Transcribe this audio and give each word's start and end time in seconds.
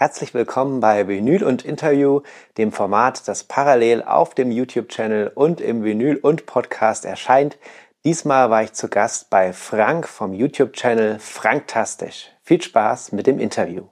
Herzlich 0.00 0.32
willkommen 0.32 0.80
bei 0.80 1.08
Vinyl 1.08 1.44
und 1.44 1.62
Interview, 1.62 2.22
dem 2.56 2.72
Format, 2.72 3.28
das 3.28 3.44
parallel 3.44 4.02
auf 4.02 4.34
dem 4.34 4.50
YouTube-Channel 4.50 5.30
und 5.34 5.60
im 5.60 5.84
Vinyl 5.84 6.16
und 6.16 6.46
Podcast 6.46 7.04
erscheint. 7.04 7.58
Diesmal 8.02 8.48
war 8.48 8.62
ich 8.62 8.72
zu 8.72 8.88
Gast 8.88 9.28
bei 9.28 9.52
Frank 9.52 10.08
vom 10.08 10.32
YouTube-Channel 10.32 11.18
Franktastisch. 11.18 12.30
Viel 12.42 12.62
Spaß 12.62 13.12
mit 13.12 13.26
dem 13.26 13.38
Interview. 13.38 13.82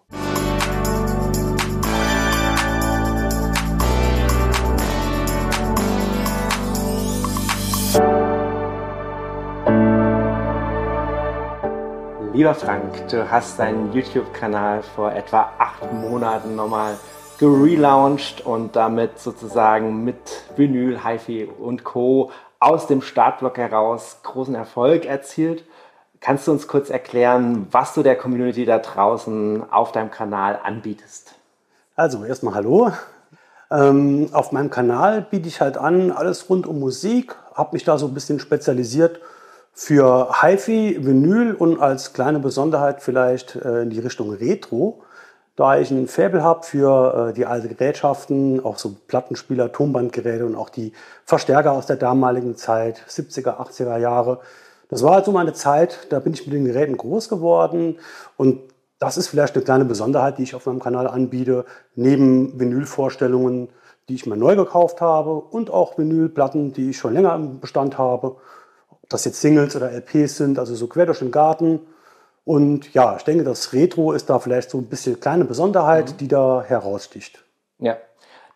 Lieber 12.38 12.54
Frank, 12.54 13.08
du 13.08 13.28
hast 13.28 13.58
deinen 13.58 13.92
YouTube-Kanal 13.92 14.84
vor 14.94 15.10
etwa 15.10 15.50
acht 15.58 15.92
Monaten 15.92 16.54
nochmal 16.54 16.96
gelauncht 17.36 18.46
und 18.46 18.76
damit 18.76 19.18
sozusagen 19.18 20.04
mit 20.04 20.44
Vinyl, 20.54 21.02
HiFi 21.02 21.46
und 21.58 21.82
Co. 21.82 22.30
aus 22.60 22.86
dem 22.86 23.02
Startblock 23.02 23.58
heraus 23.58 24.18
großen 24.22 24.54
Erfolg 24.54 25.04
erzielt. 25.04 25.64
Kannst 26.20 26.46
du 26.46 26.52
uns 26.52 26.68
kurz 26.68 26.90
erklären, 26.90 27.66
was 27.72 27.94
du 27.94 28.04
der 28.04 28.14
Community 28.14 28.64
da 28.64 28.78
draußen 28.78 29.72
auf 29.72 29.90
deinem 29.90 30.12
Kanal 30.12 30.60
anbietest? 30.62 31.34
Also 31.96 32.24
erstmal 32.24 32.54
hallo. 32.54 32.92
Ähm, 33.68 34.28
auf 34.30 34.52
meinem 34.52 34.70
Kanal 34.70 35.22
biete 35.28 35.48
ich 35.48 35.60
halt 35.60 35.76
an 35.76 36.12
alles 36.12 36.48
rund 36.48 36.68
um 36.68 36.78
Musik, 36.78 37.34
habe 37.54 37.70
mich 37.72 37.82
da 37.82 37.98
so 37.98 38.06
ein 38.06 38.14
bisschen 38.14 38.38
spezialisiert 38.38 39.18
für 39.72 40.28
HiFi, 40.40 40.98
Vinyl 41.00 41.54
und 41.54 41.80
als 41.80 42.12
kleine 42.12 42.40
Besonderheit 42.40 43.02
vielleicht 43.02 43.56
äh, 43.56 43.82
in 43.82 43.90
die 43.90 44.00
Richtung 44.00 44.32
Retro, 44.32 45.02
da 45.58 45.76
ich 45.78 45.90
ein 45.90 46.06
Faible 46.06 46.42
habe 46.42 46.64
für 46.64 47.30
äh, 47.30 47.32
die 47.32 47.44
alten 47.44 47.68
Gerätschaften, 47.68 48.64
auch 48.64 48.78
so 48.78 48.94
Plattenspieler, 49.08 49.72
Tonbandgeräte 49.72 50.46
und 50.46 50.54
auch 50.54 50.68
die 50.68 50.92
Verstärker 51.24 51.72
aus 51.72 51.86
der 51.86 51.96
damaligen 51.96 52.56
Zeit, 52.56 53.02
70er, 53.08 53.58
80er 53.58 53.98
Jahre. 53.98 54.40
Das 54.88 55.02
war 55.02 55.14
halt 55.14 55.24
so 55.24 55.32
meine 55.32 55.52
Zeit, 55.52 56.06
da 56.10 56.20
bin 56.20 56.32
ich 56.32 56.46
mit 56.46 56.54
den 56.54 56.64
Geräten 56.64 56.96
groß 56.96 57.28
geworden. 57.28 57.98
Und 58.36 58.60
das 58.98 59.16
ist 59.16 59.28
vielleicht 59.28 59.56
eine 59.56 59.64
kleine 59.64 59.84
Besonderheit, 59.84 60.38
die 60.38 60.44
ich 60.44 60.54
auf 60.54 60.66
meinem 60.66 60.80
Kanal 60.80 61.08
anbiete, 61.08 61.64
neben 61.94 62.58
Vinylvorstellungen, 62.58 63.68
die 64.08 64.14
ich 64.14 64.26
mir 64.26 64.36
neu 64.36 64.56
gekauft 64.56 65.00
habe 65.00 65.34
und 65.34 65.70
auch 65.70 65.98
Vinylplatten, 65.98 66.72
die 66.72 66.90
ich 66.90 66.98
schon 66.98 67.14
länger 67.14 67.34
im 67.34 67.60
Bestand 67.60 67.98
habe 67.98 68.36
das 69.08 69.24
jetzt 69.24 69.40
Singles 69.40 69.74
oder 69.76 69.90
LPs 69.90 70.36
sind, 70.36 70.58
also 70.58 70.74
so 70.74 70.86
quer 70.86 71.06
durch 71.06 71.20
den 71.20 71.30
Garten. 71.30 71.80
Und 72.44 72.92
ja, 72.94 73.16
ich 73.16 73.24
denke, 73.24 73.44
das 73.44 73.72
Retro 73.72 74.12
ist 74.12 74.30
da 74.30 74.38
vielleicht 74.38 74.70
so 74.70 74.78
ein 74.78 74.86
bisschen 74.86 75.20
kleine 75.20 75.44
Besonderheit, 75.44 76.12
mhm. 76.12 76.16
die 76.18 76.28
da 76.28 76.62
heraussticht. 76.66 77.44
Ja, 77.78 77.96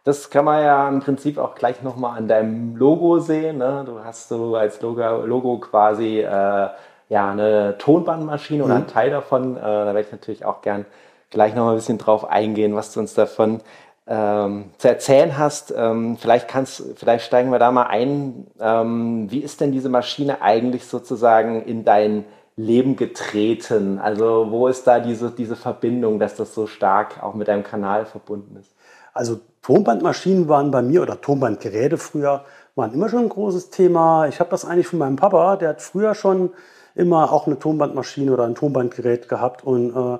das 0.05 0.31
kann 0.31 0.45
man 0.45 0.63
ja 0.63 0.89
im 0.89 1.01
Prinzip 1.01 1.39
auch 1.39 1.55
gleich 1.55 1.83
nochmal 1.83 2.19
an 2.19 2.27
deinem 2.27 2.77
Logo 2.77 3.19
sehen. 3.21 3.59
Ne? 3.59 3.85
Du 3.87 4.03
hast 4.03 4.29
so 4.29 4.57
als 4.57 4.81
Logo, 4.81 5.25
Logo 5.25 5.59
quasi 5.59 6.21
äh, 6.21 6.69
ja, 7.09 7.31
eine 7.31 7.77
Tonbandmaschine 7.79 8.63
mhm. 8.63 8.65
oder 8.65 8.77
ein 8.77 8.87
Teil 8.89 9.11
davon. 9.11 9.57
Äh, 9.57 9.61
da 9.61 9.87
werde 9.87 10.01
ich 10.01 10.13
natürlich 10.13 10.45
auch 10.45 10.63
gern 10.63 10.87
gleich 11.31 11.55
nochmal 11.55 11.75
ein 11.75 11.77
bisschen 11.77 11.99
drauf 11.99 12.29
eingehen, 12.29 12.75
was 12.75 12.93
du 12.93 13.01
uns 13.01 13.15
davon 13.15 13.61
ähm, 14.07 14.71
zu 14.79 14.89
erzählen 14.89 15.39
hast. 15.39 15.73
Ähm, 15.77 16.17
vielleicht 16.17 16.49
kannst, 16.49 16.83
vielleicht 16.97 17.25
steigen 17.25 17.51
wir 17.51 17.59
da 17.59 17.71
mal 17.71 17.87
ein. 17.87 18.47
Ähm, 18.61 19.31
wie 19.31 19.41
ist 19.41 19.61
denn 19.61 19.73
diese 19.73 19.89
Maschine 19.89 20.43
eigentlich 20.43 20.87
sozusagen 20.87 21.63
in 21.63 21.85
dein 21.85 22.25
Leben 22.57 22.97
getreten? 22.97 23.99
Also 23.99 24.49
wo 24.51 24.69
ist 24.69 24.87
da 24.87 25.01
diese, 25.01 25.31
diese 25.31 25.57
Verbindung, 25.57 26.19
dass 26.19 26.37
das 26.37 26.55
so 26.55 26.67
stark 26.67 27.23
auch 27.23 27.35
mit 27.35 27.49
deinem 27.49 27.65
Kanal 27.65 28.07
verbunden 28.07 28.57
ist? 28.57 28.75
Also 29.15 29.41
Tonbandmaschinen 29.63 30.49
waren 30.49 30.71
bei 30.71 30.83
mir 30.83 31.03
oder 31.03 31.21
Tonbandgeräte 31.21 31.99
früher 31.99 32.45
waren 32.75 32.95
immer 32.95 33.09
schon 33.09 33.25
ein 33.25 33.29
großes 33.29 33.71
Thema. 33.71 34.27
Ich 34.29 34.41
habe 34.41 34.51
das 34.51 34.65
eigentlich 34.65 34.87
von 34.87 34.99
meinem 34.99 35.17
Papa, 35.17 35.57
der 35.57 35.71
hat 35.71 35.83
früher 35.83 36.15
schon 36.15 36.51
immer 36.95 37.33
auch 37.33 37.47
eine 37.47 37.59
Tonbandmaschine 37.59 38.33
oder 38.33 38.45
ein 38.45 38.55
Tonbandgerät 38.55 39.29
gehabt 39.29 39.63
und 39.65 39.95
äh, 39.95 40.19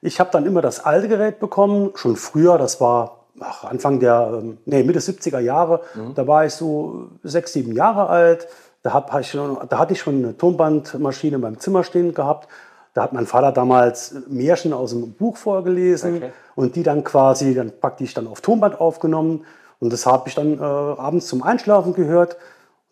ich 0.00 0.18
habe 0.18 0.30
dann 0.32 0.46
immer 0.46 0.60
das 0.62 0.84
alte 0.84 1.06
Gerät 1.08 1.38
bekommen, 1.38 1.92
schon 1.94 2.16
früher, 2.16 2.58
das 2.58 2.80
war 2.80 3.21
ach, 3.40 3.64
Anfang 3.64 4.00
der, 4.00 4.40
ähm, 4.40 4.58
nee, 4.64 4.82
Mitte 4.82 5.00
70er 5.00 5.40
Jahre, 5.40 5.80
mhm. 5.94 6.14
da 6.14 6.26
war 6.26 6.44
ich 6.44 6.54
so 6.54 7.08
sechs, 7.22 7.52
sieben 7.52 7.72
Jahre 7.72 8.08
alt. 8.08 8.48
Da, 8.82 8.92
hab, 8.92 9.18
ich 9.20 9.30
schon, 9.30 9.58
da 9.68 9.78
hatte 9.78 9.92
ich 9.92 10.00
schon 10.00 10.16
eine 10.16 10.36
Tonbandmaschine 10.36 11.36
in 11.36 11.42
meinem 11.42 11.60
Zimmer 11.60 11.84
stehen 11.84 12.14
gehabt. 12.14 12.48
Da 12.94 13.02
hat 13.02 13.12
mein 13.12 13.26
Vater 13.26 13.52
damals 13.52 14.14
Märchen 14.28 14.72
aus 14.72 14.90
dem 14.90 15.12
Buch 15.12 15.36
vorgelesen 15.36 16.16
okay. 16.16 16.32
und 16.56 16.76
die 16.76 16.82
dann 16.82 17.04
quasi 17.04 17.54
dann 17.54 17.72
praktisch 17.80 18.12
dann 18.12 18.26
auf 18.26 18.40
Tonband 18.40 18.80
aufgenommen. 18.80 19.46
Und 19.78 19.92
das 19.92 20.04
habe 20.04 20.28
ich 20.28 20.34
dann 20.34 20.58
äh, 20.58 20.62
abends 20.62 21.26
zum 21.26 21.42
Einschlafen 21.42 21.94
gehört. 21.94 22.36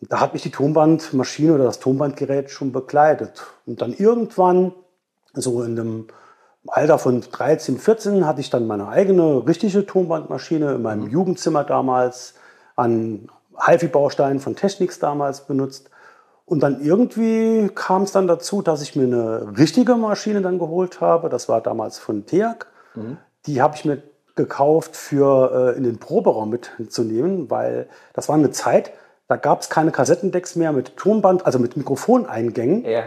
Und 0.01 0.11
da 0.11 0.19
hat 0.19 0.33
mich 0.33 0.41
die 0.41 0.49
Tonbandmaschine 0.49 1.53
oder 1.53 1.65
das 1.65 1.79
Tonbandgerät 1.79 2.49
schon 2.49 2.71
begleitet. 2.71 3.45
Und 3.65 3.81
dann 3.81 3.93
irgendwann, 3.93 4.73
so 5.33 5.61
in 5.61 5.79
einem 5.79 6.07
im 6.63 6.69
Alter 6.69 6.99
von 6.99 7.21
13, 7.21 7.79
14 7.79 8.25
hatte 8.25 8.41
ich 8.41 8.49
dann 8.49 8.67
meine 8.67 8.87
eigene 8.87 9.47
richtige 9.47 9.85
Tonbandmaschine 9.85 10.73
in 10.73 10.81
meinem 10.81 11.05
mhm. 11.05 11.09
Jugendzimmer 11.09 11.63
damals 11.63 12.35
an 12.75 13.29
HiFi-Bausteinen 13.57 14.39
von 14.39 14.55
Technics 14.55 14.99
damals 14.99 15.47
benutzt. 15.47 15.89
Und 16.45 16.61
dann 16.61 16.81
irgendwie 16.81 17.69
kam 17.73 18.03
es 18.03 18.11
dann 18.11 18.27
dazu, 18.27 18.61
dass 18.61 18.81
ich 18.81 18.95
mir 18.95 19.03
eine 19.03 19.57
richtige 19.57 19.95
Maschine 19.95 20.41
dann 20.41 20.59
geholt 20.59 20.99
habe. 21.01 21.29
Das 21.29 21.47
war 21.47 21.61
damals 21.61 21.97
von 21.97 22.25
TEAC. 22.25 22.67
Mhm. 22.95 23.17
Die 23.45 23.61
habe 23.61 23.75
ich 23.75 23.85
mir 23.85 24.01
gekauft, 24.35 24.95
für 24.95 25.73
äh, 25.73 25.77
in 25.77 25.83
den 25.83 25.97
Proberaum 25.99 26.49
mitzunehmen, 26.49 27.49
weil 27.49 27.87
das 28.13 28.29
war 28.29 28.35
eine 28.35 28.51
Zeit, 28.51 28.91
da 29.27 29.35
gab 29.35 29.61
es 29.61 29.69
keine 29.69 29.91
Kassettendecks 29.91 30.55
mehr 30.55 30.73
mit 30.73 30.97
Tonband, 30.97 31.45
also 31.45 31.59
mit 31.59 31.77
Mikrofoneingängen. 31.77 32.83
Ja. 32.85 33.03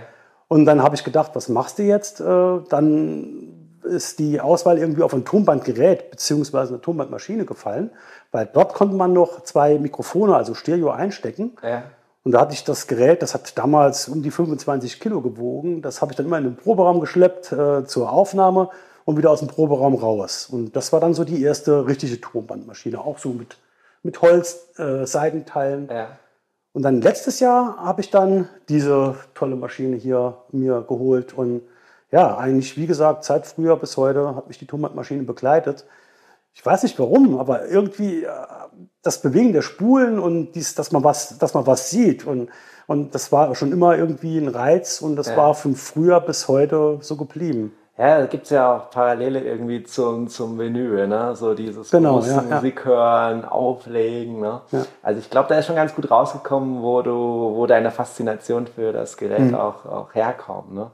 Und 0.54 0.66
dann 0.66 0.84
habe 0.84 0.94
ich 0.94 1.02
gedacht, 1.02 1.32
was 1.34 1.48
machst 1.48 1.80
du 1.80 1.82
jetzt? 1.82 2.20
Äh, 2.20 2.24
dann 2.68 3.80
ist 3.82 4.20
die 4.20 4.40
Auswahl 4.40 4.78
irgendwie 4.78 5.02
auf 5.02 5.12
ein 5.12 5.24
Tonbandgerät 5.24 6.12
bzw. 6.12 6.58
eine 6.58 6.80
Tonbandmaschine 6.80 7.44
gefallen, 7.44 7.90
weil 8.30 8.48
dort 8.52 8.72
konnte 8.72 8.94
man 8.94 9.12
noch 9.12 9.42
zwei 9.42 9.80
Mikrofone, 9.80 10.36
also 10.36 10.54
Stereo, 10.54 10.90
einstecken. 10.90 11.56
Ja. 11.60 11.82
Und 12.22 12.30
da 12.30 12.42
hatte 12.42 12.54
ich 12.54 12.62
das 12.62 12.86
Gerät, 12.86 13.20
das 13.20 13.34
hat 13.34 13.58
damals 13.58 14.06
um 14.06 14.22
die 14.22 14.30
25 14.30 15.00
Kilo 15.00 15.22
gewogen. 15.22 15.82
Das 15.82 16.00
habe 16.00 16.12
ich 16.12 16.16
dann 16.16 16.26
immer 16.26 16.38
in 16.38 16.44
den 16.44 16.56
Proberaum 16.56 17.00
geschleppt 17.00 17.50
äh, 17.50 17.84
zur 17.84 18.12
Aufnahme 18.12 18.68
und 19.04 19.16
wieder 19.16 19.32
aus 19.32 19.40
dem 19.40 19.48
Proberaum 19.48 19.96
raus. 19.96 20.48
Und 20.48 20.76
das 20.76 20.92
war 20.92 21.00
dann 21.00 21.14
so 21.14 21.24
die 21.24 21.42
erste 21.42 21.88
richtige 21.88 22.20
Tonbandmaschine, 22.20 23.00
auch 23.00 23.18
so 23.18 23.30
mit, 23.30 23.56
mit 24.04 24.22
Holz, 24.22 24.68
äh, 24.78 25.04
Seitenteilen. 25.04 25.88
Ja. 25.90 26.10
Und 26.74 26.82
dann 26.82 27.00
letztes 27.00 27.38
Jahr 27.38 27.76
habe 27.76 28.00
ich 28.00 28.10
dann 28.10 28.48
diese 28.68 29.14
tolle 29.34 29.54
Maschine 29.54 29.94
hier 29.96 30.38
mir 30.50 30.82
geholt 30.82 31.32
und 31.32 31.62
ja, 32.10 32.36
eigentlich, 32.36 32.76
wie 32.76 32.86
gesagt, 32.86 33.24
seit 33.24 33.46
früher 33.46 33.76
bis 33.76 33.96
heute 33.96 34.34
hat 34.34 34.48
mich 34.48 34.58
die 34.58 34.66
Tomatmaschine 34.66 35.22
begleitet. 35.22 35.86
Ich 36.52 36.66
weiß 36.66 36.82
nicht 36.82 36.98
warum, 36.98 37.38
aber 37.38 37.68
irgendwie 37.68 38.24
äh, 38.24 38.30
das 39.02 39.22
Bewegen 39.22 39.52
der 39.52 39.62
Spulen 39.62 40.18
und 40.18 40.52
dies, 40.52 40.74
dass 40.74 40.90
man 40.90 41.04
was, 41.04 41.38
dass 41.38 41.54
man 41.54 41.64
was 41.64 41.90
sieht 41.90 42.26
und, 42.26 42.50
und 42.88 43.14
das 43.14 43.30
war 43.30 43.54
schon 43.54 43.70
immer 43.70 43.96
irgendwie 43.96 44.36
ein 44.38 44.48
Reiz 44.48 45.00
und 45.00 45.14
das 45.14 45.28
ja. 45.28 45.36
war 45.36 45.54
von 45.54 45.76
früher 45.76 46.20
bis 46.20 46.48
heute 46.48 46.98
so 47.02 47.16
geblieben. 47.16 47.72
Ja, 47.96 48.18
da 48.18 48.26
gibt 48.26 48.44
es 48.44 48.50
ja 48.50 48.74
auch 48.74 48.90
Parallele 48.90 49.40
irgendwie 49.40 49.84
zum, 49.84 50.26
zum 50.26 50.58
Vinyl, 50.58 51.06
ne? 51.06 51.36
So 51.36 51.54
dieses 51.54 51.90
genau, 51.90 52.20
ja, 52.20 52.42
Musik 52.42 52.80
ja. 52.80 52.84
hören, 52.84 53.44
auflegen, 53.44 54.40
ne? 54.40 54.62
Ja. 54.72 54.82
Also 55.02 55.20
ich 55.20 55.30
glaube, 55.30 55.48
da 55.48 55.58
ist 55.58 55.66
schon 55.66 55.76
ganz 55.76 55.94
gut 55.94 56.10
rausgekommen, 56.10 56.82
wo 56.82 57.02
du, 57.02 57.12
wo 57.12 57.66
deine 57.66 57.92
Faszination 57.92 58.66
für 58.66 58.92
das 58.92 59.16
Gerät 59.16 59.52
mhm. 59.52 59.54
auch, 59.54 59.86
auch 59.86 60.14
herkommt, 60.14 60.74
ne? 60.74 60.90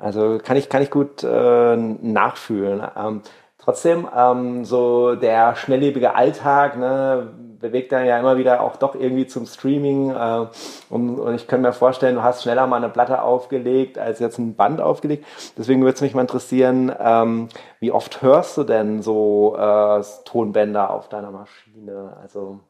Also 0.00 0.38
kann 0.42 0.56
ich, 0.56 0.70
kann 0.70 0.80
ich 0.80 0.90
gut 0.90 1.22
äh, 1.22 1.76
nachfühlen. 1.76 2.82
Ähm, 2.96 3.22
trotzdem, 3.58 4.08
ähm, 4.16 4.64
so 4.64 5.16
der 5.16 5.54
schnelllebige 5.54 6.14
Alltag, 6.14 6.78
ne, 6.78 7.28
bewegt 7.60 7.92
dann 7.92 8.06
ja 8.06 8.18
immer 8.18 8.36
wieder 8.38 8.60
auch 8.60 8.76
doch 8.76 8.94
irgendwie 8.94 9.26
zum 9.26 9.46
Streaming. 9.46 10.10
Äh, 10.10 10.46
und, 10.90 11.18
und, 11.18 11.34
ich 11.34 11.46
kann 11.46 11.62
mir 11.62 11.72
vorstellen, 11.72 12.16
du 12.16 12.22
hast 12.22 12.42
schneller 12.42 12.66
mal 12.66 12.76
eine 12.76 12.88
Platte 12.88 13.22
aufgelegt 13.22 13.98
als 13.98 14.18
jetzt 14.18 14.38
ein 14.38 14.54
Band 14.54 14.80
aufgelegt. 14.80 15.24
Deswegen 15.56 15.82
würde 15.82 15.94
es 15.94 16.00
mich 16.00 16.14
mal 16.14 16.22
interessieren, 16.22 16.92
ähm, 16.98 17.48
wie 17.80 17.92
oft 17.92 18.22
hörst 18.22 18.56
du 18.56 18.64
denn 18.64 19.02
so 19.02 19.56
äh, 19.58 20.02
Tonbänder 20.24 20.90
auf 20.90 21.08
deiner 21.08 21.30
Maschine? 21.30 22.16
Also 22.22 22.60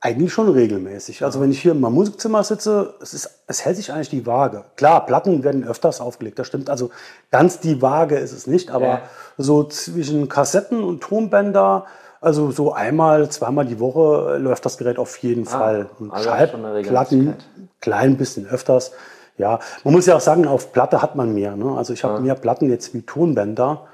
eigentlich 0.00 0.32
schon 0.32 0.48
regelmäßig. 0.48 1.24
Also 1.24 1.40
wenn 1.40 1.50
ich 1.50 1.60
hier 1.60 1.72
in 1.72 1.80
meinem 1.80 1.94
Musikzimmer 1.94 2.44
sitze, 2.44 2.94
es, 3.02 3.14
ist, 3.14 3.42
es 3.48 3.64
hält 3.64 3.76
sich 3.76 3.92
eigentlich 3.92 4.10
die 4.10 4.26
Waage. 4.26 4.64
Klar, 4.76 5.04
Platten 5.04 5.42
werden 5.42 5.64
öfters 5.64 6.00
aufgelegt, 6.00 6.38
das 6.38 6.46
stimmt. 6.46 6.70
Also 6.70 6.90
ganz 7.32 7.58
die 7.58 7.82
Waage 7.82 8.16
ist 8.16 8.32
es 8.32 8.46
nicht, 8.46 8.70
aber 8.70 8.86
ja. 8.86 9.02
so 9.36 9.64
zwischen 9.64 10.28
Kassetten 10.28 10.84
und 10.84 11.02
Tonbänder 11.02 11.86
also 12.20 12.50
so 12.50 12.72
einmal, 12.72 13.28
zweimal 13.28 13.64
die 13.66 13.78
Woche 13.78 14.38
läuft 14.38 14.64
das 14.64 14.78
Gerät 14.78 14.98
auf 14.98 15.16
jeden 15.18 15.46
ah, 15.46 15.50
Fall. 15.50 15.90
Und 15.98 16.10
also 16.10 16.28
Schallplatten 16.28 17.34
klein 17.80 18.16
bisschen 18.16 18.46
öfters. 18.46 18.92
Ja, 19.36 19.60
man 19.84 19.94
muss 19.94 20.06
ja 20.06 20.16
auch 20.16 20.20
sagen, 20.20 20.46
auf 20.46 20.72
Platte 20.72 21.00
hat 21.00 21.14
man 21.14 21.32
mehr. 21.32 21.54
Ne? 21.56 21.76
Also 21.76 21.92
ich 21.92 22.02
habe 22.02 22.14
ja. 22.14 22.20
mehr 22.20 22.34
Platten 22.34 22.68
jetzt 22.70 22.92
wie 22.92 23.02
Tonbänder. 23.02 23.86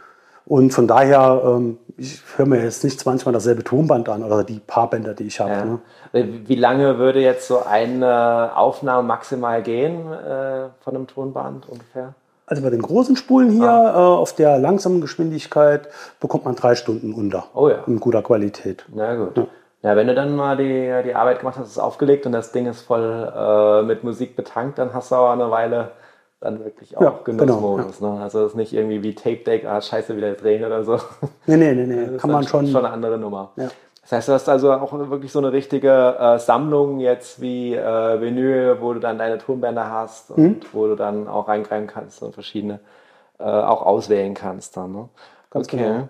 Und 0.46 0.72
von 0.72 0.86
daher, 0.86 1.42
ähm, 1.44 1.78
ich 1.96 2.20
höre 2.36 2.46
mir 2.46 2.62
jetzt 2.62 2.84
nicht 2.84 3.00
20 3.00 3.26
Mal 3.26 3.32
dasselbe 3.32 3.64
Tonband 3.64 4.08
an 4.08 4.22
oder 4.22 4.44
die 4.44 4.58
paar 4.58 4.90
Bänder, 4.90 5.14
die 5.14 5.24
ich 5.24 5.40
habe. 5.40 5.52
Ja. 5.52 5.64
Ne? 5.64 6.44
Wie 6.46 6.54
lange 6.54 6.98
würde 6.98 7.20
jetzt 7.20 7.48
so 7.48 7.62
eine 7.64 8.52
Aufnahme 8.54 9.06
maximal 9.06 9.62
gehen 9.62 10.12
äh, 10.12 10.68
von 10.80 10.96
einem 10.96 11.06
Tonband 11.06 11.68
ungefähr? 11.68 12.14
Also 12.46 12.62
bei 12.62 12.70
den 12.70 12.82
großen 12.82 13.16
Spulen 13.16 13.50
hier 13.50 13.70
ah. 13.70 13.94
äh, 13.94 14.18
auf 14.18 14.34
der 14.34 14.58
langsamen 14.58 15.00
Geschwindigkeit 15.00 15.88
bekommt 16.20 16.44
man 16.44 16.54
drei 16.54 16.74
Stunden 16.74 17.14
unter. 17.14 17.44
Oh 17.54 17.68
ja. 17.68 17.84
In 17.86 18.00
guter 18.00 18.22
Qualität. 18.22 18.84
Na 18.92 19.14
gut. 19.14 19.36
Ja. 19.36 19.46
Ja, 19.84 19.96
wenn 19.96 20.06
du 20.06 20.14
dann 20.14 20.34
mal 20.34 20.56
die, 20.56 20.90
die 21.04 21.14
Arbeit 21.14 21.40
gemacht 21.40 21.58
hast, 21.58 21.68
es 21.68 21.78
aufgelegt 21.78 22.24
und 22.24 22.32
das 22.32 22.52
Ding 22.52 22.64
ist 22.66 22.80
voll 22.80 23.30
äh, 23.36 23.82
mit 23.82 24.02
Musik 24.02 24.34
betankt, 24.34 24.78
dann 24.78 24.94
hast 24.94 25.10
du 25.10 25.16
auch 25.16 25.30
eine 25.30 25.50
Weile 25.50 25.90
dann 26.40 26.64
wirklich 26.64 26.96
auch 26.96 27.02
ja, 27.02 27.20
Genussmodus. 27.22 27.98
Genau, 27.98 28.12
ja. 28.12 28.18
ne? 28.18 28.22
Also 28.22 28.42
das 28.42 28.52
ist 28.52 28.56
nicht 28.56 28.72
irgendwie 28.72 29.02
wie 29.02 29.14
Tape 29.14 29.44
Deck, 29.44 29.66
ah 29.66 29.82
scheiße, 29.82 30.16
wieder 30.16 30.32
drehen 30.32 30.64
oder 30.64 30.84
so. 30.84 30.98
Nee, 31.44 31.58
nee, 31.58 31.74
nee, 31.74 31.84
nee. 31.84 32.16
kann 32.18 32.30
man 32.30 32.48
schon. 32.48 32.66
Schon 32.66 32.86
eine 32.86 32.94
andere 32.94 33.18
Nummer. 33.18 33.52
Ja. 33.56 33.68
Das 34.04 34.12
heißt, 34.12 34.28
du 34.28 34.32
hast 34.34 34.48
also 34.48 34.72
auch 34.72 34.92
wirklich 35.10 35.32
so 35.32 35.38
eine 35.38 35.52
richtige 35.52 36.16
äh, 36.18 36.38
Sammlung 36.38 37.00
jetzt 37.00 37.40
wie 37.40 37.74
äh, 37.74 38.20
Vinyl, 38.20 38.78
wo 38.80 38.92
du 38.92 39.00
dann 39.00 39.18
deine 39.18 39.38
Tonbänder 39.38 39.90
hast 39.90 40.30
und 40.30 40.42
mhm. 40.42 40.60
wo 40.72 40.86
du 40.86 40.94
dann 40.94 41.26
auch 41.26 41.48
reingreifen 41.48 41.86
kannst 41.86 42.22
und 42.22 42.34
verschiedene 42.34 42.80
äh, 43.38 43.44
auch 43.44 43.82
auswählen 43.82 44.34
kannst 44.34 44.76
dann. 44.76 44.92
Ne? 44.92 45.08
Ganz 45.50 45.68
okay. 45.68 45.78
genau. 45.78 46.08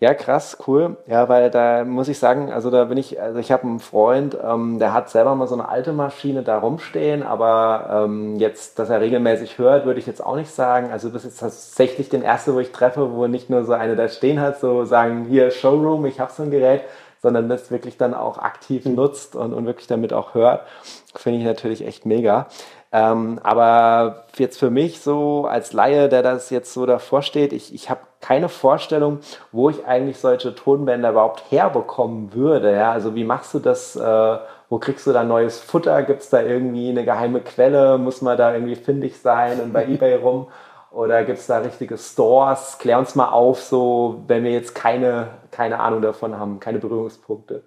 Ja, 0.00 0.14
krass, 0.14 0.56
cool. 0.66 0.96
Ja, 1.06 1.28
weil 1.28 1.50
da 1.50 1.84
muss 1.84 2.08
ich 2.08 2.18
sagen, 2.18 2.50
also 2.50 2.70
da 2.70 2.84
bin 2.84 2.96
ich, 2.96 3.20
also 3.20 3.38
ich 3.38 3.52
habe 3.52 3.64
einen 3.64 3.80
Freund, 3.80 4.34
ähm, 4.42 4.78
der 4.78 4.94
hat 4.94 5.10
selber 5.10 5.34
mal 5.34 5.46
so 5.46 5.54
eine 5.54 5.68
alte 5.68 5.92
Maschine 5.92 6.42
da 6.42 6.58
rumstehen, 6.58 7.22
aber 7.22 8.06
ähm, 8.06 8.36
jetzt, 8.36 8.78
dass 8.78 8.88
er 8.88 9.02
regelmäßig 9.02 9.58
hört, 9.58 9.84
würde 9.84 10.00
ich 10.00 10.06
jetzt 10.06 10.24
auch 10.24 10.36
nicht 10.36 10.50
sagen. 10.50 10.90
Also 10.90 11.08
du 11.08 11.12
bist 11.12 11.26
jetzt 11.26 11.40
tatsächlich 11.40 12.08
den 12.08 12.22
erste, 12.22 12.54
wo 12.54 12.60
ich 12.60 12.72
treffe, 12.72 13.12
wo 13.12 13.26
nicht 13.26 13.50
nur 13.50 13.64
so 13.64 13.74
eine 13.74 13.94
da 13.94 14.08
stehen 14.08 14.40
hat, 14.40 14.58
so 14.58 14.86
sagen, 14.86 15.26
hier 15.28 15.50
Showroom, 15.50 16.06
ich 16.06 16.18
habe 16.18 16.32
so 16.32 16.44
ein 16.44 16.50
Gerät, 16.50 16.80
sondern 17.22 17.48
das 17.48 17.70
wirklich 17.70 17.96
dann 17.96 18.14
auch 18.14 18.38
aktiv 18.38 18.84
mhm. 18.84 18.94
nutzt 18.94 19.36
und, 19.36 19.52
und 19.52 19.66
wirklich 19.66 19.86
damit 19.86 20.12
auch 20.12 20.34
hört. 20.34 20.66
Finde 21.14 21.38
ich 21.38 21.44
natürlich 21.44 21.86
echt 21.86 22.06
mega. 22.06 22.46
Ähm, 22.92 23.38
aber 23.42 24.24
jetzt 24.36 24.58
für 24.58 24.70
mich 24.70 25.00
so 25.00 25.46
als 25.46 25.72
Laie, 25.72 26.08
der 26.08 26.22
das 26.22 26.50
jetzt 26.50 26.72
so 26.72 26.86
davor 26.86 27.22
steht, 27.22 27.52
ich, 27.52 27.72
ich 27.72 27.88
habe 27.88 28.00
keine 28.20 28.48
Vorstellung, 28.48 29.20
wo 29.52 29.70
ich 29.70 29.86
eigentlich 29.86 30.18
solche 30.18 30.54
Tonbänder 30.54 31.10
überhaupt 31.10 31.44
herbekommen 31.50 32.34
würde. 32.34 32.74
Ja? 32.74 32.90
Also 32.90 33.14
wie 33.14 33.24
machst 33.24 33.54
du 33.54 33.58
das? 33.60 33.96
Äh, 33.96 34.38
wo 34.68 34.78
kriegst 34.78 35.06
du 35.06 35.12
da 35.12 35.24
neues 35.24 35.58
Futter? 35.60 36.02
Gibt 36.04 36.22
es 36.22 36.30
da 36.30 36.42
irgendwie 36.42 36.90
eine 36.90 37.04
geheime 37.04 37.40
Quelle? 37.40 37.98
Muss 37.98 38.22
man 38.22 38.38
da 38.38 38.54
irgendwie 38.54 38.76
findig 38.76 39.18
sein 39.18 39.60
und 39.60 39.72
bei 39.72 39.84
eBay 39.88 40.16
rum? 40.16 40.46
Oder 40.90 41.24
gibt 41.24 41.38
es 41.38 41.46
da 41.46 41.58
richtige 41.58 41.96
Stores? 41.96 42.78
Klär 42.78 42.98
uns 42.98 43.14
mal 43.14 43.28
auf, 43.28 43.62
so 43.62 44.24
wenn 44.26 44.42
wir 44.42 44.50
jetzt 44.50 44.74
keine, 44.74 45.28
keine 45.50 45.78
Ahnung 45.78 46.02
davon 46.02 46.36
haben, 46.36 46.58
keine 46.58 46.78
Berührungspunkte. 46.78 47.62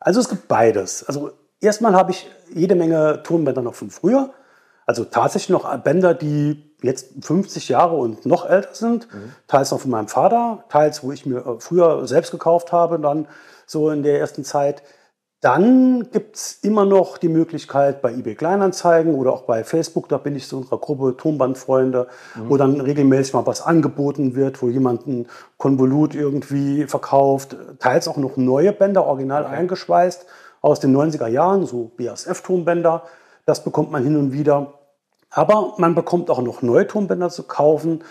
Also 0.00 0.20
es 0.20 0.28
gibt 0.28 0.48
beides. 0.48 1.04
Also 1.04 1.30
erstmal 1.60 1.94
habe 1.94 2.10
ich 2.10 2.28
jede 2.52 2.74
Menge 2.74 3.22
Tonbänder 3.22 3.62
noch 3.62 3.74
von 3.74 3.90
früher. 3.90 4.30
Also 4.86 5.04
tatsächlich 5.04 5.50
noch 5.50 5.76
Bänder, 5.78 6.14
die 6.14 6.74
jetzt 6.82 7.24
50 7.24 7.68
Jahre 7.70 7.96
und 7.96 8.26
noch 8.26 8.48
älter 8.48 8.74
sind. 8.74 9.12
Mhm. 9.12 9.32
Teils 9.46 9.70
noch 9.70 9.80
von 9.80 9.90
meinem 9.90 10.08
Vater, 10.08 10.64
teils, 10.68 11.02
wo 11.02 11.12
ich 11.12 11.24
mir 11.24 11.38
äh, 11.38 11.60
früher 11.60 12.06
selbst 12.06 12.30
gekauft 12.30 12.72
habe, 12.72 12.98
dann 12.98 13.26
so 13.66 13.90
in 13.90 14.02
der 14.02 14.20
ersten 14.20 14.44
Zeit. 14.44 14.82
Dann 15.44 16.10
gibt 16.10 16.36
es 16.36 16.60
immer 16.62 16.86
noch 16.86 17.18
die 17.18 17.28
Möglichkeit 17.28 18.00
bei 18.00 18.14
eBay 18.14 18.34
Kleinanzeigen 18.34 19.14
oder 19.14 19.34
auch 19.34 19.42
bei 19.42 19.62
Facebook, 19.62 20.08
da 20.08 20.16
bin 20.16 20.34
ich 20.36 20.50
in 20.50 20.56
unserer 20.56 20.78
Gruppe 20.78 21.18
Tonbandfreunde, 21.18 22.06
mhm. 22.34 22.48
wo 22.48 22.56
dann 22.56 22.80
regelmäßig 22.80 23.34
mal 23.34 23.46
was 23.46 23.60
angeboten 23.60 24.36
wird, 24.36 24.62
wo 24.62 24.70
jemand 24.70 25.06
ein 25.06 25.26
Konvolut 25.58 26.14
irgendwie 26.14 26.86
verkauft, 26.86 27.56
teils 27.78 28.08
auch 28.08 28.16
noch 28.16 28.38
neue 28.38 28.72
Bänder, 28.72 29.04
original 29.04 29.44
okay. 29.44 29.56
eingeschweißt 29.56 30.24
aus 30.62 30.80
den 30.80 30.96
90er 30.96 31.26
Jahren, 31.26 31.66
so 31.66 31.90
BASF-Tonbänder. 31.98 33.02
Das 33.44 33.64
bekommt 33.64 33.92
man 33.92 34.02
hin 34.02 34.16
und 34.16 34.32
wieder. 34.32 34.78
Aber 35.28 35.74
man 35.76 35.94
bekommt 35.94 36.30
auch 36.30 36.40
noch 36.40 36.62
neue 36.62 36.86
Tonbänder 36.86 37.28
zu 37.28 37.42
kaufen. 37.42 38.02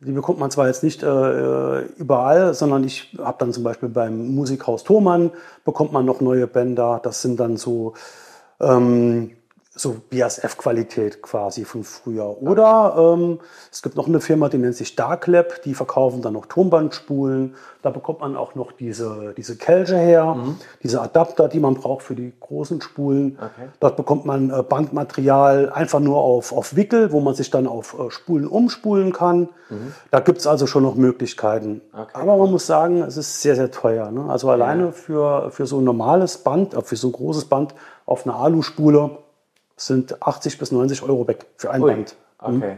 Die 0.00 0.12
bekommt 0.12 0.38
man 0.38 0.50
zwar 0.50 0.66
jetzt 0.66 0.82
nicht 0.82 1.02
äh, 1.02 1.80
überall, 1.96 2.52
sondern 2.52 2.84
ich 2.84 3.16
habe 3.18 3.38
dann 3.38 3.52
zum 3.52 3.62
Beispiel 3.62 3.88
beim 3.88 4.34
Musikhaus 4.34 4.84
Thomann 4.84 5.30
bekommt 5.64 5.92
man 5.92 6.04
noch 6.04 6.20
neue 6.20 6.46
Bänder. 6.46 7.00
Das 7.02 7.22
sind 7.22 7.40
dann 7.40 7.56
so 7.56 7.94
ähm, 8.60 9.30
so 9.76 9.96
BASF-Qualität 10.10 11.20
quasi 11.20 11.64
von 11.64 11.82
früher. 11.82 12.40
Oder 12.40 12.94
ähm, 12.96 13.40
es 13.72 13.82
gibt 13.82 13.96
noch 13.96 14.06
eine 14.06 14.20
Firma, 14.20 14.48
die 14.48 14.58
nennt 14.58 14.76
sich 14.76 14.94
Darklab, 14.94 15.62
die 15.62 15.74
verkaufen 15.74 16.22
dann 16.22 16.34
noch 16.34 16.46
Tonbandspulen. 16.46 17.56
Da 17.82 17.90
bekommt 17.90 18.20
man 18.20 18.36
auch 18.36 18.54
noch 18.54 18.70
diese, 18.70 19.34
diese 19.36 19.56
Kelche 19.56 19.98
her, 19.98 20.36
mhm. 20.36 20.58
diese 20.84 21.02
Adapter, 21.02 21.48
die 21.48 21.58
man 21.58 21.74
braucht 21.74 22.04
für 22.04 22.14
die 22.14 22.32
großen 22.38 22.80
Spulen. 22.82 23.36
Okay. 23.36 23.68
Dort 23.80 23.96
bekommt 23.96 24.26
man 24.26 24.50
äh, 24.50 24.62
Bandmaterial 24.62 25.70
einfach 25.70 26.00
nur 26.00 26.18
auf, 26.18 26.52
auf 26.52 26.76
Wickel, 26.76 27.10
wo 27.10 27.18
man 27.18 27.34
sich 27.34 27.50
dann 27.50 27.66
auf 27.66 27.98
äh, 27.98 28.10
Spulen 28.12 28.46
umspulen 28.46 29.12
kann. 29.12 29.48
Mhm. 29.70 29.92
Da 30.12 30.20
gibt 30.20 30.38
es 30.38 30.46
also 30.46 30.68
schon 30.68 30.84
noch 30.84 30.94
Möglichkeiten. 30.94 31.80
Okay. 31.92 32.10
Aber 32.12 32.36
man 32.36 32.52
muss 32.52 32.66
sagen, 32.66 33.02
es 33.02 33.16
ist 33.16 33.42
sehr, 33.42 33.56
sehr 33.56 33.72
teuer. 33.72 34.12
Ne? 34.12 34.26
Also 34.30 34.50
alleine 34.50 34.84
ja. 34.84 34.92
für, 34.92 35.50
für 35.50 35.66
so 35.66 35.78
ein 35.78 35.84
normales 35.84 36.38
Band, 36.38 36.74
äh, 36.74 36.82
für 36.82 36.94
so 36.94 37.08
ein 37.08 37.12
großes 37.12 37.46
Band 37.46 37.74
auf 38.06 38.24
einer 38.24 38.36
Aluspule, 38.36 39.18
sind 39.76 40.22
80 40.22 40.58
bis 40.58 40.72
90 40.72 41.02
Euro 41.02 41.26
weg 41.26 41.46
für 41.56 41.70
ein 41.70 41.82
Ui, 41.82 41.92
Band. 41.92 42.16
Mhm. 42.46 42.56
Okay. 42.56 42.76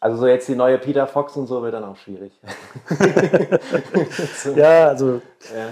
Also 0.00 0.18
so 0.18 0.26
jetzt 0.26 0.48
die 0.48 0.54
neue 0.54 0.78
Peter 0.78 1.06
Fox 1.06 1.36
und 1.36 1.46
so 1.46 1.62
wird 1.62 1.72
dann 1.72 1.84
auch 1.84 1.96
schwierig. 1.96 2.32
ja, 4.54 4.88
also, 4.88 5.22
ja. 5.54 5.68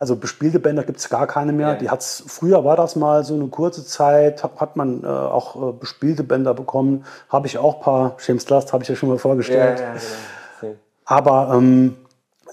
also 0.00 0.16
bespielte 0.16 0.58
Bänder 0.58 0.82
gibt 0.82 0.98
es 0.98 1.08
gar 1.08 1.28
keine 1.28 1.52
mehr. 1.52 1.68
Ja. 1.68 1.74
Die 1.74 1.88
hat's, 1.88 2.24
früher 2.26 2.64
war 2.64 2.76
das 2.76 2.96
mal 2.96 3.22
so 3.22 3.34
eine 3.34 3.46
kurze 3.46 3.84
Zeit, 3.84 4.42
hat, 4.42 4.60
hat 4.60 4.74
man 4.74 5.04
äh, 5.04 5.06
auch 5.06 5.70
äh, 5.70 5.72
bespielte 5.72 6.24
Bänder 6.24 6.52
bekommen. 6.52 7.04
Habe 7.28 7.46
ich 7.46 7.58
auch 7.58 7.76
ein 7.76 7.80
paar, 7.82 8.16
James 8.26 8.48
Last 8.48 8.72
habe 8.72 8.82
ich 8.82 8.88
ja 8.88 8.96
schon 8.96 9.08
mal 9.08 9.18
vorgestellt. 9.18 9.78
Ja, 9.78 9.92
genau. 9.92 10.74
Aber 11.04 11.54
ähm, 11.54 11.96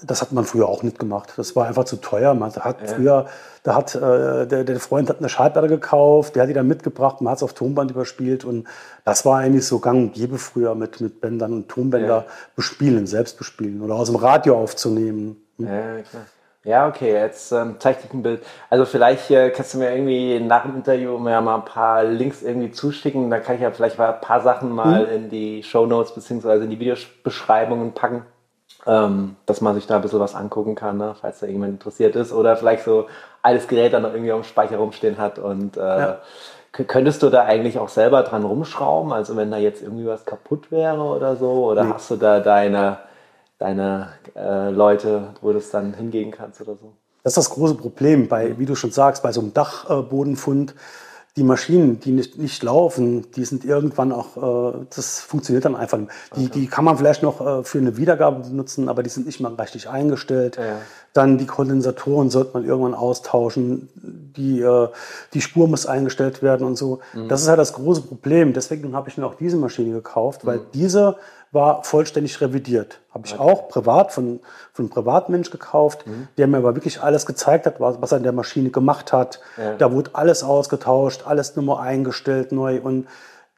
das 0.02 0.20
hat 0.20 0.32
man 0.32 0.44
früher 0.44 0.68
auch 0.68 0.82
nicht 0.82 0.98
gemacht. 0.98 1.34
Das 1.36 1.54
war 1.56 1.66
einfach 1.66 1.84
zu 1.84 1.96
teuer. 1.96 2.34
Man 2.34 2.52
hat 2.54 2.80
ja. 2.80 2.86
früher, 2.86 3.26
da 3.62 3.74
hat 3.74 3.94
äh, 3.94 4.46
der, 4.46 4.64
der 4.64 4.80
Freund 4.80 5.08
hat 5.08 5.18
eine 5.18 5.28
Schallplatte 5.28 5.68
gekauft, 5.68 6.34
der 6.34 6.42
hat 6.42 6.50
die 6.50 6.54
dann 6.54 6.66
mitgebracht, 6.66 7.20
man 7.20 7.30
hat 7.30 7.38
es 7.38 7.42
auf 7.42 7.54
Tonband 7.54 7.90
überspielt 7.90 8.44
und 8.44 8.66
das 9.04 9.24
war 9.24 9.38
eigentlich 9.38 9.66
so 9.66 9.78
gang 9.78 9.98
und 9.98 10.14
gäbe 10.14 10.38
früher 10.38 10.74
mit, 10.74 11.00
mit 11.00 11.20
Bändern 11.20 11.52
und 11.52 11.68
Tonbänder 11.68 12.24
ja. 12.26 12.32
bespielen, 12.56 13.06
selbst 13.06 13.38
bespielen 13.38 13.82
oder 13.82 13.94
aus 13.94 14.08
dem 14.08 14.16
Radio 14.16 14.58
aufzunehmen. 14.58 15.36
Hm. 15.58 15.66
Ja, 15.66 16.02
klar. 16.02 16.22
Ja, 16.66 16.88
okay, 16.88 17.12
jetzt 17.12 17.52
ähm, 17.52 17.76
zeig 17.78 18.00
dich 18.00 18.10
ein 18.14 18.22
Bild. 18.22 18.42
Also 18.70 18.86
vielleicht 18.86 19.30
äh, 19.30 19.50
kannst 19.50 19.74
du 19.74 19.78
mir 19.78 19.94
irgendwie 19.94 20.40
nach 20.40 20.62
dem 20.62 20.76
Interview 20.76 21.18
mir 21.18 21.38
mal 21.42 21.56
ein 21.56 21.66
paar 21.66 22.04
Links 22.04 22.42
irgendwie 22.42 22.70
zuschicken. 22.70 23.28
Dann 23.28 23.42
kann 23.42 23.56
ich 23.56 23.60
ja 23.60 23.70
vielleicht 23.70 23.98
mal 23.98 24.14
ein 24.14 24.20
paar 24.22 24.40
Sachen 24.40 24.70
mal 24.70 25.06
hm. 25.06 25.14
in 25.14 25.28
die 25.28 25.62
Show 25.62 25.84
Notes 25.84 26.14
beziehungsweise 26.14 26.64
in 26.64 26.70
die 26.70 26.80
Videobeschreibungen 26.80 27.92
packen 27.92 28.24
ähm, 28.86 29.36
dass 29.46 29.60
man 29.60 29.74
sich 29.74 29.86
da 29.86 29.96
ein 29.96 30.02
bisschen 30.02 30.20
was 30.20 30.34
angucken 30.34 30.74
kann, 30.74 30.98
ne, 30.98 31.14
falls 31.20 31.40
da 31.40 31.46
jemand 31.46 31.72
interessiert 31.72 32.16
ist 32.16 32.32
oder 32.32 32.56
vielleicht 32.56 32.84
so 32.84 33.06
altes 33.42 33.68
Gerät 33.68 33.92
dann 33.92 34.02
noch 34.02 34.12
irgendwie 34.12 34.32
am 34.32 34.44
Speicher 34.44 34.78
rumstehen 34.78 35.18
hat 35.18 35.38
und 35.38 35.76
äh, 35.76 35.80
ja. 35.80 36.18
Könntest 36.88 37.22
du 37.22 37.30
da 37.30 37.44
eigentlich 37.44 37.78
auch 37.78 37.88
selber 37.88 38.24
dran 38.24 38.42
rumschrauben? 38.42 39.12
Also 39.12 39.36
wenn 39.36 39.52
da 39.52 39.58
jetzt 39.58 39.80
irgendwie 39.80 40.06
was 40.06 40.24
kaputt 40.24 40.72
wäre 40.72 41.00
oder 41.02 41.36
so? 41.36 41.66
Oder 41.66 41.84
nee. 41.84 41.92
hast 41.94 42.10
du 42.10 42.16
da 42.16 42.40
deine, 42.40 42.98
deine 43.60 44.08
äh, 44.34 44.70
Leute, 44.70 45.34
wo 45.40 45.52
du 45.52 45.58
es 45.58 45.70
dann 45.70 45.94
hingehen 45.94 46.32
kannst 46.32 46.60
oder 46.60 46.74
so? 46.74 46.94
Das 47.22 47.30
ist 47.30 47.36
das 47.36 47.50
große 47.50 47.76
Problem 47.76 48.26
bei, 48.26 48.58
wie 48.58 48.66
du 48.66 48.74
schon 48.74 48.90
sagst, 48.90 49.22
bei 49.22 49.30
so 49.30 49.40
einem 49.40 49.54
Dachbodenfund 49.54 50.74
die 51.36 51.42
Maschinen, 51.42 51.98
die 51.98 52.12
nicht, 52.12 52.38
nicht 52.38 52.62
laufen, 52.62 53.28
die 53.32 53.44
sind 53.44 53.64
irgendwann 53.64 54.12
auch, 54.12 54.36
äh, 54.72 54.86
das 54.94 55.18
funktioniert 55.20 55.64
dann 55.64 55.74
einfach. 55.74 55.98
Die, 56.36 56.46
okay. 56.46 56.50
die 56.54 56.66
kann 56.68 56.84
man 56.84 56.96
vielleicht 56.96 57.24
noch 57.24 57.40
äh, 57.44 57.64
für 57.64 57.78
eine 57.78 57.96
Wiedergabe 57.96 58.48
benutzen, 58.48 58.88
aber 58.88 59.02
die 59.02 59.10
sind 59.10 59.26
nicht 59.26 59.40
mal 59.40 59.52
richtig 59.54 59.88
eingestellt. 59.88 60.56
Ja. 60.56 60.76
Dann 61.12 61.36
die 61.36 61.46
Kondensatoren 61.46 62.30
sollte 62.30 62.52
man 62.54 62.64
irgendwann 62.64 62.94
austauschen. 62.94 63.88
Die, 64.36 64.60
äh, 64.60 64.88
die 65.32 65.40
Spur 65.40 65.66
muss 65.66 65.86
eingestellt 65.86 66.40
werden 66.40 66.64
und 66.64 66.76
so. 66.76 67.00
Mhm. 67.14 67.28
Das 67.28 67.42
ist 67.42 67.48
halt 67.48 67.58
das 67.58 67.72
große 67.72 68.02
Problem. 68.02 68.52
Deswegen 68.52 68.94
habe 68.94 69.08
ich 69.08 69.18
mir 69.18 69.26
auch 69.26 69.34
diese 69.34 69.56
Maschine 69.56 69.92
gekauft, 69.92 70.46
weil 70.46 70.58
mhm. 70.58 70.66
diese 70.72 71.16
war 71.54 71.84
vollständig 71.84 72.40
revidiert. 72.40 73.00
Habe 73.12 73.26
ich 73.26 73.38
okay. 73.38 73.42
auch 73.42 73.68
privat 73.68 74.12
von, 74.12 74.40
von 74.72 74.84
einem 74.84 74.90
Privatmensch 74.90 75.50
gekauft, 75.50 76.06
mhm. 76.06 76.28
der 76.36 76.48
mir 76.48 76.58
aber 76.58 76.74
wirklich 76.74 77.00
alles 77.00 77.26
gezeigt 77.26 77.64
hat, 77.66 77.80
was, 77.80 78.02
was 78.02 78.12
er 78.12 78.18
in 78.18 78.24
der 78.24 78.32
Maschine 78.32 78.70
gemacht 78.70 79.12
hat. 79.12 79.40
Ja. 79.56 79.76
Da 79.76 79.92
wurde 79.92 80.10
alles 80.14 80.42
ausgetauscht, 80.42 81.22
alles 81.26 81.56
nochmal 81.56 81.86
eingestellt 81.86 82.52
neu. 82.52 82.80
Und 82.80 83.06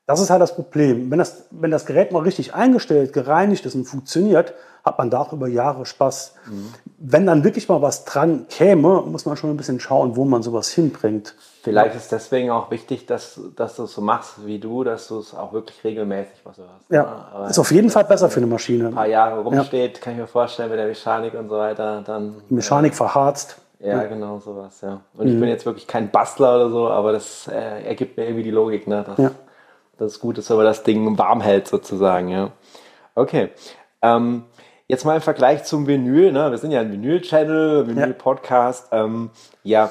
Das 0.07 0.21
ist 0.21 0.31
halt 0.31 0.41
das 0.41 0.55
Problem. 0.55 1.11
Wenn 1.11 1.19
das, 1.19 1.47
wenn 1.51 1.73
das 1.73 1.85
Gerät 1.85 2.13
mal 2.13 2.23
richtig 2.23 2.55
eingestellt, 2.55 3.13
gereinigt 3.13 3.67
ist 3.67 3.75
und 3.75 3.85
funktioniert, 3.87 4.55
hat 4.85 4.99
man 4.99 5.11
da 5.11 5.19
auch 5.21 5.33
über 5.33 5.49
Jahre 5.49 5.85
Spaß. 5.85 6.37
Mhm. 6.47 6.75
Wenn 6.99 7.27
dann 7.27 7.43
wirklich 7.43 7.69
mal 7.69 7.83
was 7.83 8.05
dran 8.05 8.47
käme, 8.49 9.03
muss 9.03 9.27
man 9.27 9.37
schon 9.37 9.51
ein 9.51 9.57
bisschen 9.57 9.81
schauen, 9.81 10.15
wo 10.15 10.25
man 10.25 10.45
sowas 10.45 10.69
hinbringt. 10.69 11.35
Vielleicht 11.65 11.95
ja. 11.95 12.01
ist 12.01 12.13
deswegen 12.13 12.51
auch 12.51 12.71
wichtig, 12.71 13.07
dass, 13.07 13.41
dass 13.57 13.75
du 13.75 13.83
es 13.83 13.95
so 13.95 14.01
machst 14.01 14.47
wie 14.47 14.61
du, 14.61 14.85
dass 14.85 15.09
du 15.09 15.19
es 15.19 15.35
auch 15.35 15.53
wirklich 15.53 15.83
regelmäßig 15.83 16.39
was 16.45 16.57
du 16.57 16.63
hast. 16.63 16.89
Ja, 16.89 17.29
Aber 17.35 17.49
ist 17.49 17.59
auf 17.59 17.73
jeden 17.73 17.91
Fall 17.91 18.05
besser 18.05 18.31
für 18.31 18.39
eine 18.39 18.47
Maschine. 18.47 18.87
Ein 18.87 18.95
paar 18.95 19.09
Jahre 19.09 19.41
rumsteht, 19.41 19.97
ja. 19.97 20.01
kann 20.05 20.13
ich 20.13 20.21
mir 20.21 20.29
vorstellen, 20.29 20.71
mit 20.71 20.79
der 20.79 20.87
Mechanik 20.87 21.35
und 21.35 21.49
so 21.49 21.59
weiter, 21.59 22.03
dann... 22.07 22.37
Die 22.49 22.55
Mechanik 22.55 22.93
äh, 22.93 22.95
verharzt. 22.95 23.57
Ja, 23.81 24.05
genau 24.05 24.39
sowas, 24.39 24.81
ja. 24.83 25.01
Und 25.15 25.27
mhm. 25.27 25.35
ich 25.35 25.41
bin 25.41 25.49
jetzt 25.49 25.67
wirklich 25.67 25.89
kein 25.89 26.13
Bastler 26.13 26.55
oder 26.57 26.71
so, 26.71 26.89
aber 26.89 27.13
das 27.13 27.49
äh, 27.49 27.85
ergibt 27.85 28.17
mir 28.17 28.25
irgendwie 28.25 28.45
die 28.45 28.53
Logik, 28.53 28.87
ne? 28.87 29.05
Dass, 29.05 29.19
ja. 29.19 29.33
Dass 29.99 30.13
es 30.13 30.21
gut 30.21 30.39
ist, 30.39 30.51
wenn 30.51 30.57
man 30.57 30.67
das 30.67 30.83
Ding 30.83 31.19
warm 31.19 31.41
hält 31.41 31.69
sozusagen, 31.69 32.29
ja. 32.29 32.53
Okay. 33.15 33.51
Ähm, 34.03 34.45
Jetzt 34.89 35.05
mal 35.05 35.17
im 35.17 35.21
Vergleich 35.21 35.65
zum 35.65 35.89
Vinyl, 35.89 36.31
ne? 36.31 36.49
wir 36.53 36.59
sind 36.59 36.71
ja 36.71 36.81
ein 36.81 36.93
Vinyl-Channel, 36.93 37.89
Vinyl-Podcast. 37.89 38.93
Ja. 38.93 39.05
Ähm, 39.05 39.31
ja, 39.65 39.91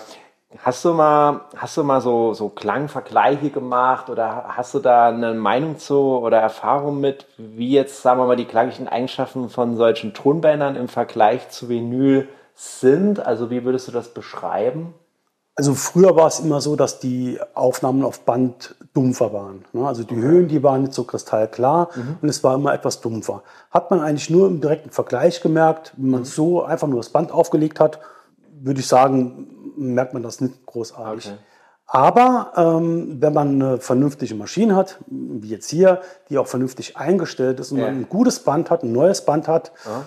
hast 0.63 0.85
du 0.85 0.93
mal, 0.93 1.41
hast 1.57 1.75
du 1.75 1.83
mal 1.83 2.00
so, 2.00 2.33
so 2.33 2.47
Klangvergleiche 2.47 3.50
gemacht 3.50 4.09
oder 4.09 4.45
hast 4.55 4.74
du 4.74 4.79
da 4.79 5.09
eine 5.09 5.33
Meinung 5.33 5.79
zu 5.79 6.17
oder 6.17 6.39
Erfahrung 6.39 7.01
mit, 7.01 7.25
wie 7.38 7.71
jetzt, 7.71 8.03
sagen 8.03 8.21
wir 8.21 8.25
mal, 8.25 8.38
die 8.38 8.45
klanglichen 8.45 8.88
Eigenschaften 8.88 9.50
von 9.50 9.75
solchen 9.75 10.13
Tonbändern 10.13 10.77
im 10.77 10.88
Vergleich 10.88 11.50
zu 11.50 11.67
Vinyl 11.67 12.29
sind? 12.53 13.19
Also 13.19 13.50
wie 13.50 13.65
würdest 13.65 13.89
du 13.89 13.91
das 13.91 14.13
beschreiben? 14.13 14.93
Also 15.57 15.74
früher 15.74 16.17
war 16.17 16.27
es 16.27 16.41
immer 16.41 16.59
so, 16.59 16.75
dass 16.75 17.00
die 17.00 17.39
Aufnahmen 17.53 18.03
auf 18.03 18.19
Band 18.21 18.75
dumpfer 18.93 19.31
waren. 19.31 19.63
Ne? 19.71 19.88
Also 19.88 20.03
die 20.03 20.15
okay. 20.15 20.24
Höhen, 20.24 20.47
die 20.50 20.62
waren 20.63 20.81
nicht 20.81 20.93
so 20.93 21.05
kristallklar 21.05 21.89
mhm. 21.95 22.17
und 22.21 22.27
es 22.27 22.43
war 22.43 22.55
immer 22.55 22.74
etwas 22.74 23.00
dumpfer. 23.00 23.41
Hat 23.71 23.89
man 23.89 24.01
eigentlich 24.01 24.29
nur 24.29 24.47
im 24.47 24.59
direkten 24.59 24.89
Vergleich 24.89 25.41
gemerkt, 25.41 25.93
wenn 25.95 26.09
man 26.09 26.19
mhm. 26.21 26.25
so 26.25 26.63
einfach 26.63 26.88
nur 26.88 26.97
das 26.97 27.09
Band 27.09 27.31
aufgelegt 27.31 27.79
hat, 27.79 28.00
würde 28.59 28.81
ich 28.81 28.88
sagen, 28.88 29.74
merkt 29.77 30.13
man 30.13 30.24
das 30.24 30.41
nicht 30.41 30.65
großartig. 30.65 31.27
Okay. 31.27 31.38
Aber 31.88 32.51
ähm, 32.57 33.21
wenn 33.21 33.31
man 33.33 33.62
eine 33.62 33.77
vernünftige 33.77 34.35
Maschine 34.35 34.75
hat, 34.75 34.97
wie 35.07 35.50
jetzt 35.50 35.69
hier, 35.69 36.01
die 36.29 36.38
auch 36.38 36.47
vernünftig 36.47 36.97
eingestellt 36.97 37.59
ist 37.59 37.71
und 37.71 37.77
ja. 37.77 37.85
man 37.85 37.95
ein 37.95 38.09
gutes 38.09 38.39
Band 38.39 38.71
hat, 38.71 38.83
ein 38.83 38.91
neues 38.91 39.24
Band 39.24 39.47
hat, 39.47 39.71
ja 39.85 40.03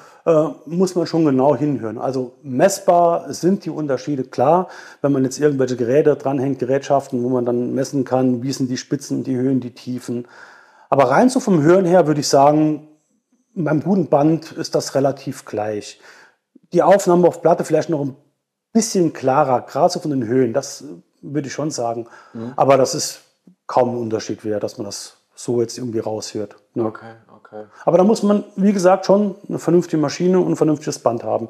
muss 0.66 0.94
man 0.94 1.06
schon 1.06 1.25
genau 1.25 1.56
hinhören. 1.56 1.99
Also 1.99 2.35
messbar 2.42 3.32
sind 3.32 3.64
die 3.64 3.70
Unterschiede 3.70 4.25
klar. 4.25 4.68
Wenn 5.00 5.12
man 5.12 5.25
jetzt 5.25 5.38
irgendwelche 5.38 5.76
Geräte 5.76 6.16
dranhängt, 6.16 6.58
Gerätschaften, 6.58 7.23
wo 7.23 7.28
man 7.28 7.44
dann 7.44 7.75
messen 7.75 8.04
kann, 8.04 8.42
wie 8.42 8.52
sind 8.52 8.70
die 8.70 8.76
Spitzen, 8.76 9.25
die 9.25 9.37
Höhen, 9.37 9.61
die 9.61 9.75
Tiefen. 9.75 10.26
Aber 10.90 11.11
rein 11.11 11.28
so 11.28 11.40
vom 11.40 11.62
Hören 11.62 11.85
her 11.85 12.06
würde 12.06 12.20
ich 12.20 12.28
sagen, 12.28 12.88
beim 13.54 13.82
guten 13.82 14.08
Band 14.08 14.52
ist 14.52 14.75
das 14.75 14.94
relativ 14.94 15.44
gleich. 15.44 16.00
Die 16.73 16.82
Aufnahme 16.82 17.26
auf 17.26 17.42
Platte 17.42 17.64
vielleicht 17.64 17.90
noch 17.90 18.00
ein 18.00 18.16
bisschen 18.73 19.12
klarer, 19.12 19.62
gerade 19.62 19.92
so 19.92 20.00
von 20.00 20.11
den 20.11 20.26
Höhen, 20.26 20.52
das 20.52 20.85
würde 21.23 21.49
ich 21.49 21.54
schon 21.54 21.70
sagen. 21.70 22.06
Mhm. 22.32 22.52
Aber 22.56 22.76
das 22.76 22.94
ist 22.94 23.23
kaum 23.66 23.90
ein 23.90 23.99
Unterschied 23.99 24.44
wäre, 24.44 24.61
dass 24.61 24.78
man 24.78 24.85
das 24.85 25.16
so 25.35 25.61
jetzt 25.61 25.78
irgendwie 25.78 26.00
raushört. 26.00 26.56
Ne? 26.75 26.85
Okay, 26.85 27.14
Okay. 27.50 27.64
Aber 27.84 27.98
da 27.98 28.04
muss 28.04 28.22
man, 28.22 28.44
wie 28.56 28.72
gesagt, 28.72 29.06
schon 29.06 29.34
eine 29.48 29.58
vernünftige 29.58 30.00
Maschine 30.00 30.38
und 30.38 30.52
ein 30.52 30.56
vernünftiges 30.56 30.98
Band 30.98 31.24
haben. 31.24 31.48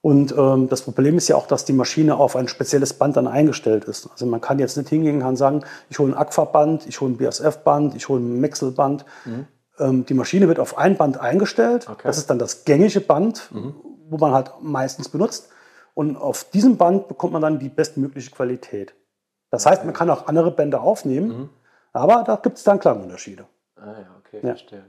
Und 0.00 0.32
ähm, 0.38 0.68
das 0.68 0.82
Problem 0.82 1.18
ist 1.18 1.26
ja 1.26 1.34
auch, 1.34 1.48
dass 1.48 1.64
die 1.64 1.72
Maschine 1.72 2.16
auf 2.16 2.36
ein 2.36 2.46
spezielles 2.46 2.94
Band 2.94 3.16
dann 3.16 3.26
eingestellt 3.26 3.86
ist. 3.86 4.08
Also 4.12 4.24
man 4.26 4.40
kann 4.40 4.60
jetzt 4.60 4.76
nicht 4.76 4.88
hingehen 4.88 5.20
und 5.20 5.36
sagen, 5.36 5.64
ich 5.88 5.98
hole 5.98 6.12
ein 6.12 6.16
Aqua-Band, 6.16 6.86
ich 6.86 7.00
hole 7.00 7.12
ein 7.12 7.16
BSF-Band, 7.16 7.96
ich 7.96 8.08
hole 8.08 8.20
ein 8.20 8.40
Mexel-Band. 8.40 9.04
Mhm. 9.24 9.46
Ähm, 9.78 10.06
die 10.06 10.14
Maschine 10.14 10.46
wird 10.46 10.60
auf 10.60 10.78
ein 10.78 10.96
Band 10.96 11.18
eingestellt. 11.18 11.88
Okay. 11.90 12.02
Das 12.04 12.18
ist 12.18 12.30
dann 12.30 12.38
das 12.38 12.64
gängige 12.64 13.00
Band, 13.00 13.50
mhm. 13.52 13.74
wo 14.08 14.16
man 14.18 14.32
halt 14.32 14.52
meistens 14.60 15.08
benutzt. 15.08 15.48
Und 15.94 16.16
auf 16.16 16.44
diesem 16.50 16.76
Band 16.76 17.08
bekommt 17.08 17.32
man 17.32 17.42
dann 17.42 17.58
die 17.58 17.68
bestmögliche 17.68 18.30
Qualität. 18.30 18.94
Das 19.50 19.66
heißt, 19.66 19.84
man 19.84 19.94
kann 19.94 20.10
auch 20.10 20.28
andere 20.28 20.50
Bänder 20.50 20.82
aufnehmen, 20.82 21.28
mhm. 21.28 21.48
aber 21.92 22.22
da 22.22 22.36
gibt 22.36 22.58
es 22.58 22.64
dann 22.64 22.78
Klangunterschiede. 22.78 23.46
Ah 23.76 23.86
ja, 23.86 24.06
okay, 24.20 24.40
ja. 24.42 24.50
verstehe. 24.50 24.84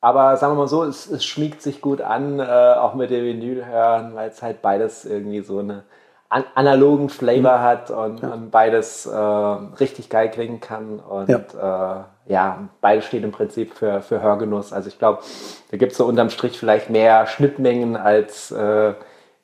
Aber 0.00 0.36
sagen 0.36 0.54
wir 0.54 0.58
mal 0.58 0.68
so, 0.68 0.82
es, 0.82 1.08
es 1.08 1.24
schmiegt 1.24 1.62
sich 1.62 1.80
gut 1.80 2.00
an, 2.00 2.40
äh, 2.40 2.42
auch 2.42 2.94
mit 2.94 3.10
dem 3.10 3.24
Vinyl 3.24 3.64
hören, 3.64 4.16
weil 4.16 4.30
es 4.30 4.42
halt 4.42 4.60
beides 4.60 5.04
irgendwie 5.04 5.42
so 5.42 5.60
einen 5.60 5.82
an 6.28 6.44
analogen 6.54 7.10
Flavor 7.10 7.58
mhm. 7.58 7.62
hat 7.62 7.90
und, 7.90 8.22
ja. 8.22 8.30
und 8.30 8.50
beides 8.50 9.06
äh, 9.06 9.16
richtig 9.16 10.08
geil 10.08 10.30
klingen 10.30 10.60
kann. 10.60 10.98
Und 10.98 11.28
ja, 11.28 12.06
äh, 12.26 12.32
ja 12.32 12.68
beides 12.80 13.04
steht 13.04 13.22
im 13.22 13.32
Prinzip 13.32 13.74
für, 13.74 14.00
für 14.00 14.22
Hörgenuss. 14.22 14.72
Also 14.72 14.88
ich 14.88 14.98
glaube, 14.98 15.22
da 15.70 15.76
gibt 15.76 15.92
es 15.92 15.98
so 15.98 16.06
unterm 16.06 16.30
Strich 16.30 16.58
vielleicht 16.58 16.88
mehr 16.88 17.26
Schnittmengen 17.26 17.96
als 17.96 18.50
äh, 18.50 18.94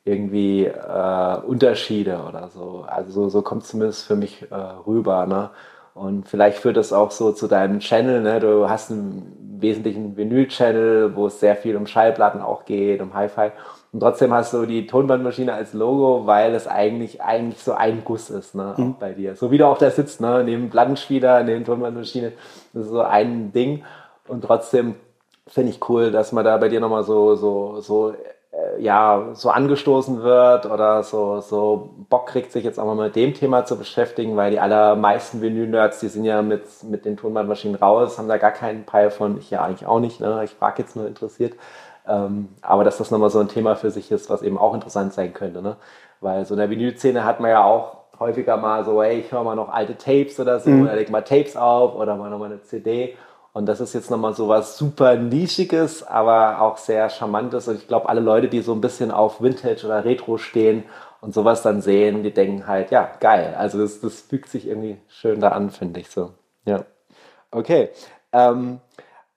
irgendwie 0.04 0.64
äh, 0.64 1.36
Unterschiede 1.46 2.20
oder 2.26 2.48
so. 2.48 2.86
Also 2.88 3.12
so, 3.12 3.28
so 3.28 3.42
kommt 3.42 3.64
es 3.64 3.68
zumindest 3.68 4.06
für 4.06 4.16
mich 4.16 4.50
äh, 4.50 4.54
rüber. 4.54 5.26
Ne? 5.26 5.50
Und 5.98 6.28
vielleicht 6.28 6.58
führt 6.58 6.76
das 6.76 6.92
auch 6.92 7.10
so 7.10 7.32
zu 7.32 7.48
deinem 7.48 7.80
Channel. 7.80 8.20
Ne? 8.20 8.40
Du 8.40 8.68
hast 8.68 8.90
einen 8.90 9.58
wesentlichen 9.60 10.16
Vinyl-Channel, 10.16 11.16
wo 11.16 11.26
es 11.26 11.40
sehr 11.40 11.56
viel 11.56 11.76
um 11.76 11.86
Schallplatten 11.86 12.40
auch 12.40 12.64
geht, 12.64 13.00
um 13.00 13.14
Hi-Fi. 13.14 13.50
Und 13.92 14.00
trotzdem 14.00 14.32
hast 14.32 14.52
du 14.52 14.66
die 14.66 14.86
Tonbandmaschine 14.86 15.52
als 15.52 15.72
Logo, 15.72 16.26
weil 16.26 16.54
es 16.54 16.68
eigentlich, 16.68 17.22
eigentlich 17.22 17.62
so 17.62 17.72
ein 17.72 18.02
Guss 18.04 18.30
ist, 18.30 18.54
ne, 18.54 18.74
mhm. 18.76 18.96
bei 19.00 19.12
dir. 19.12 19.34
So 19.34 19.50
wie 19.50 19.58
du 19.58 19.66
auch 19.66 19.78
da 19.78 19.90
sitzt, 19.90 20.20
ne, 20.20 20.44
neben 20.44 20.70
Plattenspieler, 20.70 21.42
neben 21.42 21.64
Tonbandmaschine, 21.64 22.32
das 22.74 22.84
ist 22.84 22.90
so 22.90 23.00
ein 23.00 23.52
Ding. 23.52 23.82
Und 24.28 24.42
trotzdem 24.44 24.94
finde 25.48 25.70
ich 25.72 25.88
cool, 25.88 26.12
dass 26.12 26.32
man 26.32 26.44
da 26.44 26.56
bei 26.58 26.68
dir 26.68 26.80
nochmal 26.80 27.02
so, 27.02 27.34
so, 27.34 27.80
so 27.80 28.14
ja, 28.78 29.30
so 29.34 29.50
angestoßen 29.50 30.22
wird 30.22 30.66
oder 30.66 31.02
so, 31.02 31.40
so 31.40 31.90
Bock 32.08 32.26
kriegt, 32.26 32.52
sich 32.52 32.64
jetzt 32.64 32.78
auch 32.78 32.86
mal 32.86 32.94
mit 32.96 33.16
dem 33.16 33.34
Thema 33.34 33.64
zu 33.64 33.76
beschäftigen, 33.76 34.36
weil 34.36 34.50
die 34.50 34.60
allermeisten 34.60 35.42
Vinyl-Nerds, 35.42 36.00
die 36.00 36.08
sind 36.08 36.24
ja 36.24 36.42
mit, 36.42 36.62
mit 36.84 37.04
den 37.04 37.16
Tonbandmaschinen 37.16 37.76
raus, 37.76 38.18
haben 38.18 38.28
da 38.28 38.36
gar 38.36 38.52
keinen 38.52 38.84
Peil 38.84 39.10
von, 39.10 39.38
ich 39.38 39.50
ja 39.50 39.62
eigentlich 39.62 39.86
auch 39.86 40.00
nicht, 40.00 40.20
ne? 40.20 40.42
ich 40.44 40.50
frage 40.52 40.82
jetzt 40.82 40.96
nur 40.96 41.06
interessiert. 41.06 41.54
Ähm, 42.06 42.48
aber 42.62 42.84
dass 42.84 42.98
das 42.98 43.10
nochmal 43.10 43.30
so 43.30 43.38
ein 43.38 43.48
Thema 43.48 43.76
für 43.76 43.90
sich 43.90 44.10
ist, 44.10 44.30
was 44.30 44.42
eben 44.42 44.56
auch 44.56 44.74
interessant 44.74 45.12
sein 45.12 45.34
könnte, 45.34 45.60
ne? 45.60 45.76
weil 46.20 46.44
so 46.44 46.54
in 46.54 46.58
der 46.58 46.70
Vinyl-Szene 46.70 47.24
hat 47.24 47.40
man 47.40 47.50
ja 47.50 47.64
auch 47.64 47.98
häufiger 48.18 48.56
mal 48.56 48.84
so, 48.84 49.02
hey, 49.02 49.20
ich 49.20 49.30
höre 49.30 49.44
mal 49.44 49.54
noch 49.54 49.68
alte 49.68 49.96
Tapes 49.96 50.40
oder 50.40 50.58
so, 50.58 50.70
mhm. 50.70 50.82
oder 50.82 50.96
leg 50.96 51.10
mal 51.10 51.22
Tapes 51.22 51.56
auf 51.56 51.94
oder 51.94 52.16
mal 52.16 52.30
nochmal 52.30 52.50
eine 52.50 52.62
CD 52.62 53.14
und 53.58 53.66
das 53.66 53.80
ist 53.80 53.92
jetzt 53.92 54.08
nochmal 54.08 54.34
so 54.34 54.46
was 54.46 54.78
super 54.78 55.16
Nischiges, 55.16 56.06
aber 56.06 56.60
auch 56.60 56.76
sehr 56.76 57.10
Charmantes. 57.10 57.66
Und 57.66 57.74
ich 57.74 57.88
glaube, 57.88 58.08
alle 58.08 58.20
Leute, 58.20 58.46
die 58.46 58.60
so 58.60 58.72
ein 58.72 58.80
bisschen 58.80 59.10
auf 59.10 59.42
Vintage 59.42 59.84
oder 59.84 60.04
Retro 60.04 60.38
stehen 60.38 60.84
und 61.20 61.34
sowas 61.34 61.62
dann 61.62 61.82
sehen, 61.82 62.22
die 62.22 62.32
denken 62.32 62.68
halt, 62.68 62.92
ja, 62.92 63.10
geil. 63.18 63.56
Also 63.58 63.80
das, 63.80 64.00
das 64.00 64.20
fügt 64.20 64.48
sich 64.48 64.68
irgendwie 64.68 64.98
schön 65.08 65.40
da 65.40 65.48
an, 65.48 65.70
finde 65.70 65.98
ich 65.98 66.08
so. 66.08 66.34
Ja. 66.66 66.84
Okay. 67.50 67.90
Ähm, 68.32 68.78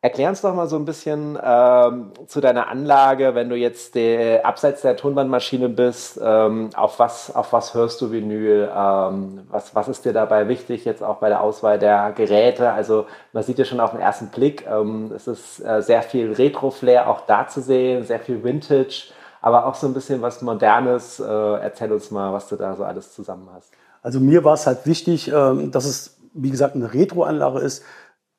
Erklär 0.03 0.29
uns 0.29 0.41
doch 0.41 0.55
mal 0.55 0.67
so 0.67 0.77
ein 0.77 0.85
bisschen 0.85 1.37
ähm, 1.43 2.11
zu 2.25 2.41
deiner 2.41 2.69
Anlage, 2.69 3.35
wenn 3.35 3.49
du 3.49 3.55
jetzt 3.55 3.93
de, 3.93 4.41
abseits 4.41 4.81
der 4.81 4.95
Tonbandmaschine 4.95 5.69
bist. 5.69 6.19
Ähm, 6.19 6.71
auf, 6.75 6.97
was, 6.97 7.35
auf 7.35 7.53
was 7.53 7.75
hörst 7.75 8.01
du 8.01 8.11
Vinyl? 8.11 8.67
Ähm, 8.75 9.41
was, 9.51 9.75
was 9.75 9.87
ist 9.87 10.03
dir 10.03 10.11
dabei 10.11 10.47
wichtig, 10.47 10.85
jetzt 10.85 11.03
auch 11.03 11.17
bei 11.17 11.29
der 11.29 11.41
Auswahl 11.41 11.77
der 11.77 12.13
Geräte? 12.13 12.71
Also 12.71 13.05
man 13.31 13.43
sieht 13.43 13.59
ja 13.59 13.65
schon 13.65 13.79
auf 13.79 13.91
den 13.91 13.99
ersten 13.99 14.29
Blick, 14.29 14.65
ähm, 14.65 15.11
es 15.15 15.27
ist 15.27 15.63
äh, 15.63 15.83
sehr 15.83 16.01
viel 16.01 16.33
Retro-Flair 16.33 17.07
auch 17.07 17.27
da 17.27 17.47
zu 17.47 17.61
sehen, 17.61 18.03
sehr 18.03 18.19
viel 18.19 18.43
Vintage, 18.43 19.11
aber 19.39 19.67
auch 19.67 19.75
so 19.75 19.85
ein 19.85 19.93
bisschen 19.93 20.23
was 20.23 20.41
Modernes. 20.41 21.19
Äh, 21.19 21.23
erzähl 21.25 21.91
uns 21.91 22.09
mal, 22.09 22.33
was 22.33 22.47
du 22.47 22.55
da 22.55 22.75
so 22.75 22.83
alles 22.83 23.13
zusammen 23.13 23.47
hast. 23.53 23.71
Also 24.01 24.19
mir 24.19 24.43
war 24.43 24.55
es 24.55 24.65
halt 24.65 24.87
wichtig, 24.87 25.31
ähm, 25.31 25.69
dass 25.69 25.85
es, 25.85 26.17
wie 26.33 26.49
gesagt, 26.49 26.73
eine 26.73 26.91
Retro-Anlage 26.91 27.59
ist 27.59 27.83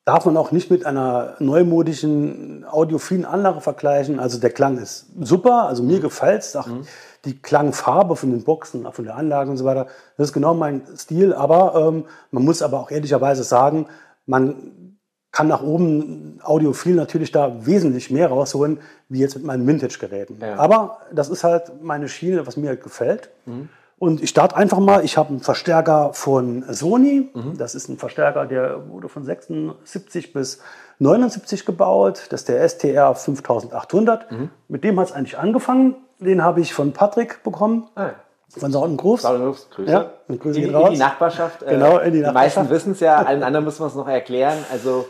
darf 0.05 0.25
man 0.25 0.35
auch 0.35 0.51
nicht 0.51 0.69
mit 0.69 0.85
einer 0.85 1.35
neumodischen 1.39 2.65
audiophilen 2.65 3.25
Anlage 3.25 3.61
vergleichen. 3.61 4.19
Also 4.19 4.39
der 4.39 4.49
Klang 4.49 4.77
ist 4.77 5.07
super, 5.19 5.67
also 5.67 5.81
mir 5.83 5.99
gefällt 5.99 6.41
es. 6.41 6.55
Mhm. 6.55 6.85
Die 7.25 7.41
Klangfarbe 7.41 8.17
von 8.17 8.31
den 8.31 8.43
Boxen, 8.43 8.85
von 8.91 9.05
der 9.05 9.15
Anlage 9.15 9.49
und 9.49 9.57
so 9.57 9.63
weiter, 9.63 9.87
das 10.17 10.29
ist 10.29 10.33
genau 10.33 10.53
mein 10.53 10.81
Stil. 10.97 11.33
Aber 11.33 11.75
ähm, 11.75 12.05
man 12.31 12.43
muss 12.43 12.61
aber 12.61 12.81
auch 12.81 12.91
ehrlicherweise 12.91 13.43
sagen, 13.43 13.87
man 14.25 14.97
kann 15.31 15.47
nach 15.47 15.63
oben 15.63 16.39
audiophil 16.43 16.95
natürlich 16.95 17.31
da 17.31 17.65
wesentlich 17.65 18.11
mehr 18.11 18.27
rausholen, 18.27 18.79
wie 19.09 19.19
jetzt 19.19 19.35
mit 19.35 19.45
meinen 19.45 19.65
Vintage-Geräten. 19.65 20.37
Ja. 20.41 20.57
Aber 20.57 20.99
das 21.11 21.29
ist 21.29 21.43
halt 21.43 21.81
meine 21.81 22.09
Schiene, 22.09 22.45
was 22.45 22.57
mir 22.57 22.75
gefällt. 22.75 23.29
Mhm. 23.45 23.69
Und 23.99 24.21
ich 24.21 24.29
starte 24.29 24.55
einfach 24.55 24.79
mal. 24.79 25.05
Ich 25.05 25.17
habe 25.17 25.29
einen 25.29 25.39
Verstärker 25.39 26.11
von 26.13 26.65
Sony. 26.67 27.29
Mhm. 27.33 27.57
Das 27.57 27.75
ist 27.75 27.87
ein 27.89 27.97
Verstärker, 27.97 28.45
der 28.45 28.89
wurde 28.89 29.07
von 29.07 29.23
76 29.23 30.33
bis 30.33 30.59
79 30.99 31.65
gebaut. 31.65 32.27
Das 32.29 32.41
ist 32.41 32.49
der 32.49 32.67
STR 32.67 33.15
5800. 33.15 34.31
Mhm. 34.31 34.49
Mit 34.67 34.83
dem 34.83 34.99
hat 34.99 35.07
es 35.07 35.13
eigentlich 35.13 35.37
angefangen. 35.37 35.95
Den 36.19 36.43
habe 36.43 36.61
ich 36.61 36.73
von 36.73 36.93
Patrick 36.93 37.43
bekommen. 37.43 37.87
Ah. 37.95 38.09
Von 38.49 38.71
Sautengrufs. 38.71 39.23
Sautengrufs, 39.23 39.69
Grüße. 39.71 39.91
Ja, 39.91 40.11
Grüße 40.27 40.59
in, 40.59 40.73
in 40.73 40.91
die 40.91 40.97
Nachbarschaft. 40.97 41.65
Genau, 41.65 41.97
in 41.97 42.11
die, 42.11 42.17
die 42.17 42.23
Nachbarschaft. 42.23 42.57
meisten 42.57 42.69
wissen 42.69 42.91
es 42.91 42.99
ja, 42.99 43.17
allen 43.25 43.41
anderen 43.41 43.65
müssen 43.65 43.81
wir 43.81 43.87
es 43.87 43.95
noch 43.95 44.07
erklären. 44.07 44.57
Also 44.71 45.07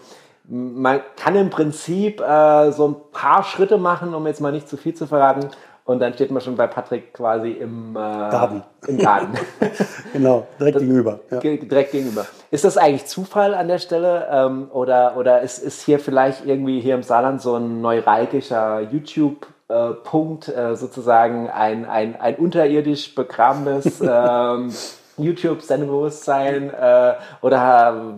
man 0.47 1.01
kann 1.17 1.35
im 1.35 1.49
Prinzip 1.49 2.21
äh, 2.21 2.71
so 2.71 2.87
ein 2.87 2.95
paar 3.11 3.43
Schritte 3.43 3.77
machen, 3.77 4.13
um 4.13 4.25
jetzt 4.27 4.41
mal 4.41 4.51
nicht 4.51 4.69
zu 4.69 4.77
viel 4.77 4.93
zu 4.93 5.07
verraten. 5.07 5.49
Und 5.85 5.99
dann 5.99 6.13
steht 6.13 6.31
man 6.31 6.41
schon 6.41 6.55
bei 6.55 6.67
Patrick 6.67 7.13
quasi 7.13 7.51
im 7.51 7.91
äh, 7.91 7.99
Garten. 7.99 8.63
Im 8.87 8.97
Garten. 8.97 9.33
genau, 10.13 10.47
direkt 10.57 10.75
das, 10.75 10.81
gegenüber. 10.83 11.19
Ja. 11.29 11.39
Direkt 11.39 11.91
gegenüber. 11.91 12.25
Ist 12.51 12.63
das 12.63 12.77
eigentlich 12.77 13.05
Zufall 13.05 13.53
an 13.53 13.67
der 13.67 13.79
Stelle? 13.79 14.27
Ähm, 14.31 14.69
oder 14.71 15.17
oder 15.17 15.41
ist, 15.41 15.59
ist 15.59 15.81
hier 15.81 15.99
vielleicht 15.99 16.45
irgendwie 16.45 16.79
hier 16.79 16.95
im 16.95 17.03
Saarland 17.03 17.41
so 17.41 17.55
ein 17.55 17.81
neuralgischer 17.81 18.81
YouTube- 18.81 19.47
äh, 19.69 19.93
Punkt 20.03 20.49
äh, 20.49 20.75
sozusagen 20.75 21.49
ein, 21.49 21.85
ein, 21.85 22.19
ein 22.19 22.35
unterirdisch 22.35 23.15
begrabenes 23.15 24.01
ähm, 24.07 24.71
YouTube-Sendebewusstsein 25.17 26.69
äh, 26.69 27.13
oder 27.41 28.15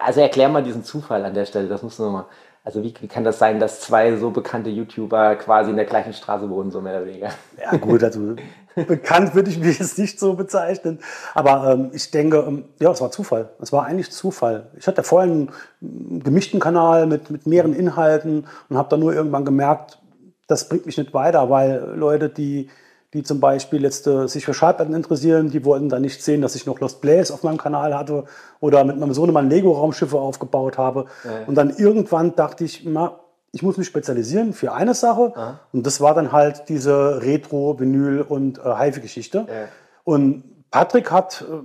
also 0.00 0.20
erklär 0.20 0.48
mal 0.48 0.62
diesen 0.62 0.84
Zufall 0.84 1.24
an 1.24 1.34
der 1.34 1.44
Stelle, 1.44 1.68
das 1.68 1.82
muss 1.82 1.98
man 1.98 2.12
mal. 2.12 2.26
Also 2.68 2.82
wie, 2.82 2.92
kann 2.92 3.24
das 3.24 3.38
sein, 3.38 3.60
dass 3.60 3.80
zwei 3.80 4.14
so 4.16 4.30
bekannte 4.30 4.68
YouTuber 4.68 5.36
quasi 5.36 5.70
in 5.70 5.76
der 5.76 5.86
gleichen 5.86 6.12
Straße 6.12 6.50
wohnen, 6.50 6.70
so 6.70 6.82
mehr 6.82 6.98
oder 6.98 7.06
weniger? 7.06 7.30
Ja 7.58 7.74
gut, 7.78 8.04
also 8.04 8.36
bekannt 8.74 9.34
würde 9.34 9.48
ich 9.48 9.58
mich 9.58 9.78
jetzt 9.78 9.98
nicht 9.98 10.20
so 10.20 10.34
bezeichnen. 10.34 10.98
Aber 11.32 11.72
ähm, 11.72 11.90
ich 11.94 12.10
denke, 12.10 12.44
ähm, 12.46 12.64
ja, 12.78 12.90
es 12.90 13.00
war 13.00 13.10
Zufall. 13.10 13.48
Es 13.58 13.72
war 13.72 13.86
eigentlich 13.86 14.12
Zufall. 14.12 14.70
Ich 14.76 14.86
hatte 14.86 15.02
vorher 15.02 15.32
einen 15.32 15.50
gemischten 16.22 16.60
Kanal 16.60 17.06
mit, 17.06 17.30
mit 17.30 17.46
mehreren 17.46 17.72
Inhalten 17.72 18.46
und 18.68 18.76
habe 18.76 18.90
dann 18.90 19.00
nur 19.00 19.14
irgendwann 19.14 19.46
gemerkt, 19.46 19.98
das 20.46 20.68
bringt 20.68 20.84
mich 20.84 20.98
nicht 20.98 21.14
weiter, 21.14 21.48
weil 21.48 21.94
Leute, 21.96 22.28
die 22.28 22.68
die 23.14 23.22
zum 23.22 23.40
Beispiel 23.40 23.82
jetzt 23.82 24.06
äh, 24.06 24.28
sich 24.28 24.44
für 24.44 24.52
Schallplatten 24.52 24.94
interessieren, 24.94 25.50
die 25.50 25.64
wollten 25.64 25.88
dann 25.88 26.02
nicht 26.02 26.22
sehen, 26.22 26.42
dass 26.42 26.54
ich 26.54 26.66
noch 26.66 26.78
Lost 26.80 27.00
Place 27.00 27.30
auf 27.30 27.42
meinem 27.42 27.56
Kanal 27.56 27.96
hatte 27.96 28.24
oder 28.60 28.84
mit 28.84 28.98
meinem 28.98 29.14
Sohn 29.14 29.32
mal 29.32 29.46
Lego-Raumschiffe 29.46 30.18
aufgebaut 30.18 30.76
habe. 30.76 31.06
Ja. 31.24 31.46
Und 31.46 31.54
dann 31.54 31.70
irgendwann 31.70 32.36
dachte 32.36 32.64
ich, 32.64 32.82
na, 32.84 33.18
ich 33.50 33.62
muss 33.62 33.78
mich 33.78 33.86
spezialisieren 33.86 34.52
für 34.52 34.72
eine 34.72 34.94
Sache. 34.94 35.32
Aha. 35.34 35.60
Und 35.72 35.86
das 35.86 36.00
war 36.02 36.14
dann 36.14 36.32
halt 36.32 36.68
diese 36.68 37.22
Retro, 37.22 37.80
Vinyl 37.80 38.20
und 38.20 38.58
äh, 38.58 38.62
HiFi-Geschichte. 38.62 39.46
Ja. 39.48 39.68
Und 40.04 40.70
Patrick 40.70 41.10
hat 41.10 41.46
äh, 41.48 41.62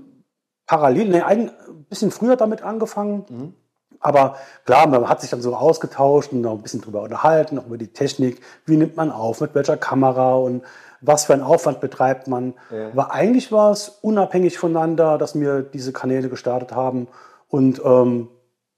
parallel, 0.65 1.09
ne, 1.09 1.25
ein 1.25 1.51
bisschen 1.89 2.11
früher 2.11 2.37
damit 2.37 2.63
angefangen. 2.63 3.25
Mhm. 3.29 3.53
Aber 3.99 4.35
klar, 4.65 4.87
man 4.87 5.07
hat 5.07 5.21
sich 5.21 5.29
dann 5.29 5.41
so 5.41 5.55
ausgetauscht 5.55 6.33
und 6.33 6.41
noch 6.41 6.51
ein 6.51 6.61
bisschen 6.61 6.81
drüber 6.81 7.03
unterhalten, 7.03 7.57
auch 7.57 7.67
über 7.67 7.77
die 7.77 7.87
Technik. 7.87 8.41
Wie 8.65 8.75
nimmt 8.75 8.97
man 8.97 9.11
auf, 9.11 9.39
mit 9.39 9.55
welcher 9.55 9.77
Kamera 9.77 10.35
und 10.35 10.63
was 11.03 11.25
für 11.25 11.33
einen 11.33 11.43
Aufwand 11.43 11.81
betreibt 11.81 12.27
man. 12.27 12.53
Ja. 12.71 12.87
Aber 12.89 13.11
eigentlich 13.11 13.51
war 13.51 13.71
es 13.71 13.89
unabhängig 14.01 14.57
voneinander, 14.57 15.17
dass 15.17 15.37
wir 15.39 15.61
diese 15.61 15.93
Kanäle 15.93 16.29
gestartet 16.29 16.73
haben. 16.73 17.07
Und 17.49 17.81
ähm, 17.83 18.29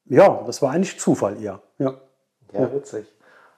ja, 0.06 0.42
das 0.46 0.62
war 0.62 0.72
eigentlich 0.72 1.00
Zufall 1.00 1.42
eher. 1.42 1.60
Ja, 1.78 1.94
ja 2.52 2.74
witzig. 2.74 3.06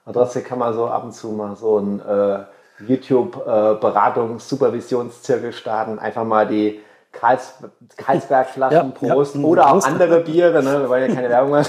Und 0.04 0.12
trotzdem 0.14 0.44
kann 0.44 0.58
man 0.58 0.74
so 0.74 0.86
ab 0.86 1.04
und 1.04 1.12
zu 1.12 1.28
mal 1.30 1.54
so 1.56 1.78
ein 1.78 2.00
äh, 2.00 2.40
YouTube-Beratungs-Supervisionszirkel 2.86 5.52
starten, 5.52 5.98
einfach 5.98 6.24
mal 6.24 6.46
die 6.46 6.80
Karls, 7.12 7.54
Karlsbergflaschen 7.96 8.92
ja, 9.00 9.12
Prost 9.14 9.34
ja, 9.34 9.42
oder 9.42 9.62
Prost. 9.64 9.86
auch 9.86 9.90
andere 9.90 10.20
Biere, 10.20 10.62
ne, 10.62 10.82
wir 10.82 10.88
wollen 10.88 11.08
ja 11.08 11.14
keine 11.14 11.28
Werbung 11.28 11.54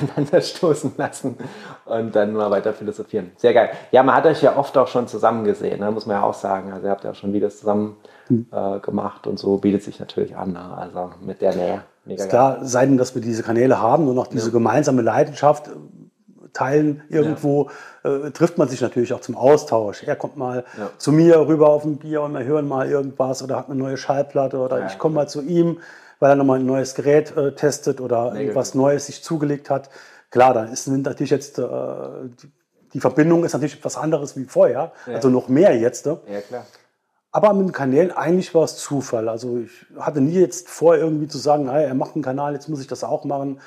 aneinander 0.00 0.40
stoßen 0.40 0.92
lassen 0.96 1.36
und 1.84 2.14
dann 2.14 2.32
mal 2.32 2.50
weiter 2.50 2.72
philosophieren. 2.72 3.32
Sehr 3.36 3.52
geil. 3.52 3.70
Ja, 3.90 4.02
man 4.02 4.14
hat 4.14 4.26
euch 4.26 4.42
ja 4.42 4.56
oft 4.56 4.76
auch 4.78 4.88
schon 4.88 5.08
zusammen 5.08 5.44
gesehen, 5.44 5.80
ne, 5.80 5.90
muss 5.90 6.06
man 6.06 6.16
ja 6.16 6.22
auch 6.22 6.34
sagen. 6.34 6.72
Also 6.72 6.86
ihr 6.86 6.90
habt 6.90 7.04
ja 7.04 7.14
schon 7.14 7.32
Videos 7.32 7.58
zusammen 7.58 7.96
hm. 8.28 8.46
äh, 8.52 8.78
gemacht 8.80 9.26
und 9.26 9.38
so 9.38 9.58
bietet 9.58 9.82
sich 9.82 9.98
natürlich 10.00 10.36
an. 10.36 10.52
Ne? 10.52 10.76
Also 10.76 11.10
mit 11.20 11.40
der 11.40 11.54
Nähe. 11.54 11.82
Mega 12.04 12.22
ist 12.24 12.30
klar, 12.30 12.58
seitdem, 12.62 12.96
dass 12.96 13.14
wir 13.14 13.22
diese 13.22 13.42
Kanäle 13.42 13.80
haben 13.80 14.08
und 14.08 14.18
auch 14.18 14.26
diese 14.26 14.46
ja. 14.46 14.52
gemeinsame 14.52 15.02
Leidenschaft, 15.02 15.70
teilen 16.52 17.02
irgendwo, 17.08 17.70
ja. 18.04 18.26
äh, 18.26 18.30
trifft 18.30 18.58
man 18.58 18.68
sich 18.68 18.80
natürlich 18.80 19.12
auch 19.12 19.20
zum 19.20 19.36
Austausch. 19.36 20.02
Er 20.02 20.16
kommt 20.16 20.36
mal 20.36 20.64
ja. 20.78 20.90
zu 20.98 21.12
mir 21.12 21.46
rüber 21.46 21.68
auf 21.70 21.84
ein 21.84 21.98
Bier 21.98 22.22
und 22.22 22.34
wir 22.34 22.44
hören 22.44 22.68
mal 22.68 22.88
irgendwas 22.88 23.42
oder 23.42 23.56
hat 23.56 23.68
eine 23.68 23.78
neue 23.78 23.96
Schallplatte 23.96 24.58
oder 24.58 24.80
ja. 24.80 24.86
ich 24.86 24.98
komme 24.98 25.14
mal 25.14 25.28
zu 25.28 25.42
ihm, 25.42 25.78
weil 26.18 26.30
er 26.30 26.36
nochmal 26.36 26.60
ein 26.60 26.66
neues 26.66 26.94
Gerät 26.94 27.36
äh, 27.36 27.54
testet 27.54 28.00
oder 28.00 28.32
nee, 28.32 28.42
irgendwas 28.42 28.72
genau. 28.72 28.84
Neues 28.84 29.06
sich 29.06 29.22
zugelegt 29.22 29.70
hat. 29.70 29.90
Klar, 30.30 30.54
dann 30.54 30.72
ist 30.72 30.86
natürlich 30.86 31.30
jetzt 31.30 31.58
äh, 31.58 31.64
die, 32.92 33.00
Verbindung 33.00 33.44
ist 33.44 33.52
natürlich 33.52 33.76
etwas 33.76 33.96
anderes 33.96 34.36
wie 34.36 34.44
vorher, 34.44 34.92
also 35.06 35.28
noch 35.28 35.48
mehr 35.48 35.76
jetzt. 35.76 36.06
Ne? 36.06 36.18
Ja, 36.28 36.40
klar. 36.40 36.66
Aber 37.32 37.52
mit 37.52 37.68
den 37.68 37.72
Kanälen, 37.72 38.10
eigentlich 38.10 38.54
war 38.54 38.64
es 38.64 38.76
Zufall. 38.76 39.28
Also 39.28 39.58
ich 39.58 39.86
hatte 39.98 40.20
nie 40.20 40.40
jetzt 40.40 40.68
vor, 40.68 40.96
irgendwie 40.96 41.28
zu 41.28 41.38
sagen, 41.38 41.70
hey, 41.70 41.84
er 41.84 41.94
macht 41.94 42.16
einen 42.16 42.24
Kanal, 42.24 42.54
jetzt 42.54 42.68
muss 42.68 42.80
ich 42.80 42.88
das 42.88 43.04
auch 43.04 43.24
machen. 43.24 43.60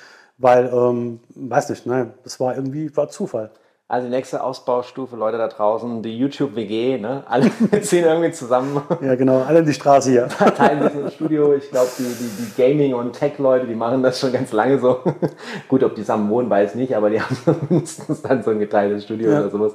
Weil, 0.43 0.69
ähm, 0.73 1.21
weiß 1.35 1.69
nicht, 1.69 1.85
nein, 1.85 2.13
das 2.25 2.37
war 2.41 2.53
irgendwie, 2.53 2.93
war 2.97 3.07
Zufall. 3.07 3.51
Also 3.87 4.07
die 4.07 4.13
nächste 4.13 4.43
Ausbaustufe, 4.43 5.15
Leute 5.15 5.37
da 5.37 5.47
draußen, 5.47 6.03
die 6.03 6.17
YouTube-WG, 6.17 6.97
ne? 6.97 7.23
Alle 7.27 7.49
ziehen 7.81 8.03
irgendwie 8.03 8.31
zusammen. 8.31 8.81
Ja, 9.01 9.15
genau, 9.15 9.41
alle 9.43 9.59
in 9.59 9.65
die 9.65 9.73
Straße 9.73 10.11
hier. 10.11 10.27
Teilen 10.57 10.83
sich 10.83 10.99
im 10.99 11.09
Studio. 11.11 11.53
Ich 11.53 11.69
glaube, 11.69 11.87
die, 11.97 12.03
die, 12.03 12.43
die 12.43 12.61
Gaming- 12.61 12.93
und 12.93 13.13
Tech-Leute, 13.13 13.67
die 13.67 13.75
machen 13.75 14.03
das 14.03 14.19
schon 14.19 14.33
ganz 14.33 14.51
lange 14.51 14.79
so. 14.79 14.99
Gut, 15.69 15.81
ob 15.81 15.95
die 15.95 16.01
zusammen 16.01 16.29
wohnen, 16.29 16.49
weiß 16.49 16.75
nicht, 16.75 16.93
aber 16.93 17.09
die 17.09 17.21
haben 17.21 17.37
mindestens 17.69 18.21
dann 18.21 18.43
so 18.43 18.51
ein 18.51 18.59
geteiltes 18.59 19.05
Studio 19.05 19.31
ja. 19.31 19.39
oder 19.39 19.49
sowas. 19.49 19.73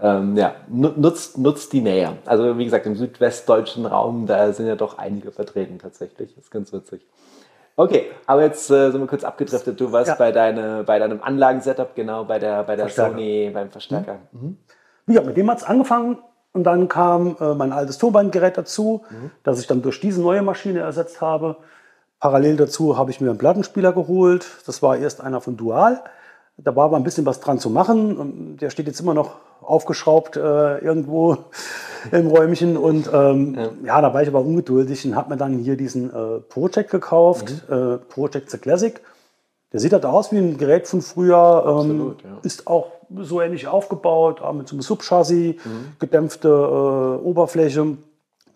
Ähm, 0.00 0.36
ja, 0.36 0.56
nutzt, 0.68 1.38
nutzt 1.38 1.72
die 1.72 1.80
Nähe. 1.80 2.18
Also 2.26 2.58
wie 2.58 2.64
gesagt, 2.64 2.86
im 2.86 2.96
südwestdeutschen 2.96 3.86
Raum, 3.86 4.26
da 4.26 4.52
sind 4.52 4.66
ja 4.66 4.74
doch 4.74 4.98
einige 4.98 5.30
vertreten 5.30 5.78
tatsächlich. 5.78 6.34
Das 6.34 6.44
ist 6.44 6.50
ganz 6.50 6.72
witzig. 6.72 7.06
Okay, 7.78 8.06
aber 8.26 8.42
jetzt 8.42 8.68
äh, 8.72 8.90
sind 8.90 9.00
wir 9.00 9.06
kurz 9.06 9.22
abgedriftet. 9.22 9.80
Du 9.80 9.92
warst 9.92 10.08
ja. 10.08 10.16
bei, 10.16 10.32
deine, 10.32 10.82
bei 10.82 10.98
deinem 10.98 11.22
Anlagensetup, 11.22 11.94
genau, 11.94 12.24
bei 12.24 12.40
der, 12.40 12.64
bei 12.64 12.74
der 12.74 12.88
Sony, 12.88 13.52
beim 13.54 13.70
Verstärker. 13.70 14.18
Mhm. 14.32 14.58
Mhm. 15.06 15.14
Ja, 15.14 15.22
mit 15.22 15.36
dem 15.36 15.48
hat 15.48 15.58
es 15.58 15.64
angefangen 15.64 16.18
und 16.52 16.64
dann 16.64 16.88
kam 16.88 17.36
äh, 17.38 17.54
mein 17.54 17.70
altes 17.70 17.98
Tonbandgerät 17.98 18.58
dazu, 18.58 19.04
mhm. 19.08 19.30
das 19.44 19.60
ich 19.60 19.68
dann 19.68 19.80
durch 19.80 20.00
diese 20.00 20.20
neue 20.20 20.42
Maschine 20.42 20.80
ersetzt 20.80 21.20
habe. 21.20 21.56
Parallel 22.18 22.56
dazu 22.56 22.98
habe 22.98 23.12
ich 23.12 23.20
mir 23.20 23.30
einen 23.30 23.38
Plattenspieler 23.38 23.92
geholt. 23.92 24.44
Das 24.66 24.82
war 24.82 24.96
erst 24.96 25.20
einer 25.20 25.40
von 25.40 25.56
Dual. 25.56 26.02
Da 26.60 26.74
war 26.74 26.86
aber 26.86 26.96
ein 26.96 27.04
bisschen 27.04 27.24
was 27.24 27.40
dran 27.40 27.60
zu 27.60 27.70
machen. 27.70 28.56
Der 28.60 28.70
steht 28.70 28.88
jetzt 28.88 29.00
immer 29.00 29.14
noch 29.14 29.36
aufgeschraubt 29.62 30.36
äh, 30.36 30.78
irgendwo 30.78 31.36
im 32.12 32.26
Räumchen. 32.26 32.76
Und 32.76 33.08
ähm, 33.12 33.54
ja. 33.54 33.70
ja. 33.84 34.00
da 34.00 34.12
war 34.12 34.22
ich 34.22 34.28
aber 34.28 34.40
ungeduldig 34.40 35.04
und 35.06 35.14
habe 35.14 35.30
mir 35.30 35.36
dann 35.36 35.58
hier 35.58 35.76
diesen 35.76 36.12
äh, 36.12 36.40
Project 36.40 36.90
gekauft, 36.90 37.62
mhm. 37.68 37.74
äh, 37.74 37.98
Project 37.98 38.50
the 38.50 38.58
Classic. 38.58 39.00
Der 39.72 39.80
sieht 39.80 39.92
halt 39.92 40.04
aus 40.06 40.32
wie 40.32 40.38
ein 40.38 40.56
Gerät 40.56 40.88
von 40.88 41.02
früher, 41.02 41.64
ähm, 41.66 41.74
Absolut, 41.76 42.22
ja. 42.22 42.38
ist 42.42 42.66
auch 42.66 42.90
so 43.16 43.40
ähnlich 43.40 43.68
aufgebaut, 43.68 44.40
mit 44.54 44.66
so 44.66 44.74
einem 44.74 44.82
Subchassis, 44.82 45.56
mhm. 45.64 45.92
gedämpfte 45.98 46.48
äh, 46.48 47.24
Oberfläche. 47.24 47.98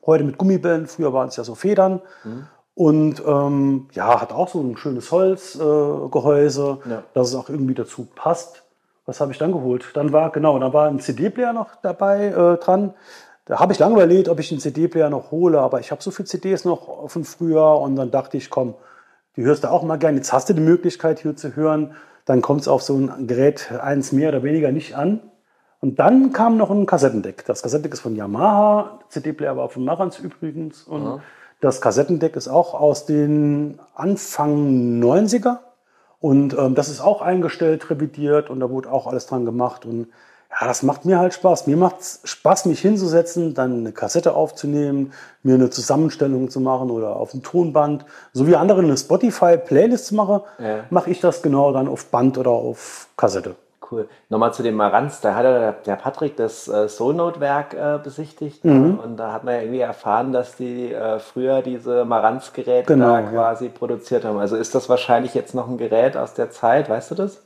Heute 0.04 0.24
mit 0.24 0.38
Gummibällen, 0.38 0.86
früher 0.86 1.12
waren 1.12 1.28
es 1.28 1.36
ja 1.36 1.44
so 1.44 1.54
Federn. 1.54 2.00
Mhm. 2.24 2.46
Und 2.74 3.22
ähm, 3.26 3.88
ja, 3.92 4.20
hat 4.20 4.32
auch 4.32 4.48
so 4.48 4.60
ein 4.60 4.76
schönes 4.76 5.10
Holzgehäuse, 5.12 6.78
äh, 6.86 6.90
ja. 6.90 7.02
dass 7.12 7.28
es 7.28 7.34
auch 7.34 7.48
irgendwie 7.48 7.74
dazu 7.74 8.08
passt. 8.14 8.62
Was 9.04 9.20
habe 9.20 9.32
ich 9.32 9.38
dann 9.38 9.52
geholt? 9.52 9.90
Dann 9.94 10.12
war, 10.12 10.30
genau, 10.30 10.58
dann 10.58 10.72
war 10.72 10.88
ein 10.88 11.00
CD-Player 11.00 11.52
noch 11.52 11.74
dabei 11.82 12.26
äh, 12.28 12.56
dran. 12.64 12.94
Da 13.44 13.58
habe 13.58 13.72
ich 13.72 13.78
lange 13.78 13.94
überlegt, 13.94 14.28
ob 14.28 14.38
ich 14.38 14.50
einen 14.52 14.60
CD-Player 14.60 15.10
noch 15.10 15.32
hole, 15.32 15.60
aber 15.60 15.80
ich 15.80 15.90
habe 15.90 16.02
so 16.02 16.10
viele 16.10 16.26
CDs 16.26 16.64
noch 16.64 17.10
von 17.10 17.24
früher 17.24 17.78
und 17.80 17.96
dann 17.96 18.10
dachte 18.10 18.36
ich, 18.36 18.48
komm, 18.48 18.74
die 19.36 19.42
hörst 19.42 19.64
du 19.64 19.70
auch 19.70 19.82
mal 19.82 19.98
gern. 19.98 20.14
Jetzt 20.14 20.32
hast 20.32 20.48
du 20.48 20.54
die 20.54 20.60
Möglichkeit 20.60 21.18
hier 21.18 21.36
zu 21.36 21.56
hören. 21.56 21.94
Dann 22.24 22.40
kommt 22.40 22.60
es 22.60 22.68
auf 22.68 22.82
so 22.82 22.94
ein 22.94 23.26
Gerät 23.26 23.72
eins 23.72 24.12
mehr 24.12 24.28
oder 24.28 24.42
weniger 24.44 24.70
nicht 24.70 24.94
an. 24.96 25.20
Und 25.80 25.98
dann 25.98 26.32
kam 26.32 26.56
noch 26.56 26.70
ein 26.70 26.86
Kassettendeck. 26.86 27.44
Das 27.44 27.62
Kassettendeck 27.62 27.94
ist 27.94 28.00
von 28.00 28.14
Yamaha, 28.14 29.00
CD-Player 29.08 29.56
war 29.56 29.68
von 29.68 29.84
Marantz 29.84 30.20
übrigens. 30.20 30.84
Und 30.84 31.04
ja. 31.04 31.20
Das 31.62 31.80
Kassettendeck 31.80 32.34
ist 32.34 32.48
auch 32.48 32.74
aus 32.74 33.06
den 33.06 33.78
Anfang 33.94 35.00
90er. 35.00 35.58
Und 36.18 36.58
ähm, 36.58 36.74
das 36.74 36.88
ist 36.88 37.00
auch 37.00 37.22
eingestellt, 37.22 37.88
revidiert 37.88 38.50
und 38.50 38.58
da 38.58 38.68
wurde 38.68 38.90
auch 38.90 39.06
alles 39.06 39.26
dran 39.26 39.44
gemacht. 39.44 39.86
Und 39.86 40.08
ja, 40.50 40.66
das 40.66 40.82
macht 40.82 41.04
mir 41.04 41.20
halt 41.20 41.34
Spaß. 41.34 41.68
Mir 41.68 41.76
macht 41.76 42.00
es 42.00 42.20
Spaß, 42.24 42.66
mich 42.66 42.80
hinzusetzen, 42.80 43.54
dann 43.54 43.78
eine 43.78 43.92
Kassette 43.92 44.34
aufzunehmen, 44.34 45.12
mir 45.44 45.54
eine 45.54 45.70
Zusammenstellung 45.70 46.50
zu 46.50 46.58
machen 46.58 46.90
oder 46.90 47.14
auf 47.14 47.30
dem 47.30 47.44
Tonband. 47.44 48.06
So 48.32 48.48
wie 48.48 48.56
andere 48.56 48.80
eine 48.82 48.96
Spotify-Playlist 48.96 50.10
mache, 50.10 50.42
ja. 50.58 50.84
mache 50.90 51.10
ich 51.10 51.20
das 51.20 51.42
genau 51.42 51.72
dann 51.72 51.86
auf 51.86 52.06
Band 52.06 52.38
oder 52.38 52.50
auf 52.50 53.06
Kassette 53.16 53.54
cool. 53.92 54.08
Nochmal 54.28 54.52
zu 54.52 54.62
dem 54.62 54.74
Marantz, 54.74 55.20
da 55.20 55.34
hat 55.34 55.44
der, 55.44 55.72
der 55.72 55.96
Patrick 55.96 56.36
das 56.36 56.66
äh, 56.66 56.88
Soulnote-Werk 56.88 57.74
äh, 57.74 57.98
besichtigt 58.02 58.64
ne? 58.64 58.72
mhm. 58.72 58.98
und 58.98 59.16
da 59.18 59.32
hat 59.32 59.44
man 59.44 59.54
irgendwie 59.54 59.80
erfahren, 59.80 60.32
dass 60.32 60.56
die 60.56 60.92
äh, 60.92 61.18
früher 61.18 61.62
diese 61.62 62.04
Marantz-Geräte 62.04 62.94
genau, 62.94 63.16
da 63.16 63.22
quasi 63.22 63.66
ja. 63.66 63.72
produziert 63.72 64.24
haben. 64.24 64.38
Also 64.38 64.56
ist 64.56 64.74
das 64.74 64.88
wahrscheinlich 64.88 65.34
jetzt 65.34 65.54
noch 65.54 65.68
ein 65.68 65.78
Gerät 65.78 66.16
aus 66.16 66.34
der 66.34 66.50
Zeit, 66.50 66.88
weißt 66.88 67.12
du 67.12 67.14
das? 67.14 67.42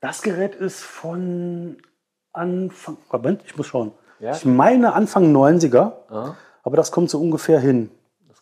Das 0.00 0.22
Gerät 0.22 0.54
ist 0.54 0.82
von 0.82 1.76
Anfang, 2.32 2.96
Moment, 3.10 3.42
ich 3.44 3.56
muss 3.56 3.66
schauen. 3.66 3.92
Ja? 4.20 4.32
Ich 4.32 4.44
meine 4.44 4.94
Anfang 4.94 5.34
90er. 5.34 5.92
Aha. 6.08 6.36
Aber 6.62 6.76
das 6.76 6.92
kommt 6.92 7.10
so 7.10 7.20
ungefähr 7.20 7.60
hin. 7.60 7.90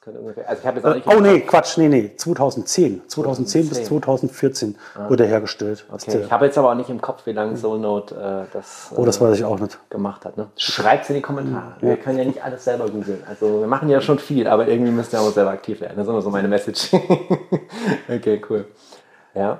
Könnte 0.06 0.20
ungefähr. 0.20 0.48
Also 0.48 0.60
ich 0.60 0.66
habe 0.68 0.76
jetzt 0.76 0.86
auch 0.86 0.94
nicht 0.94 1.06
oh 1.08 1.20
nee, 1.20 1.40
Quatsch, 1.40 1.78
nee, 1.78 1.88
nee, 1.88 2.12
2010. 2.14 3.08
2010, 3.08 3.64
2010. 3.64 3.68
bis 3.68 3.88
2014 3.88 4.78
ah. 4.94 5.10
wurde 5.10 5.24
hergestellt. 5.24 5.84
Okay. 5.92 6.20
Ich 6.24 6.30
habe 6.30 6.44
jetzt 6.44 6.56
aber 6.56 6.70
auch 6.70 6.74
nicht 6.76 6.88
im 6.88 7.00
Kopf, 7.00 7.26
wie 7.26 7.32
lange 7.32 7.56
Soulnote 7.56 8.14
äh, 8.14 8.52
das, 8.52 8.92
oh, 8.94 9.04
das 9.04 9.20
weiß 9.20 9.36
ich 9.36 9.44
auch 9.44 9.58
nicht. 9.58 9.76
gemacht 9.90 10.24
hat. 10.24 10.36
Ne? 10.36 10.46
Schreibt 10.56 11.02
es 11.02 11.10
in 11.10 11.16
die 11.16 11.22
Kommentare. 11.22 11.72
Ja. 11.80 11.88
Wir 11.88 11.96
können 11.96 12.18
ja 12.18 12.24
nicht 12.24 12.40
alles 12.40 12.62
selber 12.62 12.88
googeln. 12.88 13.20
Also 13.28 13.62
wir 13.62 13.66
machen 13.66 13.88
ja 13.88 14.00
schon 14.00 14.20
viel, 14.20 14.46
aber 14.46 14.68
irgendwie 14.68 14.92
müsst 14.92 15.12
ihr 15.12 15.20
auch 15.20 15.32
selber 15.32 15.50
aktiv 15.50 15.80
werden. 15.80 15.94
Das 15.96 16.06
ist 16.06 16.10
immer 16.12 16.22
so 16.22 16.30
meine 16.30 16.46
Message. 16.46 16.92
okay, 18.08 18.40
cool. 18.48 18.66
Ja. 19.34 19.58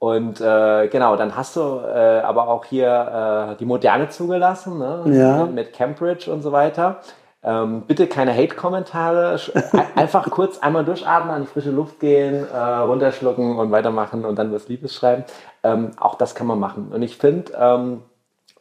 Und 0.00 0.40
äh, 0.40 0.88
genau, 0.88 1.14
dann 1.14 1.36
hast 1.36 1.54
du 1.54 1.60
äh, 1.60 2.18
aber 2.18 2.48
auch 2.48 2.64
hier 2.64 3.52
äh, 3.52 3.56
die 3.60 3.64
Moderne 3.64 4.08
zugelassen, 4.08 4.76
ne? 4.76 5.04
ja. 5.06 5.46
mit 5.46 5.72
Cambridge 5.72 6.32
und 6.32 6.42
so 6.42 6.50
weiter. 6.50 7.00
Ähm, 7.44 7.82
bitte 7.86 8.06
keine 8.06 8.34
Hate-Kommentare, 8.34 9.38
einfach 9.96 10.30
kurz 10.30 10.58
einmal 10.58 10.84
durchatmen, 10.84 11.34
an 11.34 11.42
die 11.42 11.48
frische 11.48 11.70
Luft 11.70 12.00
gehen, 12.00 12.46
äh, 12.50 12.56
runterschlucken 12.56 13.58
und 13.58 13.70
weitermachen 13.70 14.24
und 14.24 14.38
dann 14.38 14.52
was 14.52 14.68
Liebes 14.68 14.94
schreiben. 14.94 15.24
Ähm, 15.62 15.90
auch 15.98 16.14
das 16.14 16.34
kann 16.34 16.46
man 16.46 16.58
machen. 16.58 16.90
Und 16.92 17.02
ich 17.02 17.18
finde, 17.18 17.52
ähm, 17.58 18.02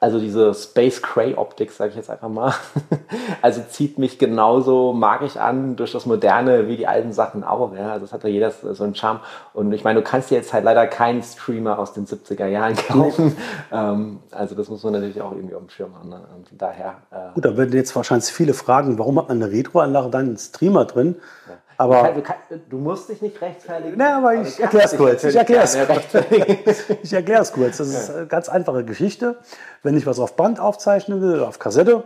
also 0.04 0.20
diese 0.20 0.54
Space 0.54 1.02
Cray 1.02 1.36
Optik, 1.36 1.72
sage 1.72 1.92
ich 1.92 1.96
jetzt 1.96 2.10
einfach 2.10 2.28
mal, 2.28 2.54
also 3.42 3.62
zieht 3.70 3.98
mich 3.98 4.20
genauso 4.20 4.92
magisch 4.92 5.38
an 5.38 5.78
durch 5.78 5.94
das 5.94 6.06
Moderne 6.06 6.68
wie 6.68 6.76
die 6.76 6.88
alten 6.88 7.14
Sachen 7.14 7.46
auch. 7.46 7.74
Ja? 7.74 7.94
Also 7.94 8.04
es 8.04 8.12
hat 8.12 8.22
ja 8.26 8.30
jeder 8.30 8.52
so 8.52 8.84
einen 8.84 8.96
Charme. 8.96 9.22
Und 9.54 9.72
ich 9.72 9.86
meine, 9.86 10.02
du 10.02 10.06
kannst 10.06 10.30
dir 10.30 10.36
jetzt 10.36 10.52
halt 10.52 10.66
leider 10.66 10.88
keinen 10.88 11.24
Streamer 11.24 11.80
aus 11.80 11.94
den 11.94 12.06
70er 12.06 12.48
Jahren 12.48 12.76
kaufen. 12.88 13.38
ähm, 13.72 14.20
also 14.32 14.56
das 14.56 14.68
muss 14.68 14.84
man 14.84 14.92
natürlich 14.92 15.22
auch 15.22 15.32
irgendwie 15.32 15.56
auf 15.56 15.62
dem 15.62 15.70
Schirm 15.70 15.98
haben. 15.98 16.10
Ne? 16.10 16.20
Und 16.36 16.50
daher. 16.62 16.96
Äh 17.10 17.34
Gut, 17.36 17.46
da 17.46 17.56
werden 17.56 17.72
jetzt 17.72 17.96
wahrscheinlich 17.96 18.30
viele 18.30 18.54
fragen, 18.54 19.00
warum 19.00 19.18
hat 19.20 19.30
man 19.30 19.42
eine 19.42 19.54
Retro-Anlage 19.54 20.10
dann 20.10 20.26
einen 20.26 20.38
Streamer 20.38 20.84
drin? 20.84 21.16
Ja. 21.48 21.54
Aber 21.78 22.12
du, 22.12 22.22
kann, 22.22 22.36
du, 22.70 22.78
musst 22.78 23.10
dich 23.10 23.22
nicht 23.22 23.42
rechtfertigen. 23.42 23.98
Nein, 23.98 24.14
aber 24.14 24.36
ich 24.36 24.60
erkläre 24.60 24.86
es 24.86 24.98
kurz. 24.98 25.24
Ich 25.24 25.36
erkläre 25.36 25.64
es 25.64 25.76
ich 27.04 27.14
erkläre 27.14 27.42
es 27.42 27.52
kurz. 27.52 27.78
Das 27.78 27.88
ist 27.88 28.10
eine 28.10 28.28
ganz 28.28 28.50
einfache 28.50 28.84
Geschichte. 28.84 29.38
Wenn 29.82 29.98
ich 29.98 30.06
was 30.06 30.20
auf 30.20 30.36
Band 30.36 30.60
aufzeichnen 30.60 31.22
will 31.22 31.36
oder 31.36 31.48
auf 31.48 31.60
Kassette, 31.60 32.04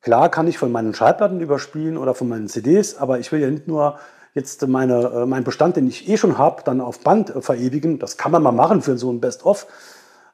klar 0.00 0.28
kann 0.30 0.48
ich 0.48 0.58
von 0.58 0.72
meinen 0.72 0.94
Schallplatten 0.94 1.40
überspielen 1.40 1.96
oder 1.96 2.14
von 2.14 2.28
meinen 2.28 2.48
CDs, 2.48 2.96
aber 2.96 3.18
ich 3.18 3.32
will 3.32 3.40
ja 3.40 3.50
nicht 3.50 3.68
nur 3.68 3.98
jetzt 4.34 4.66
meine, 4.66 5.04
äh, 5.08 5.26
meinen 5.26 5.44
Bestand, 5.44 5.76
den 5.76 5.86
ich 5.86 6.08
eh 6.08 6.16
schon 6.16 6.38
habe, 6.38 6.62
dann 6.64 6.80
auf 6.80 7.00
Band 7.00 7.34
äh, 7.34 7.42
verewigen. 7.42 7.98
Das 7.98 8.16
kann 8.16 8.32
man 8.32 8.42
mal 8.42 8.52
machen 8.52 8.82
für 8.82 8.96
so 8.96 9.10
ein 9.10 9.20
Best-of. 9.20 9.66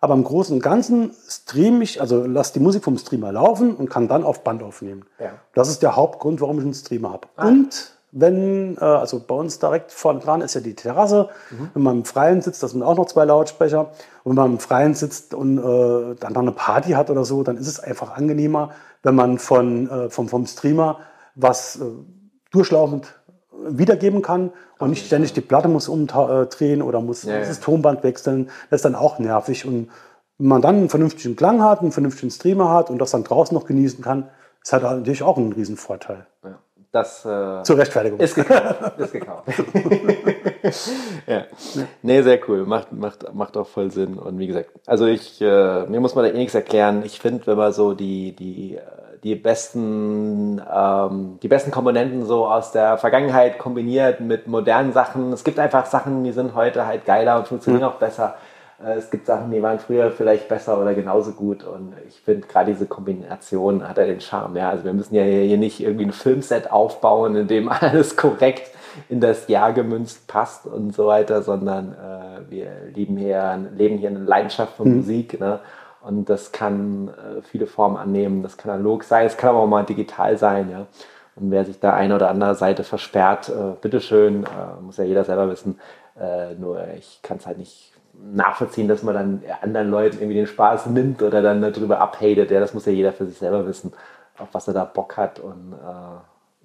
Aber 0.01 0.15
im 0.15 0.23
Großen 0.23 0.55
und 0.55 0.63
Ganzen 0.63 1.11
streame 1.29 1.83
ich, 1.83 2.01
also 2.01 2.25
lasse 2.25 2.53
die 2.53 2.61
Musik 2.61 2.85
vom 2.85 2.97
Streamer 2.99 3.33
laufen 3.33 3.75
und 3.75 3.91
kann 3.91 4.07
dann 4.07 4.23
auf 4.23 4.45
Band 4.45 4.63
aufnehmen. 4.63 5.07
Ja. 5.19 5.33
Das 5.55 5.69
ist 5.69 5.83
der 5.83 5.97
Hauptgrund, 5.97 6.41
warum 6.41 6.59
ich 6.59 6.65
einen 6.65 6.75
Streamer 6.75 7.13
habe. 7.13 7.29
Ah. 7.35 7.49
Und 7.49 7.98
wenn, 8.11 8.77
äh, 8.77 8.85
also 8.85 9.21
bei 9.21 9.35
uns 9.35 9.59
direkt 9.59 9.93
vorne 9.93 10.21
dran 10.21 10.41
ist 10.41 10.55
ja 10.55 10.61
die 10.61 10.75
Terrasse. 10.75 11.29
Mhm. 11.51 11.71
Wenn 11.75 11.83
man 11.83 11.97
im 11.99 12.05
Freien 12.05 12.41
sitzt, 12.41 12.63
das 12.63 12.73
sind 12.73 12.83
auch 12.83 12.97
noch 12.97 13.07
zwei 13.07 13.25
Lautsprecher. 13.25 13.91
Und 14.25 14.37
wenn 14.37 14.43
man 14.43 14.53
im 14.53 14.59
Freien 14.59 14.95
sitzt 14.95 15.35
und 15.35 15.59
äh, 15.59 16.15
dann 16.19 16.33
noch 16.33 16.43
eine 16.43 16.53
Party 16.53 16.93
hat 16.93 17.11
oder 17.11 17.25
so, 17.25 17.43
dann 17.43 17.57
ist 17.57 17.69
es 17.69 17.81
einfach 17.81 18.17
angenehmer, 18.17 18.71
wenn 19.03 19.15
man 19.15 19.39
von, 19.39 19.91
äh, 19.91 20.11
vom, 20.11 20.29
vom 20.29 20.47
Streamer 20.47 20.99
was 21.35 21.77
äh, 21.77 21.85
durchlaufend 22.51 23.15
wiedergeben 23.67 24.23
kann 24.23 24.53
und 24.79 24.91
nicht 24.91 25.07
ständig 25.07 25.33
die 25.33 25.41
Platte 25.41 25.69
muss 25.69 25.89
umdrehen 25.89 26.83
oder 26.83 27.01
muss 27.01 27.25
ja, 27.25 27.41
das 27.41 27.61
Tonband 27.61 28.03
wechseln. 28.05 28.51
Das 28.71 28.79
ist 28.79 28.85
dann 28.85 28.95
auch 28.95 29.19
nervig. 29.19 29.67
Und 29.67 29.91
wenn 30.39 30.49
man 30.49 30.63
dann 30.63 30.77
einen 30.77 30.89
vernünftigen 30.89 31.37
Klang 31.37 31.63
hat, 31.63 31.81
einen 31.81 31.93
vernünftigen 31.93 32.31
Streamer 32.31 32.71
hat 32.71 32.91
und 32.91 32.99
das 32.99 33.11
dann 33.11 33.25
draußen 33.25 33.55
noch 33.55 33.67
genießen 33.67 34.03
kann, 34.03 34.29
ist 34.63 34.73
halt 34.73 34.83
natürlich 34.83 35.23
auch 35.23 35.37
ein 35.37 35.53
Riesenvorteil. 35.53 36.27
Ja. 36.45 36.59
Das, 36.91 37.25
äh, 37.27 37.63
Zur 37.65 37.77
Rechtfertigung. 37.77 38.19
Ist 38.19 38.35
gekauft. 38.35 38.99
ist 38.99 39.13
gekauft. 39.13 39.45
ja. 41.27 41.45
Nee, 42.03 42.23
sehr 42.23 42.41
cool. 42.49 42.65
Macht, 42.65 42.93
macht, 42.93 43.35
macht 43.35 43.59
auch 43.59 43.67
voll 43.67 43.91
Sinn. 43.91 44.19
Und 44.19 44.39
wie 44.39 44.47
gesagt, 44.47 44.71
also 44.87 45.05
ich, 45.05 45.41
äh, 45.43 45.85
mir 45.87 46.01
muss 46.01 46.15
man 46.15 46.25
da 46.25 46.31
eh 46.31 46.37
nichts 46.37 46.55
erklären. 46.55 47.03
Ich 47.05 47.21
finde, 47.21 47.47
wenn 47.47 47.59
man 47.59 47.75
so 47.75 47.93
die, 47.93 48.35
die, 48.35 48.79
die 49.23 49.35
besten, 49.35 50.63
ähm, 50.75 51.39
die 51.43 51.49
besten 51.49 51.71
Komponenten 51.71 52.25
so 52.25 52.47
aus 52.47 52.73
der 52.73 52.97
Vergangenheit 52.97 53.59
kombiniert 53.59 54.21
mit 54.21 54.47
modernen 54.47 54.93
Sachen. 54.93 55.31
Es 55.33 55.45
gibt 55.45 55.59
einfach 55.59 55.85
Sachen, 55.85 56.25
die 56.25 56.33
sind 56.33 56.55
heute 56.55 56.87
halt 56.87 57.05
geiler 57.05 57.39
und 57.39 57.49
funktionieren 57.49 57.83
mhm. 57.83 57.89
auch 57.89 57.97
besser. 57.97 58.37
Äh, 58.83 58.95
es 58.95 59.11
gibt 59.11 59.27
Sachen, 59.27 59.51
die 59.51 59.63
waren 59.63 59.79
früher 59.79 60.11
vielleicht 60.11 60.49
besser 60.49 60.81
oder 60.81 60.95
genauso 60.95 61.33
gut. 61.33 61.65
Und 61.65 61.95
ich 62.07 62.21
finde 62.21 62.47
gerade 62.47 62.73
diese 62.73 62.87
Kombination 62.87 63.87
hat 63.87 63.99
ja 63.99 64.07
den 64.07 64.21
Charme. 64.21 64.57
Ja? 64.57 64.71
Also 64.71 64.85
wir 64.85 64.93
müssen 64.93 65.15
ja 65.15 65.23
hier 65.23 65.59
nicht 65.59 65.81
irgendwie 65.81 66.07
ein 66.07 66.13
Filmset 66.13 66.71
aufbauen, 66.71 67.37
in 67.37 67.49
dem 67.49 67.69
alles 67.71 68.17
korrekt 68.17 68.71
in 69.09 69.21
das 69.21 69.49
Jahr 69.49 69.73
gemünzt 69.73 70.27
passt 70.27 70.67
und 70.67 70.95
so 70.95 71.07
weiter, 71.07 71.43
sondern 71.43 71.93
äh, 71.93 72.51
wir 72.51 72.71
lieben 72.95 73.17
hier, 73.17 73.59
leben 73.77 73.99
hier 73.99 74.09
eine 74.09 74.21
Leidenschaft 74.21 74.77
für 74.77 74.85
mhm. 74.85 74.97
Musik. 74.99 75.39
Ne? 75.39 75.61
Und 76.01 76.29
das 76.29 76.53
kann 76.53 77.09
äh, 77.09 77.43
viele 77.43 77.67
Formen 77.67 77.97
annehmen. 77.97 78.43
Das 78.43 78.57
kann 78.57 78.73
analog 78.73 79.05
sein, 79.05 79.27
es 79.27 79.37
kann 79.37 79.51
aber 79.51 79.61
auch 79.61 79.67
mal 79.67 79.85
digital 79.85 80.37
sein. 80.37 80.71
Ja? 80.71 80.87
Und 81.37 81.51
wer 81.51 81.65
sich 81.65 81.79
da 81.79 81.95
eine 81.95 82.17
oder 82.17 82.31
andere 82.31 82.55
Seite 82.55 82.83
versperrt, 82.83 83.49
äh, 83.49 83.75
bitteschön, 83.81 84.45
äh, 84.45 84.81
muss 84.81 84.97
ja 84.97 85.05
jeder 85.05 85.25
selber 85.25 85.49
wissen. 85.49 85.79
Äh, 86.19 86.55
nur 86.55 86.83
ich 86.97 87.21
kann 87.23 87.37
es 87.37 87.47
halt 87.47 87.59
nicht 87.59 87.93
nachvollziehen, 88.21 88.89
dass 88.89 89.03
man 89.03 89.15
dann 89.15 89.43
anderen 89.63 89.91
Leuten 89.91 90.17
irgendwie 90.17 90.35
den 90.35 90.47
Spaß 90.47 90.87
nimmt 90.87 91.23
oder 91.23 91.43
dann 91.43 91.61
darüber 91.63 92.01
abhatet. 92.01 92.51
Ja, 92.51 92.61
das 92.61 92.75
muss 92.75 92.87
ja 92.87 92.93
jeder 92.93 93.13
für 93.13 93.27
sich 93.27 93.39
selber 93.39 93.67
wissen, 93.67 93.93
auf 94.39 94.49
was 94.53 94.69
er 94.69 94.75
da 94.75 94.85
Bock 94.85 95.17
hat 95.17 95.39
und 95.39 95.73
äh, 95.73 96.19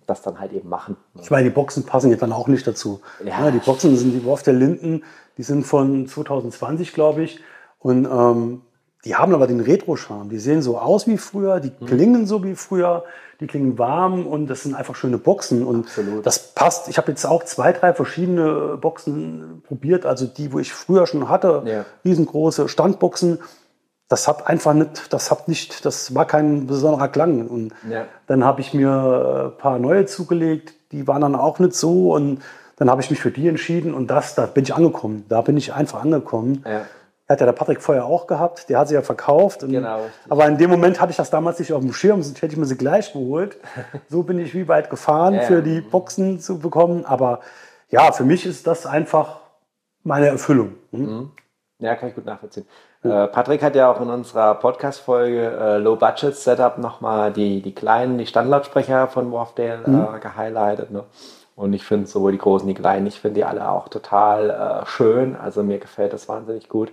das 0.06 0.22
dann 0.22 0.40
halt 0.40 0.52
eben 0.54 0.70
machen. 0.70 0.98
Ich 1.22 1.32
meine, 1.32 1.46
die 1.46 1.54
Boxen 1.54 1.86
passen 1.86 2.12
jetzt 2.12 2.22
dann 2.22 2.34
auch 2.34 2.48
nicht 2.48 2.68
dazu. 2.68 3.02
Ja. 3.24 3.46
ja 3.46 3.52
die 3.52 3.60
Boxen 3.60 3.96
sind 3.96 4.14
die 4.14 4.26
Wolf 4.26 4.44
der 4.44 4.54
Linden, 4.54 5.04
die 5.38 5.44
sind 5.44 5.66
von 5.66 6.08
2020, 6.08 6.94
glaube 6.94 7.24
ich. 7.24 7.40
Und 7.80 8.06
ähm, 8.06 8.62
die 9.06 9.16
haben 9.16 9.34
aber 9.34 9.48
den 9.48 9.60
Retro-Charme. 9.60 10.30
Die 10.30 10.40
sehen 10.40 10.62
so 10.62 10.78
aus 10.78 11.08
wie 11.08 11.18
früher, 11.18 11.60
die 11.60 11.72
mhm. 11.78 11.86
klingen 11.86 12.26
so 12.26 12.44
wie 12.44 12.56
früher, 12.56 13.04
die 13.40 13.48
klingen 13.48 13.78
warm 13.78 14.26
und 14.26 14.48
das 14.48 14.64
sind 14.64 14.76
einfach 14.76 14.96
schöne 14.96 15.18
Boxen. 15.18 15.66
Und 15.66 15.86
Absolut. 15.88 16.26
das 16.26 16.54
passt. 16.54 16.88
Ich 16.88 16.98
habe 16.98 17.12
jetzt 17.12 17.26
auch 17.26 17.44
zwei, 17.44 17.74
drei 17.74 17.94
verschiedene 17.94 18.78
Boxen 18.80 19.62
probiert. 19.68 20.06
Also 20.06 20.26
die, 20.26 20.54
wo 20.54 20.60
ich 20.60 20.72
früher 20.72 21.06
schon 21.06 21.28
hatte, 21.28 21.64
ja. 21.66 21.86
riesengroße 22.06 22.70
Standboxen. 22.70 23.40
Das 24.08 24.28
hat 24.28 24.48
einfach 24.48 24.74
nicht, 24.74 25.12
das 25.12 25.32
hat 25.32 25.48
nicht, 25.48 25.86
das 25.86 26.14
war 26.14 26.26
kein 26.26 26.68
besonderer 26.68 27.08
Klang. 27.10 27.48
Und 27.48 27.74
ja. 27.90 28.06
dann 28.28 28.44
habe 28.46 28.62
ich 28.62 28.74
mir 28.74 29.52
ein 29.52 29.58
paar 29.58 29.80
neue 29.80 30.06
zugelegt, 30.06 30.76
die 30.92 31.08
waren 31.08 31.22
dann 31.22 31.36
auch 31.36 31.60
nicht 31.60 31.74
so. 31.74 32.14
Und 32.14 32.42
dann 32.78 32.90
habe 32.90 33.02
ich 33.02 33.10
mich 33.10 33.20
für 33.20 33.32
die 33.32 33.48
entschieden 33.50 33.94
und 33.94 34.08
das, 34.08 34.36
da 34.36 34.46
bin 34.46 34.64
ich 34.64 34.74
angekommen. 34.74 35.26
Da 35.28 35.42
bin 35.42 35.58
ich 35.58 35.74
einfach 35.74 36.04
angekommen. 36.04 36.64
Ja 36.66 36.86
hat 37.30 37.40
ja 37.40 37.46
der 37.46 37.54
Patrick 37.54 37.82
vorher 37.82 38.06
auch 38.06 38.28
gehabt, 38.28 38.70
der 38.70 38.80
hat 38.80 38.90
sie 38.90 38.96
ja 38.96 39.02
verkauft. 39.02 39.62
genau. 39.62 40.00
Aber 40.30 40.46
in 40.48 40.58
dem 40.58 40.70
Moment 40.70 41.00
hatte 41.00 41.12
ich 41.12 41.18
das 41.18 41.30
damals 41.30 41.60
nicht 41.60 41.72
auf 41.74 41.82
dem 41.82 41.94
Schirm, 41.94 42.22
sonst 42.22 42.42
hätte 42.42 42.54
ich 42.54 42.60
mir 42.60 42.66
sie 42.66 42.78
gleich 42.78 43.14
geholt. 43.14 43.58
So 44.10 44.24
bin 44.24 44.38
ich 44.40 44.54
wie 44.54 44.68
weit 44.68 44.90
gefahren, 44.90 45.36
ja, 45.36 45.42
für 45.42 45.62
die 45.62 45.82
Boxen 45.82 46.40
zu 46.40 46.60
bekommen. 46.60 47.06
Aber 47.06 47.40
ja, 47.90 48.12
für 48.12 48.24
mich 48.24 48.46
ist 48.46 48.68
das 48.68 48.86
einfach 48.86 49.40
meine 50.04 50.28
Erfüllung. 50.28 50.76
Hm? 50.92 51.02
Mhm. 51.02 51.32
Ja, 51.80 51.96
kann 51.96 52.10
ich 52.10 52.16
gut 52.16 52.26
nachvollziehen. 52.26 52.66
Ja. 53.04 53.26
Äh, 53.26 53.28
Patrick 53.28 53.62
hat 53.62 53.76
ja 53.76 53.92
auch 53.92 54.00
in 54.00 54.10
unserer 54.10 54.56
Podcast-Folge 54.56 55.58
äh, 55.60 55.78
Low 55.78 55.96
Budget 55.96 56.36
Setup 56.36 56.78
nochmal 56.78 57.34
die, 57.34 57.62
die 57.62 57.76
kleinen, 57.76 58.18
die 58.18 58.26
Standlautsprecher 58.26 59.08
von 59.08 59.32
Wharfdale 59.32 59.84
mhm. 59.86 60.16
äh, 60.16 60.20
gehighlightet. 60.20 60.92
Ne? 60.92 61.04
Und 61.56 61.74
ich 61.74 61.84
finde 61.86 62.08
sowohl 62.08 62.32
die 62.32 62.38
großen, 62.40 62.68
die 62.68 62.74
kleinen, 62.74 63.06
ich 63.06 63.20
finde 63.20 63.36
die 63.36 63.46
alle 63.46 63.70
auch 63.70 63.88
total 63.88 64.50
äh, 64.50 64.86
schön. 64.88 65.36
Also 65.36 65.64
mir 65.64 65.78
gefällt 65.78 66.14
das 66.14 66.28
wahnsinnig 66.28 66.68
gut. 66.68 66.92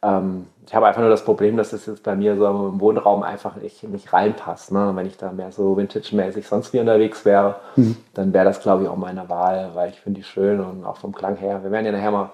Ähm, 0.00 0.46
ich 0.66 0.74
habe 0.74 0.86
einfach 0.86 1.00
nur 1.00 1.10
das 1.10 1.24
Problem, 1.24 1.56
dass 1.56 1.70
das 1.70 1.86
jetzt 1.86 2.04
bei 2.04 2.14
mir 2.14 2.36
so 2.36 2.46
im 2.46 2.80
Wohnraum 2.80 3.22
einfach 3.22 3.56
nicht, 3.56 3.82
nicht 3.82 4.12
reinpasst. 4.12 4.72
Ne? 4.72 4.92
Wenn 4.94 5.06
ich 5.06 5.16
da 5.16 5.32
mehr 5.32 5.50
so 5.50 5.76
Vintage-mäßig 5.76 6.46
sonst 6.46 6.72
wie 6.72 6.80
unterwegs 6.80 7.24
wäre, 7.24 7.56
mhm. 7.76 7.96
dann 8.14 8.32
wäre 8.32 8.44
das, 8.44 8.60
glaube 8.60 8.84
ich, 8.84 8.88
auch 8.88 8.96
meine 8.96 9.28
Wahl, 9.28 9.70
weil 9.74 9.90
ich 9.90 10.00
finde 10.00 10.20
die 10.20 10.24
schön 10.24 10.60
und 10.60 10.84
auch 10.84 10.96
vom 10.96 11.14
Klang 11.14 11.36
her. 11.36 11.62
Wir 11.62 11.70
werden 11.70 11.86
ja 11.86 11.92
nachher 11.92 12.10
mal 12.10 12.24
ein 12.24 12.30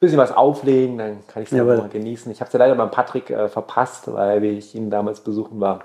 bisschen 0.00 0.18
was 0.18 0.32
auflegen, 0.32 0.98
dann 0.98 1.26
kann 1.28 1.42
ich 1.42 1.52
es 1.52 1.56
ja, 1.56 1.64
mal 1.64 1.88
genießen. 1.88 2.30
Ich 2.32 2.40
habe 2.40 2.48
es 2.48 2.52
ja 2.52 2.58
leider 2.58 2.74
beim 2.74 2.90
Patrick 2.90 3.30
äh, 3.30 3.48
verpasst, 3.48 4.12
weil 4.12 4.42
wie 4.42 4.58
ich 4.58 4.74
ihn 4.74 4.90
damals 4.90 5.20
besuchen 5.20 5.60
war, 5.60 5.80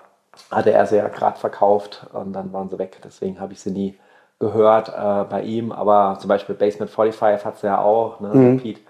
hatte 0.52 0.72
er 0.72 0.86
sie 0.88 0.98
ja 0.98 1.08
gerade 1.08 1.40
verkauft 1.40 2.08
und 2.14 2.34
dann 2.34 2.52
waren 2.52 2.70
sie 2.70 2.80
weg. 2.80 2.98
Deswegen 3.04 3.40
habe 3.40 3.54
ich 3.54 3.62
sie 3.62 3.72
nie 3.72 4.00
gehört 4.40 4.90
äh, 4.90 5.26
bei 5.30 5.42
ihm, 5.44 5.72
aber 5.72 6.18
zum 6.20 6.30
Beispiel 6.30 6.56
Basement 6.56 6.90
45 6.90 7.46
hat 7.46 7.56
es 7.56 7.62
ja 7.62 7.80
auch, 7.80 8.20
ne, 8.20 8.30
mhm. 8.30 8.60
Pete. 8.60 8.82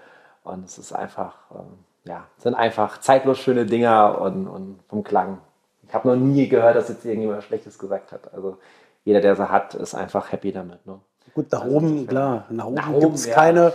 Und 0.44 0.64
es 0.64 0.78
ist 0.78 0.92
einfach, 0.92 1.34
ähm, 1.52 1.84
ja, 2.04 2.24
sind 2.38 2.54
einfach 2.54 2.98
zeitlos 3.00 3.38
schöne 3.38 3.66
Dinger 3.66 4.20
und, 4.20 4.46
und 4.46 4.80
vom 4.88 5.04
Klang. 5.04 5.38
Ich 5.86 5.92
habe 5.92 6.08
noch 6.08 6.16
nie 6.16 6.48
gehört, 6.48 6.76
dass 6.76 6.88
jetzt 6.88 7.04
irgendjemand 7.04 7.42
Schlechtes 7.42 7.78
gesagt 7.78 8.12
hat. 8.12 8.32
Also 8.32 8.58
jeder, 9.04 9.20
der 9.20 9.34
sie 9.34 9.50
hat, 9.50 9.74
ist 9.74 9.94
einfach 9.94 10.30
happy 10.30 10.52
damit. 10.52 10.86
Ne? 10.86 11.00
Gut, 11.34 11.50
nach 11.52 11.62
also 11.62 11.76
oben, 11.76 12.06
klar, 12.06 12.44
nach 12.50 12.66
oben, 12.66 13.00
gibt 13.00 13.14
es 13.14 13.26
ja. 13.26 13.34
keine, 13.34 13.72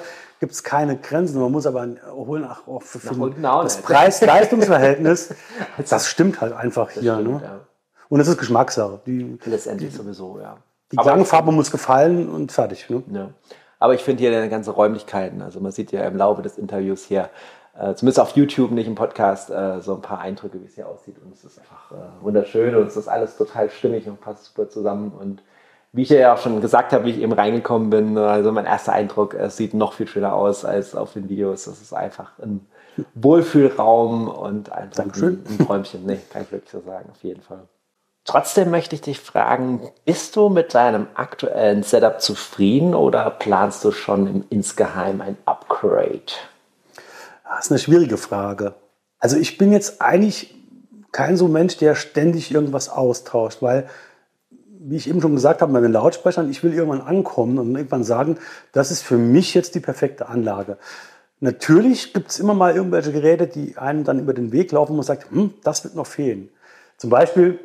keine 0.63 0.97
Grenzen. 0.97 1.39
Man 1.39 1.51
muss 1.51 1.65
aber 1.65 1.87
holen 2.11 2.45
ach, 2.49 2.67
auch 2.67 2.81
für, 2.81 2.99
für 2.99 3.29
das 3.41 3.81
Preis-Leistungsverhältnis, 3.81 5.35
das 5.89 6.07
stimmt 6.07 6.41
halt 6.41 6.53
einfach 6.53 6.87
das 6.87 7.01
hier. 7.01 7.15
Stimmt, 7.15 7.41
ne? 7.41 7.41
Ja. 7.43 7.59
Und 8.07 8.19
es 8.19 8.27
ist 8.27 8.37
Geschmackssache. 8.37 9.01
Die, 9.05 9.37
Letztendlich 9.45 9.91
die, 9.91 9.97
sowieso, 9.97 10.39
ja. 10.39 10.57
Die 10.91 10.97
Klangfarbe 10.97 11.51
muss 11.51 11.71
gefallen 11.71 12.29
und 12.29 12.51
fertig. 12.51 12.89
Ne? 12.89 13.03
Ja. 13.11 13.29
Aber 13.79 13.93
ich 13.93 14.01
finde 14.01 14.21
hier 14.21 14.31
deine 14.31 14.49
ganzen 14.49 14.71
Räumlichkeiten, 14.71 15.41
also 15.41 15.59
man 15.59 15.71
sieht 15.71 15.91
ja 15.91 16.03
im 16.05 16.17
Laufe 16.17 16.41
des 16.41 16.57
Interviews 16.57 17.03
hier, 17.03 17.29
äh, 17.77 17.93
zumindest 17.93 18.19
auf 18.19 18.35
YouTube, 18.35 18.71
nicht 18.71 18.87
im 18.87 18.95
Podcast, 18.95 19.49
äh, 19.49 19.81
so 19.81 19.95
ein 19.95 20.01
paar 20.01 20.19
Eindrücke, 20.19 20.61
wie 20.61 20.65
es 20.65 20.75
hier 20.75 20.87
aussieht. 20.87 21.17
Und 21.23 21.33
es 21.33 21.43
ist 21.43 21.59
einfach 21.59 21.91
äh, 21.91 22.23
wunderschön 22.23 22.75
und 22.75 22.87
es 22.87 22.95
ist 22.95 23.07
alles 23.07 23.35
total 23.37 23.69
stimmig 23.69 24.07
und 24.07 24.21
passt 24.21 24.45
super 24.45 24.69
zusammen. 24.69 25.11
Und 25.11 25.43
wie 25.91 26.03
ich 26.03 26.09
ja 26.09 26.33
auch 26.33 26.37
schon 26.37 26.61
gesagt 26.61 26.93
habe, 26.93 27.05
wie 27.05 27.11
ich 27.11 27.19
eben 27.19 27.33
reingekommen 27.33 27.89
bin, 27.89 28.17
also 28.17 28.51
mein 28.51 28.65
erster 28.65 28.93
Eindruck, 28.93 29.33
es 29.33 29.57
sieht 29.57 29.73
noch 29.73 29.93
viel 29.93 30.07
schöner 30.07 30.33
aus 30.33 30.63
als 30.63 30.95
auf 30.95 31.13
den 31.13 31.29
Videos. 31.29 31.67
Es 31.67 31.81
ist 31.81 31.93
einfach 31.93 32.31
ein 32.39 32.65
Wohlfühlraum 33.13 34.27
und 34.27 34.71
einfach 34.71 34.95
Dankeschön. 34.95 35.43
ein, 35.47 35.65
Träumchen. 35.65 36.05
Nee, 36.05 36.19
ich 36.29 36.51
wirklich 36.51 36.71
so 36.71 36.81
sagen, 36.81 37.09
auf 37.11 37.23
jeden 37.23 37.41
Fall. 37.41 37.63
Trotzdem 38.25 38.71
möchte 38.71 38.95
ich 38.95 39.01
dich 39.01 39.19
fragen, 39.19 39.87
bist 40.03 40.35
du 40.35 40.49
mit 40.49 40.73
deinem 40.73 41.05
aktuellen 41.13 41.83
Setup 41.83 42.19
zufrieden 42.19 42.95
oder 42.95 43.29
planst 43.29 43.85
du 43.85 43.91
schon 43.91 44.25
im 44.25 44.43
insgeheim 44.49 45.21
ein 45.21 45.37
Upgrade? 45.45 46.21
Das 47.47 47.65
ist 47.65 47.71
eine 47.71 47.79
schwierige 47.79 48.17
Frage. 48.17 48.73
Also 49.19 49.37
ich 49.37 49.59
bin 49.59 49.71
jetzt 49.71 50.01
eigentlich 50.01 50.55
kein 51.11 51.37
so 51.37 51.47
Mensch, 51.47 51.77
der 51.77 51.93
ständig 51.93 52.51
irgendwas 52.51 52.89
austauscht, 52.89 53.61
weil, 53.61 53.87
wie 54.79 54.95
ich 54.95 55.07
eben 55.07 55.21
schon 55.21 55.35
gesagt 55.35 55.61
habe, 55.61 55.71
bei 55.71 55.79
den 55.79 55.93
Lautsprechern, 55.93 56.49
ich 56.49 56.63
will 56.63 56.73
irgendwann 56.73 57.01
ankommen 57.01 57.59
und 57.59 57.75
irgendwann 57.75 58.03
sagen, 58.03 58.39
das 58.71 58.89
ist 58.89 59.03
für 59.03 59.17
mich 59.17 59.53
jetzt 59.53 59.75
die 59.75 59.79
perfekte 59.79 60.27
Anlage. 60.27 60.77
Natürlich 61.41 62.11
gibt 62.11 62.31
es 62.31 62.39
immer 62.39 62.55
mal 62.55 62.75
irgendwelche 62.75 63.11
Geräte, 63.11 63.45
die 63.45 63.77
einem 63.77 64.03
dann 64.03 64.19
über 64.19 64.33
den 64.33 64.51
Weg 64.51 64.71
laufen 64.71 64.93
und 64.93 64.97
man 64.97 65.05
sagt, 65.05 65.29
hm, 65.29 65.53
das 65.63 65.83
wird 65.83 65.93
noch 65.93 66.07
fehlen. 66.07 66.49
Zum 66.97 67.11
Beispiel, 67.11 67.59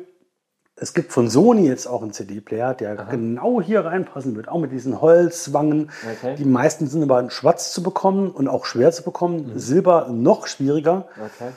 es 0.81 0.95
gibt 0.95 1.13
von 1.13 1.29
Sony 1.29 1.67
jetzt 1.67 1.85
auch 1.85 2.01
einen 2.01 2.11
CD-Player, 2.11 2.73
der 2.73 2.99
Aha. 2.99 3.11
genau 3.11 3.61
hier 3.61 3.85
reinpassen 3.85 4.35
wird, 4.35 4.47
auch 4.47 4.59
mit 4.59 4.71
diesen 4.71 4.99
Holzwangen. 4.99 5.91
Okay. 6.17 6.35
Die 6.35 6.43
meisten 6.43 6.87
sind 6.87 7.03
aber 7.03 7.29
schwarz 7.29 7.71
zu 7.71 7.83
bekommen 7.83 8.31
und 8.31 8.47
auch 8.47 8.65
schwer 8.65 8.91
zu 8.91 9.03
bekommen. 9.03 9.53
Mhm. 9.53 9.59
Silber 9.59 10.07
noch 10.09 10.47
schwieriger. 10.47 11.05
Okay. 11.17 11.51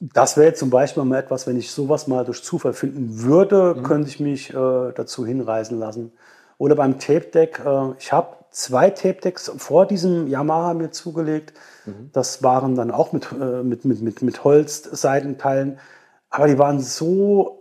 Das 0.00 0.36
wäre 0.36 0.48
jetzt 0.48 0.58
zum 0.58 0.68
Beispiel 0.68 1.02
mal 1.04 1.18
etwas, 1.18 1.46
wenn 1.46 1.56
ich 1.56 1.70
sowas 1.70 2.08
mal 2.08 2.26
durch 2.26 2.44
Zufall 2.44 2.74
finden 2.74 3.22
würde, 3.22 3.74
mhm. 3.74 3.82
könnte 3.84 4.08
ich 4.10 4.20
mich 4.20 4.50
äh, 4.50 4.92
dazu 4.94 5.24
hinreißen 5.24 5.78
lassen. 5.78 6.12
Oder 6.58 6.74
beim 6.74 6.98
Tape 6.98 7.28
Deck, 7.32 7.62
äh, 7.64 7.92
ich 7.98 8.12
habe 8.12 8.36
zwei 8.50 8.90
Tape 8.90 9.22
Decks 9.22 9.50
vor 9.56 9.86
diesem 9.86 10.26
Yamaha 10.26 10.74
mir 10.74 10.90
zugelegt. 10.90 11.54
Mhm. 11.86 12.10
Das 12.12 12.42
waren 12.42 12.74
dann 12.74 12.90
auch 12.90 13.12
mit, 13.12 13.28
äh, 13.32 13.62
mit, 13.62 13.86
mit, 13.86 14.02
mit, 14.02 14.20
mit 14.20 14.44
Holzseitenteilen. 14.44 15.78
Aber 16.28 16.48
die 16.48 16.58
waren 16.58 16.80
so 16.80 17.57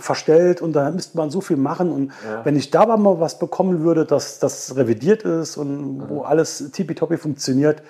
verstellt 0.00 0.62
und 0.62 0.72
da 0.74 0.90
müsste 0.90 1.16
man 1.16 1.30
so 1.30 1.40
viel 1.40 1.56
machen. 1.56 1.90
Und 1.90 2.12
ja. 2.24 2.44
wenn 2.44 2.56
ich 2.56 2.70
da 2.70 2.86
mal 2.96 3.20
was 3.20 3.38
bekommen 3.38 3.82
würde, 3.82 4.04
dass 4.04 4.38
das 4.38 4.76
revidiert 4.76 5.22
ist 5.22 5.56
und 5.56 5.98
mhm. 5.98 6.08
wo 6.08 6.22
alles 6.22 6.70
tippitoppi 6.72 7.16
funktioniert, 7.16 7.82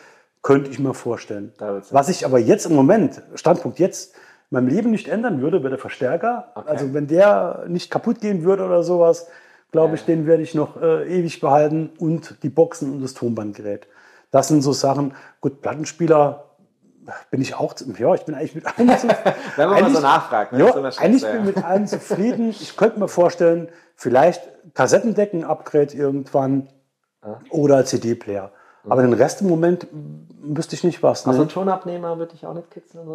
könnte 0.42 0.70
ich 0.70 0.78
mir 0.78 0.94
vorstellen. 0.94 1.52
Was 1.90 2.08
ich 2.08 2.24
aber 2.24 2.38
jetzt 2.38 2.66
im 2.66 2.74
Moment, 2.74 3.22
Standpunkt 3.34 3.78
jetzt, 3.78 4.14
in 4.50 4.56
meinem 4.56 4.68
Leben 4.68 4.90
nicht 4.90 5.08
ändern 5.08 5.40
würde, 5.40 5.60
wäre 5.60 5.70
der 5.70 5.78
Verstärker. 5.78 6.52
Okay. 6.54 6.68
Also 6.68 6.94
wenn 6.94 7.08
der 7.08 7.64
nicht 7.68 7.90
kaputt 7.90 8.20
gehen 8.20 8.44
würde 8.44 8.64
oder 8.64 8.84
sowas, 8.84 9.26
glaube 9.72 9.96
ich, 9.96 10.04
den 10.04 10.26
werde 10.26 10.42
ich 10.44 10.54
noch 10.54 10.80
äh, 10.80 11.18
ewig 11.18 11.40
behalten 11.40 11.90
und 11.98 12.42
die 12.44 12.48
Boxen 12.48 12.92
und 12.92 13.02
das 13.02 13.14
Tonbandgerät. 13.14 13.88
Das 14.30 14.48
sind 14.48 14.62
so 14.62 14.72
Sachen. 14.72 15.14
Gut, 15.40 15.62
Plattenspieler 15.62 16.45
bin 17.30 17.40
ich 17.40 17.54
auch, 17.54 17.74
ja, 17.98 18.14
ich 18.14 18.24
bin 18.24 18.34
eigentlich 18.34 18.54
mit 18.54 18.66
allen 18.66 18.98
zufrieden. 18.98 19.34
Wenn 19.56 19.68
man 19.68 19.82
mal 19.82 19.94
so 19.94 20.00
nachfragt. 20.00 20.52
Ne? 20.52 20.58
Ja, 20.60 20.74
eigentlich 20.74 21.22
bin 21.22 21.40
ich 21.40 21.56
mit 21.56 21.64
allen 21.64 21.86
zufrieden. 21.86 22.50
Ich 22.50 22.76
könnte 22.76 22.98
mir 22.98 23.08
vorstellen, 23.08 23.68
vielleicht 23.94 24.42
Kassettendecken-Upgrade 24.74 25.94
irgendwann 25.94 26.68
ja. 27.24 27.40
oder 27.50 27.84
CD-Player. 27.84 28.52
Aber 28.88 29.02
den 29.02 29.12
Rest 29.12 29.40
im 29.40 29.48
Moment 29.48 29.86
wüsste 30.48 30.76
ich 30.76 30.84
nicht 30.84 31.02
was. 31.02 31.26
Ne? 31.26 31.30
Also 31.30 31.42
einen 31.42 31.50
Tonabnehmer 31.50 32.18
würde 32.18 32.34
ich 32.34 32.46
auch 32.46 32.54
nicht 32.54 32.70
kitzeln. 32.70 33.06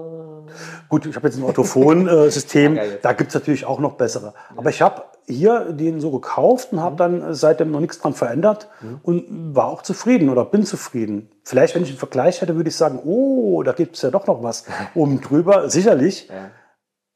Gut, 0.89 1.05
ich 1.05 1.15
habe 1.15 1.27
jetzt 1.27 1.37
ein 1.37 1.43
Orthophon-System, 1.43 2.79
da 3.01 3.13
gibt 3.13 3.29
es 3.29 3.35
natürlich 3.35 3.65
auch 3.65 3.79
noch 3.79 3.93
bessere. 3.93 4.33
Aber 4.55 4.69
ich 4.69 4.81
habe 4.81 5.03
hier 5.27 5.71
den 5.71 6.01
so 6.01 6.11
gekauft 6.11 6.73
und 6.73 6.81
habe 6.81 6.93
mhm. 6.93 6.97
dann 7.21 7.33
seitdem 7.33 7.71
noch 7.71 7.79
nichts 7.79 7.99
dran 7.99 8.13
verändert 8.13 8.67
mhm. 8.81 8.99
und 9.03 9.55
war 9.55 9.67
auch 9.67 9.81
zufrieden 9.81 10.29
oder 10.29 10.45
bin 10.45 10.65
zufrieden. 10.65 11.29
Vielleicht, 11.43 11.75
wenn 11.75 11.83
ich 11.83 11.89
einen 11.89 11.97
Vergleich 11.97 12.41
hätte, 12.41 12.55
würde 12.55 12.69
ich 12.69 12.75
sagen, 12.75 12.99
oh, 13.03 13.63
da 13.63 13.71
gibt 13.71 13.95
es 13.95 14.01
ja 14.01 14.11
doch 14.11 14.27
noch 14.27 14.43
was 14.43 14.65
oben 14.95 15.21
drüber, 15.21 15.69
sicherlich. 15.69 16.27
Ja. 16.27 16.49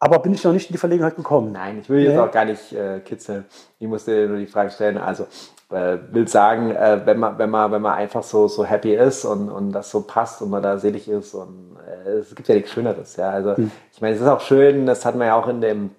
Aber 0.05 0.19
bin 0.19 0.33
ich 0.33 0.43
noch 0.43 0.53
nicht 0.53 0.69
in 0.69 0.73
die 0.73 0.77
Verlegenheit 0.77 1.15
gekommen? 1.15 1.51
Nein, 1.51 1.79
ich 1.81 1.89
will 1.89 2.03
jetzt 2.03 2.13
nee. 2.13 2.19
auch 2.19 2.29
gar 2.29 2.45
nicht 2.45 2.71
äh, 2.73 2.99
kitzeln. 2.99 3.45
Ich 3.79 3.87
musste 3.87 4.27
nur 4.27 4.37
die 4.37 4.45
Frage 4.45 4.69
stellen. 4.69 4.99
Also, 4.99 5.23
äh, 5.71 5.97
will 6.11 6.27
sagen, 6.27 6.69
äh, 6.69 7.01
wenn, 7.05 7.17
man, 7.17 7.39
wenn, 7.39 7.49
man, 7.49 7.71
wenn 7.71 7.81
man 7.81 7.93
einfach 7.93 8.21
so, 8.21 8.47
so 8.47 8.63
happy 8.63 8.93
ist 8.93 9.25
und, 9.25 9.49
und 9.49 9.71
das 9.71 9.89
so 9.89 10.01
passt 10.01 10.43
und 10.43 10.51
man 10.51 10.61
da 10.61 10.77
selig 10.77 11.09
ist 11.09 11.33
und 11.33 11.77
äh, 12.05 12.11
es 12.11 12.35
gibt 12.35 12.47
ja 12.47 12.53
nichts 12.53 12.69
Schöneres. 12.69 13.15
Ja? 13.15 13.31
Also, 13.31 13.55
mhm. 13.57 13.71
ich 13.91 13.99
meine, 13.99 14.13
es 14.13 14.21
ist 14.21 14.27
auch 14.27 14.41
schön, 14.41 14.85
das 14.85 15.05
hatten 15.05 15.17
wir 15.17 15.25
ja 15.25 15.35
auch 15.35 15.47
in 15.47 15.61
dem 15.61 15.89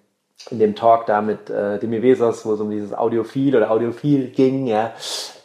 in 0.50 0.58
dem 0.58 0.74
Talk 0.74 1.06
da 1.06 1.22
mit 1.22 1.48
äh, 1.50 1.78
Demi 1.78 2.02
Vesos, 2.02 2.44
wo 2.44 2.52
es 2.52 2.60
um 2.60 2.70
dieses 2.70 2.92
Audiophil 2.92 3.56
oder 3.56 3.70
Audiophil 3.70 4.28
ging, 4.28 4.66
ja, 4.66 4.92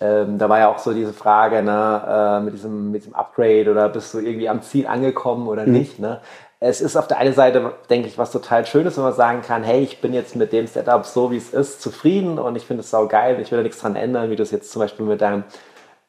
ähm, 0.01 0.37
da 0.37 0.49
war 0.49 0.59
ja 0.59 0.67
auch 0.67 0.79
so 0.79 0.93
diese 0.93 1.13
Frage, 1.13 1.63
ne, 1.63 2.01
äh, 2.07 2.43
mit, 2.43 2.53
diesem, 2.53 2.91
mit 2.91 3.01
diesem 3.01 3.15
Upgrade 3.15 3.71
oder 3.71 3.87
bist 3.87 4.13
du 4.13 4.19
irgendwie 4.19 4.49
am 4.49 4.61
Ziel 4.61 4.85
angekommen 4.85 5.47
oder 5.47 5.65
mhm. 5.65 5.71
nicht, 5.71 5.99
ne? 5.99 6.19
Es 6.63 6.79
ist 6.79 6.95
auf 6.95 7.07
der 7.07 7.17
einen 7.17 7.33
Seite, 7.33 7.73
denke 7.89 8.07
ich, 8.07 8.19
was 8.19 8.31
total 8.31 8.67
Schönes, 8.67 8.95
wenn 8.95 9.03
man 9.03 9.15
sagen 9.15 9.41
kann, 9.41 9.63
hey, 9.63 9.81
ich 9.81 9.99
bin 9.99 10.13
jetzt 10.13 10.35
mit 10.35 10.53
dem 10.53 10.67
Setup 10.67 11.07
so, 11.07 11.31
wie 11.31 11.37
es 11.37 11.55
ist, 11.55 11.81
zufrieden 11.81 12.37
und 12.37 12.55
ich 12.55 12.67
finde 12.67 12.81
es 12.81 12.91
sau 12.91 13.07
geil, 13.07 13.39
ich 13.41 13.49
will 13.49 13.57
da 13.57 13.63
nichts 13.63 13.79
dran 13.79 13.95
ändern, 13.95 14.29
wie 14.29 14.35
du 14.35 14.43
es 14.43 14.51
jetzt 14.51 14.71
zum 14.71 14.79
Beispiel 14.79 15.07
mit 15.07 15.21
deinem 15.21 15.43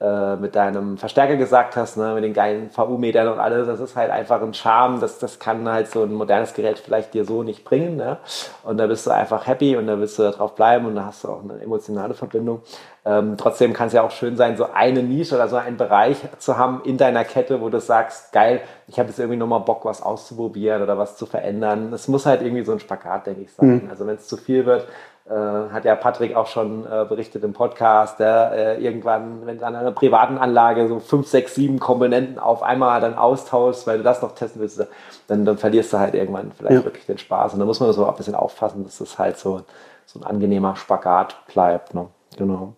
äh, 0.03 0.35
mit 0.35 0.57
deinem 0.57 0.99
Verstärker 0.99 1.37
gesagt 1.37 1.77
hast, 1.77 1.97
ne, 1.97 2.15
mit 2.15 2.25
den 2.25 2.33
geilen 2.33 2.71
VU-Metern 2.75 3.29
und 3.29 3.39
alles, 3.39 3.69
das 3.69 3.79
ist 3.79 3.95
halt 3.95 4.11
einfach 4.11 4.43
ein 4.43 4.53
Charme, 4.53 4.99
das, 4.99 5.21
das 5.21 5.39
kann 5.39 5.69
halt 5.71 5.87
so 5.87 6.03
ein 6.03 6.13
modernes 6.13 6.55
Gerät 6.55 6.81
vielleicht 6.81 7.15
dir 7.15 7.25
so 7.25 7.45
nicht 7.45 7.63
bringen. 7.63 7.99
Ne? 7.99 8.17
Und 8.65 8.79
da 8.79 8.89
bist 8.89 9.07
du 9.07 9.13
einfach 9.13 9.47
happy 9.47 9.77
und 9.77 9.87
da 9.87 10.01
willst 10.01 10.19
du 10.19 10.29
drauf 10.33 10.57
bleiben 10.57 10.87
und 10.87 10.97
da 10.97 11.05
hast 11.05 11.23
du 11.23 11.29
auch 11.29 11.45
eine 11.45 11.63
emotionale 11.63 12.15
Verbindung. 12.15 12.63
Ähm, 13.05 13.37
trotzdem 13.37 13.73
kann 13.75 13.89
es 13.89 13.93
ja 13.93 14.03
auch 14.03 14.11
schön 14.11 14.37
sein, 14.37 14.57
so 14.57 14.67
eine 14.73 15.05
Nische 15.05 15.37
oder 15.37 15.49
so 15.49 15.57
einen 15.57 15.77
Bereich 15.77 16.17
zu 16.39 16.59
haben 16.59 16.83
in 16.85 16.97
deiner 16.99 17.25
Kette, 17.25 17.61
wo 17.61 17.69
du 17.69 17.81
sagst, 17.81 18.33
geil, 18.33 18.61
ich 18.89 18.99
habe 18.99 19.09
jetzt 19.09 19.21
irgendwie 19.21 19.39
nochmal 19.39 19.61
Bock, 19.61 19.85
was 19.85 20.03
auszuprobieren 20.03 20.83
oder 20.83 20.99
was 20.99 21.17
zu 21.17 21.27
verändern. 21.27 21.93
Es 21.93 22.09
muss 22.09 22.27
halt 22.27 22.43
irgendwie 22.43 22.65
so 22.65 22.73
ein 22.73 22.81
Spagat, 22.81 23.29
denke 23.29 23.43
ich, 23.43 23.53
sein. 23.53 23.85
Mhm. 23.85 23.91
Also 23.91 24.05
wenn 24.07 24.17
es 24.17 24.27
zu 24.27 24.37
viel 24.37 24.67
wird, 24.67 24.87
äh, 25.29 25.33
hat 25.73 25.85
ja 25.85 25.95
Patrick 25.95 26.35
auch 26.35 26.49
schon 26.49 26.85
äh, 26.85 27.05
berichtet 27.09 27.45
im 27.45 27.53
Podcast, 27.53 28.19
der 28.19 28.53
äh, 28.53 28.85
irgendwann, 28.85 29.47
wenn 29.47 29.59
du 29.59 29.67
an 29.67 29.77
einer 29.77 29.93
privaten 29.93 30.37
Anlage 30.37 30.89
so 30.89 30.99
fünf, 30.99 31.29
sechs, 31.29 31.55
sieben 31.55 31.79
Komponenten 31.79 32.39
auf 32.39 32.63
einmal 32.63 33.01
dann 33.01 33.15
austauschst, 33.15 33.87
weil 33.87 33.99
du 33.99 34.05
das 34.05 34.21
noch 34.21 34.35
testen 34.35 34.61
willst, 34.61 34.85
dann, 35.29 35.45
dann 35.45 35.59
verlierst 35.59 35.93
du 35.93 35.99
halt 35.99 36.15
irgendwann 36.15 36.51
vielleicht 36.51 36.81
ja. 36.81 36.85
wirklich 36.85 37.07
den 37.07 37.19
Spaß. 37.19 37.55
Und 37.55 37.61
da 37.61 37.67
muss 37.67 37.79
man 37.79 37.93
so 37.93 38.07
ein 38.07 38.17
bisschen 38.17 38.35
aufpassen, 38.35 38.85
dass 38.85 38.99
das 38.99 39.19
halt 39.19 39.39
so, 39.39 39.63
so 40.07 40.19
ein 40.19 40.25
angenehmer 40.25 40.75
Spagat 40.75 41.37
bleibt. 41.47 41.95
Ne? 41.95 42.09
Genau. 42.37 42.75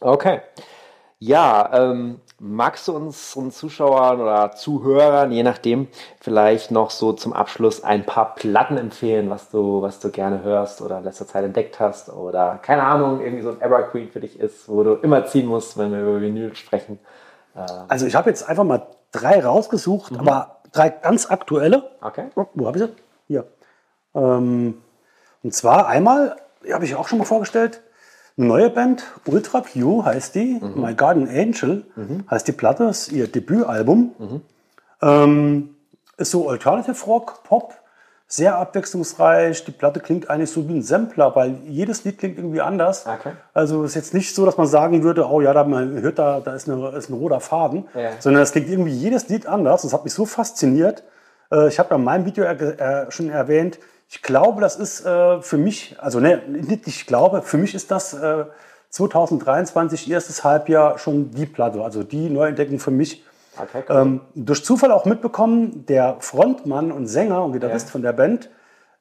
Okay. 0.00 0.40
Ja, 1.20 1.70
ähm, 1.72 2.20
magst 2.40 2.86
du 2.86 2.92
uns, 2.94 3.34
unseren 3.34 3.50
Zuschauern 3.50 4.20
oder 4.20 4.52
Zuhörern, 4.52 5.32
je 5.32 5.42
nachdem, 5.42 5.88
vielleicht 6.20 6.70
noch 6.70 6.90
so 6.90 7.12
zum 7.12 7.32
Abschluss 7.32 7.82
ein 7.82 8.06
paar 8.06 8.34
Platten 8.34 8.76
empfehlen, 8.76 9.28
was 9.30 9.50
du, 9.50 9.82
was 9.82 9.98
du 10.00 10.10
gerne 10.10 10.42
hörst 10.42 10.80
oder 10.80 10.98
in 10.98 11.04
letzter 11.04 11.26
Zeit 11.26 11.44
entdeckt 11.44 11.80
hast 11.80 12.10
oder 12.10 12.58
keine 12.62 12.84
Ahnung, 12.84 13.20
irgendwie 13.20 13.42
so 13.42 13.50
ein 13.50 13.60
Evergreen 13.60 14.10
für 14.10 14.20
dich 14.20 14.38
ist, 14.38 14.68
wo 14.68 14.82
du 14.84 14.94
immer 14.94 15.26
ziehen 15.26 15.46
musst, 15.46 15.76
wenn 15.78 15.90
wir 15.90 16.00
über 16.00 16.20
Vinyl 16.20 16.54
sprechen? 16.54 17.00
Ähm. 17.56 17.66
Also 17.88 18.06
ich 18.06 18.14
habe 18.14 18.30
jetzt 18.30 18.48
einfach 18.48 18.64
mal 18.64 18.86
drei 19.10 19.44
rausgesucht, 19.44 20.12
mhm. 20.12 20.20
aber 20.20 20.60
drei 20.72 20.90
ganz 20.90 21.30
aktuelle. 21.30 21.90
Okay. 22.00 22.26
Wo 22.34 22.66
habe 22.66 22.78
ich 22.78 22.84
sie? 22.84 22.90
Hier. 23.26 23.44
Ähm, 24.14 24.82
und 25.42 25.54
zwar 25.54 25.88
einmal, 25.88 26.36
die 26.64 26.72
habe 26.72 26.84
ich 26.84 26.94
auch 26.94 27.08
schon 27.08 27.18
mal 27.18 27.24
vorgestellt, 27.24 27.82
Neue 28.40 28.70
Band, 28.70 29.02
Ultra 29.26 29.62
Q 29.62 30.04
heißt 30.04 30.36
die, 30.36 30.60
mhm. 30.60 30.80
My 30.80 30.94
Garden 30.94 31.28
Angel 31.28 31.84
mhm. 31.96 32.24
heißt 32.30 32.46
die 32.46 32.52
Platte, 32.52 32.84
ist 32.84 33.10
ihr 33.10 33.26
Debütalbum. 33.26 34.12
Mhm. 34.16 34.40
Ähm, 35.02 35.74
ist 36.18 36.30
so 36.30 36.48
Alternative 36.48 37.04
Rock, 37.04 37.42
Pop, 37.42 37.74
sehr 38.28 38.56
abwechslungsreich. 38.56 39.64
Die 39.64 39.72
Platte 39.72 39.98
klingt 39.98 40.30
eigentlich 40.30 40.52
so 40.52 40.68
wie 40.68 40.74
ein 40.74 40.82
Sampler, 40.82 41.34
weil 41.34 41.56
jedes 41.66 42.04
Lied 42.04 42.18
klingt 42.18 42.38
irgendwie 42.38 42.60
anders. 42.60 43.06
Okay. 43.06 43.32
Also 43.54 43.82
ist 43.82 43.96
jetzt 43.96 44.14
nicht 44.14 44.32
so, 44.32 44.46
dass 44.46 44.56
man 44.56 44.68
sagen 44.68 45.02
würde, 45.02 45.28
oh 45.28 45.40
ja, 45.40 45.52
da 45.52 45.64
man 45.64 46.00
hört 46.00 46.20
da, 46.20 46.38
da 46.38 46.54
ist, 46.54 46.68
eine, 46.68 46.90
ist 46.90 47.10
ein 47.10 47.14
roter 47.14 47.40
Faden, 47.40 47.88
ja. 47.96 48.10
sondern 48.20 48.44
es 48.44 48.52
klingt 48.52 48.68
irgendwie 48.68 48.92
jedes 48.92 49.28
Lied 49.28 49.48
anders. 49.48 49.82
Das 49.82 49.92
hat 49.92 50.04
mich 50.04 50.14
so 50.14 50.26
fasziniert. 50.26 51.02
Äh, 51.50 51.66
ich 51.66 51.80
habe 51.80 51.92
in 51.96 52.04
meinem 52.04 52.24
Video 52.24 52.44
äh, 52.44 53.10
schon 53.10 53.30
erwähnt, 53.30 53.80
ich 54.10 54.22
glaube, 54.22 54.60
das 54.60 54.76
ist 54.76 55.04
äh, 55.04 55.42
für 55.42 55.58
mich, 55.58 55.96
also 55.98 56.18
ne, 56.18 56.42
nicht 56.48 56.86
ich 56.86 57.06
glaube, 57.06 57.42
für 57.42 57.58
mich 57.58 57.74
ist 57.74 57.90
das 57.90 58.14
äh, 58.14 58.44
2023 58.90 60.10
erstes 60.10 60.44
Halbjahr 60.44 60.98
schon 60.98 61.30
die 61.30 61.44
Platte, 61.46 61.82
also 61.82 62.02
die 62.02 62.30
Neuentdeckung 62.30 62.78
für 62.78 62.90
mich. 62.90 63.24
Okay, 63.60 63.82
cool. 63.88 63.96
ähm, 63.96 64.20
durch 64.34 64.64
Zufall 64.64 64.92
auch 64.92 65.04
mitbekommen, 65.04 65.84
der 65.86 66.16
Frontmann 66.20 66.90
und 66.90 67.06
Sänger 67.06 67.44
und 67.44 67.52
Gitarrist 67.52 67.88
ja. 67.88 67.92
von 67.92 68.02
der 68.02 68.12
Band 68.12 68.50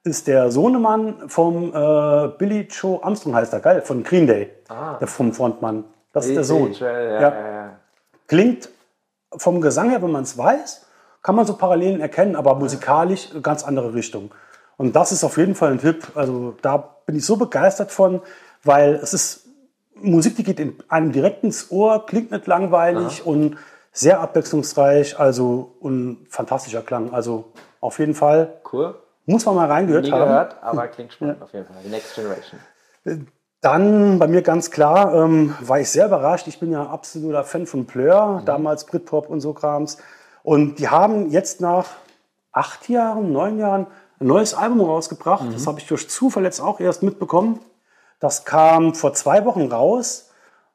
ist 0.04 0.28
der 0.28 0.52
Sohnemann 0.52 1.30
vom 1.30 1.74
äh, 1.74 2.28
Billy 2.38 2.68
Joe 2.70 3.02
Armstrong 3.04 3.36
heißt 3.36 3.54
er, 3.54 3.60
geil, 3.60 3.82
von 3.82 4.04
Green 4.04 4.28
Day, 4.28 4.52
Ah. 4.68 4.96
der 5.00 5.08
vom 5.08 5.34
Frontmann. 5.34 5.86
Das 6.12 6.26
ist 6.26 6.36
der 6.36 6.44
Sohn. 6.44 6.74
Ja, 6.74 7.22
Ja. 7.22 7.72
Klingt 8.28 8.70
vom 9.38 9.62
Gesang 9.62 9.90
her, 9.92 10.02
wenn 10.02 10.12
man 10.12 10.24
es 10.24 10.38
weiß, 10.38 10.86
kann 11.22 11.36
man 11.36 11.46
so 11.46 11.56
Parallelen 11.56 12.02
erkennen, 12.02 12.36
aber 12.36 12.56
musikalisch 12.56 13.30
ganz 13.42 13.64
andere 13.64 13.94
Richtung. 13.94 14.32
Und 14.78 14.96
das 14.96 15.12
ist 15.12 15.24
auf 15.24 15.38
jeden 15.38 15.56
Fall 15.56 15.72
ein 15.72 15.80
Tipp. 15.80 16.12
Also 16.16 16.54
da 16.62 16.78
bin 17.06 17.16
ich 17.18 17.26
so 17.26 17.36
begeistert 17.36 17.92
von, 17.92 18.22
weil 18.64 18.96
es 18.96 19.14
ist 19.14 19.46
Musik, 19.96 20.36
die 20.36 20.44
geht 20.44 20.60
in 20.60 20.76
einem 20.90 21.12
direkt 21.12 21.44
ins 21.44 21.72
Ohr, 21.72 22.06
klingt 22.06 22.32
nicht 22.32 22.46
langweilig 22.46 23.26
und 23.26 23.58
sehr 23.92 24.20
abwechslungsreich, 24.20 25.20
also 25.20 25.72
ein 25.84 26.26
fantastischer 26.30 26.84
Klang. 26.84 27.12
Also 27.14 27.46
auf 27.82 27.98
jeden 27.98 28.14
Fall 28.14 28.54
Cool. 28.72 28.94
muss 29.26 29.46
man 29.46 29.56
mal 29.56 29.66
reingehört 29.72 30.06
Nie 30.06 30.12
haben. 30.12 30.26
gehört, 30.28 30.56
aber 30.62 30.88
klingt 30.88 31.14
spannend 31.14 31.42
auf 31.42 31.52
jeden 31.52 31.66
Fall. 31.66 31.78
Die 31.84 31.90
Next 31.90 32.14
Generation. 32.14 32.60
Dann 33.62 34.20
bei 34.20 34.28
mir 34.28 34.44
ganz 34.44 34.70
klar, 34.70 35.16
ähm, 35.16 35.56
war 35.62 35.80
ich 35.80 35.90
sehr 35.90 36.06
überrascht. 36.06 36.48
Ich 36.48 36.60
bin 36.60 36.72
ja 36.72 36.86
absoluter 36.86 37.44
Fan 37.44 37.66
von 37.66 37.86
Blur, 37.86 38.44
damals 38.46 38.86
Britpop 38.86 39.30
und 39.30 39.42
so 39.42 39.54
Krams. 39.54 39.98
Und 40.44 40.78
die 40.78 40.90
haben 40.90 41.32
jetzt 41.32 41.60
nach 41.60 41.88
acht 42.52 42.88
Jahren, 42.88 43.32
neun 43.34 43.58
Jahren 43.58 43.88
ein 44.20 44.28
neues 44.28 44.54
Album 44.54 44.82
rausgebracht. 44.82 45.46
Das 45.54 45.68
habe 45.68 45.80
ich 45.80 45.88
durch 45.88 46.10
Zufall 46.10 46.44
jetzt 46.44 46.60
auch 46.60 46.80
erst 46.80 47.04
mitbekommen. 47.04 47.60
Das 48.20 48.46
kam 48.46 48.96
vor 48.96 49.14
zwei 49.14 49.46
Wochen 49.46 49.68
raus. 49.72 50.32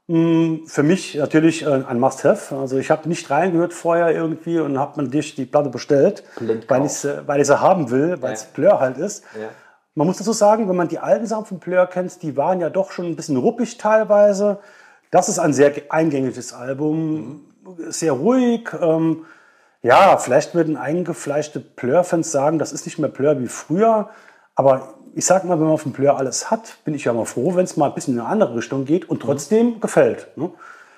Mm, 0.07 0.64
Für 0.66 0.83
mich 0.83 1.14
natürlich 1.14 1.62
äh, 1.62 1.83
ein 1.88 1.98
Must-Have. 2.00 2.57
Also 2.57 2.76
ich 2.78 2.90
habe 2.90 3.09
nicht 3.09 3.31
reingehört 3.31 3.72
vorher 3.72 4.11
irgendwie 4.11 4.59
und 4.59 4.78
habe 4.78 5.02
mir 5.02 5.09
dich 5.09 5.35
die 5.35 5.44
Platte 5.44 5.70
bestellt, 5.70 6.24
weil 6.68 6.85
ich, 6.87 6.92
sie- 6.92 7.26
weil 7.26 7.40
ich 7.40 7.46
sie 7.46 7.61
haben 7.61 7.90
will, 7.90 8.20
weil 8.20 8.33
es 8.35 8.42
Ja. 8.42 8.48
Blur 8.55 8.81
halt 8.81 8.98
ist. 8.98 9.24
Ja. 9.40 9.48
Man 9.94 10.07
muss 10.07 10.16
dazu 10.18 10.33
sagen, 10.33 10.68
wenn 10.68 10.76
man 10.76 10.88
die 10.88 10.98
alten 10.98 11.26
Sachen 11.26 11.44
von 11.46 11.59
Blur 11.59 11.87
kennt, 11.87 12.22
die 12.22 12.37
waren 12.37 12.61
ja 12.61 12.70
doch 12.70 12.90
schon 12.92 13.07
ein 13.07 13.16
bisschen 13.16 13.37
ruppig 13.37 13.76
teilweise. 13.78 14.59
Das 15.11 15.28
ist 15.28 15.38
ein 15.38 15.52
sehr 15.52 15.72
eingängiges 15.90 16.52
Album, 16.52 17.42
sehr 17.88 18.12
ruhig. 18.12 18.68
Ähm, 18.81 19.24
ja, 19.83 20.16
vielleicht 20.16 20.55
würden 20.55 20.77
eingefleischte 20.77 21.59
Blur-Fans 21.61 22.31
sagen, 22.31 22.59
das 22.59 22.73
ist 22.73 22.87
nicht 22.87 22.99
mehr 22.99 23.11
Blur 23.11 23.40
wie 23.40 23.49
früher. 23.49 24.11
Aber 24.55 24.95
ich 25.14 25.27
sag 25.27 25.45
mal, 25.45 25.59
wenn 25.59 25.66
man 25.66 25.79
von 25.79 25.92
Blur 25.92 26.16
alles 26.16 26.51
hat, 26.51 26.79
bin 26.85 26.95
ich 26.95 27.05
ja 27.05 27.12
mal 27.12 27.25
froh, 27.25 27.55
wenn 27.57 27.64
es 27.64 27.77
mal 27.77 27.88
ein 27.88 27.95
bisschen 27.95 28.14
in 28.14 28.21
eine 28.21 28.29
andere 28.29 28.57
Richtung 28.57 28.85
geht 28.85 29.09
und 29.11 29.21
trotzdem 29.21 29.81
gefällt. 29.81 30.29
Ne? 30.37 30.51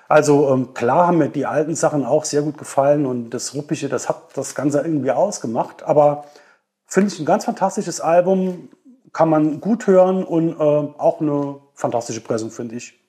Also 0.08 0.52
ähm, 0.52 0.74
klar 0.74 1.06
haben 1.06 1.18
mir 1.18 1.28
die 1.28 1.46
alten 1.46 1.74
Sachen 1.74 2.04
auch 2.04 2.24
sehr 2.24 2.42
gut 2.42 2.58
gefallen 2.58 3.06
und 3.06 3.30
das 3.30 3.54
Ruppige, 3.54 3.88
das 3.88 4.08
hat 4.08 4.22
das 4.34 4.54
Ganze 4.54 4.80
irgendwie 4.80 5.10
ausgemacht. 5.10 5.82
Aber 5.82 6.24
finde 6.86 7.12
ich 7.12 7.18
ein 7.18 7.24
ganz 7.24 7.46
fantastisches 7.46 8.00
Album, 8.00 8.68
kann 9.12 9.30
man 9.30 9.60
gut 9.60 9.86
hören 9.86 10.24
und 10.24 10.52
äh, 10.52 10.62
auch 10.62 11.20
eine 11.20 11.56
fantastische 11.72 12.20
Pressung, 12.20 12.50
finde 12.50 12.76
ich. 12.76 13.03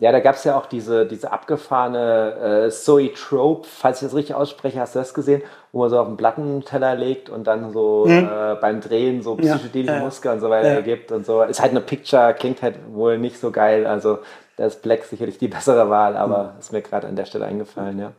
Ja, 0.00 0.12
da 0.12 0.20
gab 0.20 0.36
es 0.36 0.44
ja 0.44 0.56
auch 0.58 0.66
diese, 0.66 1.06
diese 1.06 1.30
abgefahrene 1.30 2.66
äh, 2.66 2.70
Zoe 2.70 3.12
Trope, 3.12 3.68
falls 3.68 4.00
ich 4.00 4.08
das 4.08 4.16
richtig 4.16 4.34
ausspreche, 4.34 4.80
hast 4.80 4.94
du 4.94 4.98
das 4.98 5.12
gesehen, 5.14 5.42
wo 5.72 5.80
man 5.80 5.90
so 5.90 6.00
auf 6.00 6.06
einen 6.08 6.16
Plattenteller 6.16 6.94
legt 6.96 7.28
und 7.30 7.44
dann 7.46 7.70
so 7.72 8.18
äh, 8.18 8.56
beim 8.60 8.80
Drehen 8.80 9.22
so 9.22 9.36
Mhm. 9.36 9.40
Psychedelische 9.42 9.96
ja. 9.96 10.00
Muskeln 10.00 10.34
und 10.34 10.40
so 10.40 10.48
weiter 10.50 10.70
ergibt 10.70 11.12
und 11.12 11.26
so. 11.26 11.42
Ist 11.42 11.60
halt 11.60 11.72
eine 11.72 11.82
Picture, 11.82 12.34
klingt 12.34 12.62
halt 12.62 12.76
wohl 12.94 13.18
nicht 13.18 13.38
so 13.38 13.50
geil. 13.52 13.86
Also 13.86 14.20
da 14.56 14.66
ist 14.66 14.82
Black 14.82 15.04
sicherlich 15.04 15.38
die 15.38 15.48
bessere 15.56 15.90
Wahl, 15.90 16.16
aber 16.16 16.54
Mhm. 16.54 16.58
ist 16.60 16.72
mir 16.72 16.82
gerade 16.82 17.06
an 17.06 17.16
der 17.16 17.26
Stelle 17.26 17.44
eingefallen, 17.46 17.98
ja. 17.98 18.12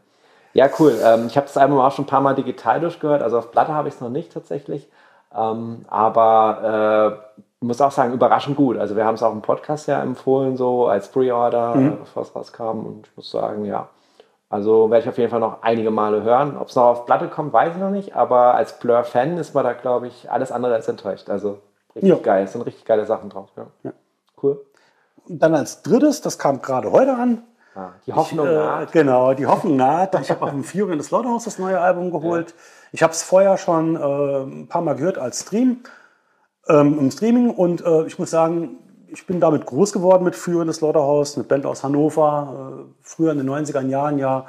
Ja, 0.54 0.70
cool. 0.80 1.00
Ähm, 1.04 1.28
ich 1.28 1.38
habe 1.38 1.48
das 1.48 1.58
Album 1.58 1.80
auch 1.80 1.92
schon 1.94 2.06
ein 2.06 2.08
paar 2.08 2.22
Mal 2.22 2.36
digital 2.36 2.80
durchgehört. 2.82 3.24
Also 3.24 3.38
auf 3.40 3.52
Platte 3.52 3.74
habe 3.74 3.88
ich 3.88 3.96
es 3.96 4.02
noch 4.02 4.10
nicht 4.10 4.34
tatsächlich. 4.34 4.88
Ähm, 5.36 5.86
aber 5.90 7.22
äh, 7.62 7.66
muss 7.66 7.80
auch 7.82 7.92
sagen, 7.92 8.14
überraschend 8.14 8.58
gut. 8.58 8.78
Also 8.78 8.96
wir 8.96 9.06
haben 9.06 9.16
es 9.16 9.24
auch 9.24 9.32
im 9.32 9.42
Podcast 9.42 9.88
ja 9.88 10.02
empfohlen, 10.02 10.58
so 10.58 10.88
als 10.88 11.10
Pre-Order, 11.10 11.76
Mhm. 11.76 11.98
bevor 12.00 12.24
es 12.24 12.36
rauskam. 12.36 12.86
Und 12.86 13.08
ich 13.08 13.16
muss 13.18 13.32
sagen, 13.32 13.66
ja. 13.66 13.88
Also 14.50 14.90
werde 14.92 15.04
ich 15.04 15.10
auf 15.10 15.18
jeden 15.18 15.30
Fall 15.30 15.40
noch 15.40 15.62
einige 15.62 15.92
Male 15.92 16.24
hören. 16.24 16.58
Ob 16.58 16.68
es 16.68 16.76
noch 16.76 16.84
auf 16.86 17.06
Platte 17.06 17.30
kommt, 17.30 17.54
weiß 17.54 17.74
ich 17.76 17.80
noch 17.80 17.90
nicht. 17.92 18.16
Aber 18.16 18.56
als 18.56 18.80
Blur-Fan 18.80 19.38
ist 19.38 19.54
man 19.56 19.64
da, 19.64 19.74
glaube 19.74 20.08
ich, 20.08 20.30
alles 20.30 20.52
andere 20.52 20.74
als 20.74 20.88
enttäuscht. 20.90 21.30
Also 21.30 21.60
richtig 21.96 22.10
Ja. 22.10 22.18
geil. 22.18 22.44
Es 22.44 22.52
sind 22.54 22.62
richtig 22.64 22.84
geile 22.84 23.06
Sachen 23.06 23.30
drauf. 23.30 23.48
Ja. 23.56 23.68
Ja. 23.84 23.92
Cool. 24.44 24.60
Und 25.30 25.42
dann 25.42 25.56
als 25.56 25.84
drittes, 25.84 26.20
das 26.22 26.38
kam 26.40 26.62
gerade 26.62 26.92
heute 26.92 27.14
an. 27.16 27.44
Ah, 27.76 27.92
die 28.06 28.12
Hoffnung 28.12 28.48
äh, 28.48 28.54
naht. 28.56 28.92
Genau, 28.92 29.34
die 29.34 29.46
Hoffnung 29.48 29.78
naht. 29.78 30.20
Ich 30.20 30.30
habe 30.30 30.44
auf 30.44 30.50
dem 30.50 30.66
Fury 30.66 30.92
in 30.92 30.98
das 30.98 31.08
Slaughterhouse 31.08 31.46
das 31.46 31.58
neue 31.58 31.80
Album 31.80 32.12
geholt. 32.12 32.54
Ich 32.92 33.04
habe 33.04 33.14
es 33.14 33.24
vorher 33.24 33.58
schon 33.58 33.96
äh, 33.96 34.00
ein 34.00 34.68
paar 34.68 34.82
Mal 34.82 34.96
gehört 34.96 35.18
als 35.18 35.42
Stream, 35.42 35.78
ähm, 36.68 37.00
im 37.00 37.12
Streaming. 37.12 37.50
Und 37.50 37.84
äh, 37.86 38.06
ich 38.06 38.20
muss 38.20 38.32
sagen, 38.32 38.78
ich 39.08 39.26
bin 39.26 39.40
damit 39.40 39.66
groß 39.66 39.94
geworden 39.94 40.24
mit 40.24 40.36
Fury 40.36 40.62
in 40.62 40.68
das 40.68 40.78
Slaughterhouse, 40.78 41.36
eine 41.36 41.46
Band 41.46 41.66
aus 41.66 41.84
Hannover, 41.84 42.86
äh, 42.86 42.94
früher 43.02 43.32
in 43.32 43.38
den 43.38 43.50
90er 43.50 43.86
Jahren 43.88 44.20
ja 44.20 44.46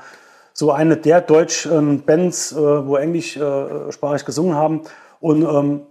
so 0.54 0.70
eine 0.70 0.96
der 0.96 1.20
deutschen 1.20 2.02
Bands, 2.02 2.52
äh, 2.52 2.56
wo 2.56 2.96
englischsprachig 2.96 4.24
gesungen 4.24 4.54
haben. 4.54 4.82
Und 5.20 5.42
ähm, 5.42 5.82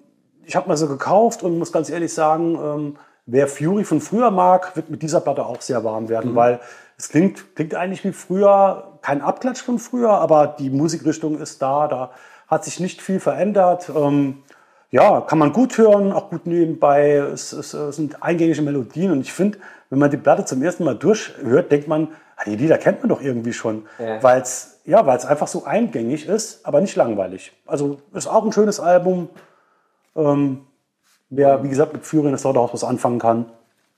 ich 0.45 0.55
habe 0.55 0.67
mal 0.67 0.77
so 0.77 0.87
gekauft 0.87 1.43
und 1.43 1.57
muss 1.57 1.71
ganz 1.71 1.89
ehrlich 1.89 2.13
sagen, 2.13 2.59
ähm, 2.61 2.97
wer 3.25 3.47
Fury 3.47 3.85
von 3.85 4.01
früher 4.01 4.29
mag, 4.29 4.75
wird 4.75 4.89
mit 4.89 5.01
dieser 5.01 5.21
Platte 5.21 5.45
auch 5.45 5.61
sehr 5.61 5.83
warm 5.83 6.09
werden, 6.09 6.35
weil 6.35 6.59
es 6.97 7.09
klingt, 7.09 7.55
klingt 7.55 7.75
eigentlich 7.75 8.03
wie 8.03 8.11
früher, 8.11 8.99
kein 9.01 9.21
Abklatsch 9.21 9.61
von 9.61 9.79
früher, 9.79 10.11
aber 10.11 10.47
die 10.47 10.69
Musikrichtung 10.69 11.39
ist 11.39 11.61
da, 11.61 11.87
da 11.87 12.11
hat 12.51 12.65
sich 12.65 12.79
nicht 12.79 13.01
viel 13.01 13.19
verändert. 13.19 13.89
Ähm, 13.95 14.43
ja, 14.91 15.21
kann 15.21 15.39
man 15.39 15.53
gut 15.53 15.77
hören, 15.77 16.11
auch 16.11 16.29
gut 16.29 16.45
nebenbei. 16.45 17.13
Es, 17.15 17.53
es, 17.53 17.73
es 17.73 17.95
sind 17.95 18.21
eingängige 18.21 18.61
Melodien 18.61 19.11
und 19.13 19.21
ich 19.21 19.31
finde, 19.33 19.57
wenn 19.89 19.99
man 19.99 20.11
die 20.11 20.17
Platte 20.17 20.45
zum 20.45 20.61
ersten 20.61 20.83
Mal 20.83 20.95
durchhört, 20.95 21.71
denkt 21.71 21.87
man, 21.87 22.09
ah, 22.35 22.41
die 22.45 22.57
Lieder 22.57 22.77
kennt 22.77 22.99
man 22.99 23.09
doch 23.09 23.21
irgendwie 23.21 23.53
schon, 23.53 23.85
Ja. 23.97 24.21
weil 24.21 24.41
es 24.41 24.67
ja, 24.83 25.05
weil's 25.05 25.25
einfach 25.25 25.47
so 25.47 25.63
eingängig 25.65 26.27
ist, 26.27 26.65
aber 26.65 26.81
nicht 26.81 26.95
langweilig. 26.95 27.53
Also 27.67 27.99
ist 28.13 28.27
auch 28.27 28.43
ein 28.43 28.51
schönes 28.51 28.79
Album. 28.79 29.29
Ähm, 30.15 30.61
wer, 31.29 31.63
wie 31.63 31.69
gesagt, 31.69 31.93
mit 31.93 32.03
Führer 32.05 32.25
in 32.25 32.31
das 32.31 32.41
Slaughterhouse 32.41 32.73
was 32.73 32.83
anfangen 32.83 33.19
kann, 33.19 33.45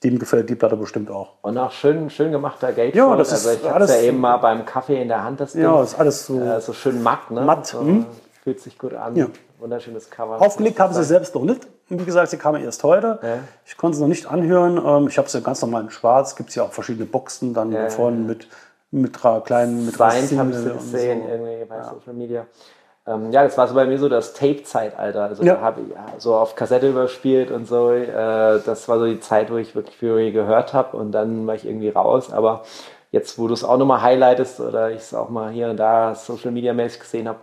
dem 0.03 0.19
gefällt 0.19 0.49
die 0.49 0.55
Platte 0.55 0.75
bestimmt 0.75 1.09
auch. 1.09 1.35
Und 1.41 1.57
auch 1.57 1.71
schön, 1.71 2.09
schön 2.09 2.31
gemachter 2.33 2.67
Gatefold. 2.73 2.95
Ja, 2.95 3.15
das 3.15 3.31
ist 3.31 3.47
also 3.47 3.65
ich 3.65 3.73
alles- 3.73 3.89
ja 3.95 4.01
eben 4.01 4.19
mal 4.19 4.37
beim 4.37 4.65
Kaffee 4.65 5.01
in 5.01 5.07
der 5.07 5.23
Hand, 5.23 5.39
das 5.39 5.53
Ja, 5.53 5.73
Ding. 5.75 5.83
ist 5.83 5.97
alles 5.97 6.25
so. 6.25 6.39
Äh, 6.41 6.59
so 6.59 6.73
schön 6.73 7.01
matt, 7.01 7.31
ne? 7.31 7.41
Matt, 7.41 7.65
So, 7.67 7.79
hm. 7.79 8.05
Fühlt 8.43 8.60
sich 8.60 8.77
gut 8.77 8.93
an. 8.93 9.15
Ja. 9.15 9.27
Wunderschönes 9.60 10.10
Cover. 10.10 10.41
Aufgelegt 10.41 10.77
haben 10.79 10.93
sie 10.93 11.03
selbst 11.06 11.34
noch 11.34 11.43
nicht. 11.43 11.65
Wie 11.88 12.03
gesagt, 12.03 12.29
sie 12.29 12.38
kam 12.38 12.56
erst 12.58 12.84
heute. 12.84 13.19
Ja. 13.23 13.36
Ich 13.65 13.77
konnte 13.77 13.95
sie 13.95 14.01
noch 14.01 14.10
nicht 14.10 14.25
anhören. 14.29 14.82
Ähm, 14.86 15.08
Ich 15.08 15.17
habe 15.17 15.29
sie 15.29 15.41
ganz 15.41 15.62
normal 15.62 15.84
in 15.84 15.89
schwarz. 15.91 16.36
Gibt 16.36 16.49
es 16.49 16.56
ja 16.56 16.63
auch 16.63 16.73
verschiedene 16.73 17.06
Boxen 17.06 17.53
dann 17.53 17.71
Ja, 17.71 17.84
davon 17.84 18.25
mit, 18.27 18.47
mit 18.91 19.12
drei 19.23 19.39
kleinen 19.39 19.86
mit 19.86 19.95
Single 19.95 20.38
habe 20.39 20.49
ich 20.51 20.58
sie 20.58 20.69
und 20.71 20.77
gesehen, 20.77 21.21
so. 21.23 21.29
irgendwie 21.29 21.65
bei 21.65 21.84
Social 21.84 22.13
Media. 22.13 22.45
Ähm, 23.08 23.32
ja, 23.32 23.43
das 23.43 23.58
war 23.58 23.67
so 23.67 23.75
bei 23.75 23.86
mir 23.86 23.97
so 23.97 24.10
das 24.10 24.34
Tape-Zeitalter. 24.34 25.23
Also 25.23 25.43
Ja. 25.43 25.56
da 25.56 25.62
habe 25.62 25.82
ich 25.82 25.89
ja, 25.91 26.06
so 26.17 26.36
auf 26.36 26.56
Kassette 26.56 26.89
überspielt 26.89 27.49
und 27.49 27.65
so. 27.65 27.91
Äh, 27.91 28.60
das 28.65 28.89
war 28.89 28.99
so 28.99 29.06
die 29.06 29.19
Zeit, 29.21 29.49
wo 29.51 29.56
ich 29.56 29.73
wirklich 29.73 29.95
Fury 29.97 30.32
gehört 30.34 30.73
habe 30.73 30.97
und 30.97 31.12
dann 31.13 31.47
war 31.47 31.56
ich 31.56 31.65
irgendwie 31.65 31.89
raus. 31.89 32.32
Aber 32.34 32.63
jetzt, 33.12 33.38
wo 33.39 33.47
du 33.47 33.53
es 33.53 33.63
auch 33.63 33.77
nochmal 33.77 34.01
highlightest 34.01 34.60
oder 34.60 34.89
ich 34.91 34.97
es 34.97 35.13
auch 35.13 35.29
mal 35.29 35.51
hier 35.51 35.69
und 35.69 35.77
da 35.77 36.13
Social 36.15 36.51
Media 36.51 36.73
mäßig 36.73 36.99
gesehen 37.01 37.27
habe, 37.29 37.39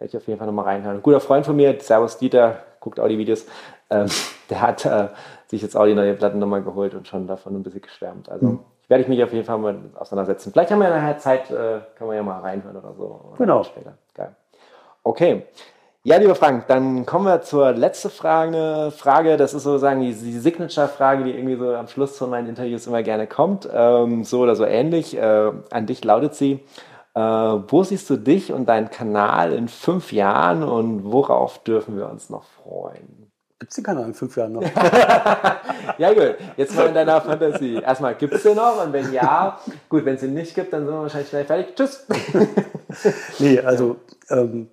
werde 0.00 0.08
ich 0.10 0.16
auf 0.16 0.26
jeden 0.26 0.38
Fall 0.38 0.46
nochmal 0.46 0.64
reinhören. 0.64 0.96
Ein 0.96 1.02
guter 1.02 1.20
Freund 1.20 1.44
von 1.46 1.54
mir, 1.54 1.76
Servus 1.78 2.18
Dieter, 2.18 2.56
guckt 2.80 2.98
auch 2.98 3.06
die 3.08 3.18
Videos, 3.18 3.46
ähm, 3.90 4.06
der 4.50 4.60
hat 4.62 4.84
äh, 4.86 5.08
sich 5.46 5.62
jetzt 5.62 5.76
auch 5.76 5.84
die 5.84 5.94
neue 5.94 6.14
Platten 6.14 6.38
nochmal 6.38 6.62
geholt 6.62 6.94
und 6.94 7.06
schon 7.06 7.26
davon 7.26 7.54
ein 7.54 7.62
bisschen 7.62 7.82
geschwärmt. 7.82 8.28
Also 8.30 8.46
Hm. 8.48 8.58
werde 8.88 9.02
ich 9.02 9.08
mich 9.08 9.22
auf 9.22 9.32
jeden 9.32 9.44
Fall 9.44 9.58
mal 9.58 9.76
auseinandersetzen. 9.98 10.52
Vielleicht 10.52 10.70
haben 10.70 10.78
wir 10.80 10.88
ja 10.88 10.96
nachher 10.96 11.18
Zeit, 11.18 11.50
äh, 11.50 11.80
können 11.96 12.10
wir 12.10 12.14
ja 12.14 12.22
mal 12.22 12.40
reinhören 12.40 12.76
oder 12.76 12.94
so. 12.94 13.04
Oder 13.04 13.36
Genau. 13.38 13.62
Später. 13.62 13.92
Geil. 14.14 14.34
Okay. 15.02 15.42
Ja, 16.02 16.16
lieber 16.16 16.34
Frank, 16.34 16.66
dann 16.68 17.04
kommen 17.04 17.26
wir 17.26 17.42
zur 17.42 17.72
letzten 17.72 18.08
Frage. 18.08 18.90
Frage, 18.96 19.36
das 19.36 19.52
ist 19.52 19.64
sozusagen 19.64 20.00
die, 20.00 20.14
die 20.14 20.38
Signature-Frage, 20.38 21.24
die 21.24 21.32
irgendwie 21.32 21.56
so 21.56 21.74
am 21.74 21.88
Schluss 21.88 22.16
von 22.16 22.30
meinen 22.30 22.48
Interviews 22.48 22.86
immer 22.86 23.02
gerne 23.02 23.26
kommt. 23.26 23.68
Ähm, 23.70 24.24
so 24.24 24.40
oder 24.40 24.56
so 24.56 24.64
ähnlich. 24.64 25.14
Äh, 25.14 25.52
an 25.70 25.84
dich 25.86 26.02
lautet 26.02 26.34
sie. 26.34 26.60
Äh, 27.14 27.20
wo 27.20 27.82
siehst 27.82 28.08
du 28.10 28.16
dich 28.16 28.52
und 28.52 28.68
deinen 28.68 28.90
Kanal 28.90 29.52
in 29.52 29.68
fünf 29.68 30.12
Jahren 30.12 30.62
und 30.62 31.04
worauf 31.04 31.62
dürfen 31.64 31.96
wir 31.96 32.08
uns 32.08 32.30
noch 32.30 32.44
freuen? 32.44 33.30
Gibt 33.58 33.72
es 33.72 33.76
den 33.76 33.84
Kanal 33.84 34.06
in 34.06 34.14
fünf 34.14 34.36
Jahren 34.36 34.52
noch? 34.52 34.62
Ja, 35.98 36.14
gut. 36.14 36.36
Jetzt 36.56 36.74
mal 36.74 36.86
in 36.86 36.94
deiner 36.94 37.20
Fantasie. 37.20 37.74
Erstmal, 37.74 38.14
gibt 38.14 38.32
es 38.32 38.42
den 38.42 38.56
noch? 38.56 38.82
Und 38.82 38.92
wenn 38.92 39.12
ja, 39.12 39.58
gut, 39.88 40.04
wenn 40.06 40.14
es 40.14 40.22
ihn 40.22 40.32
nicht 40.32 40.54
gibt, 40.54 40.72
dann 40.72 40.86
sind 40.86 40.94
wir 40.94 41.02
wahrscheinlich 41.02 41.28
schnell 41.28 41.44
fertig. 41.44 41.74
Tschüss. 41.76 42.06
nee, 43.38 43.60
also 43.60 43.96
ähm, 44.30 44.68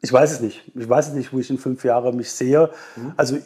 ich 0.00 0.12
weiß 0.12 0.32
es 0.32 0.40
nicht. 0.40 0.72
Ich 0.74 0.88
weiß 0.88 1.08
es 1.08 1.14
nicht, 1.14 1.32
wo 1.32 1.38
ich 1.38 1.48
in 1.48 1.58
fünf 1.58 1.84
Jahren 1.84 2.16
mich 2.16 2.32
sehe. 2.32 2.70
Also 3.16 3.38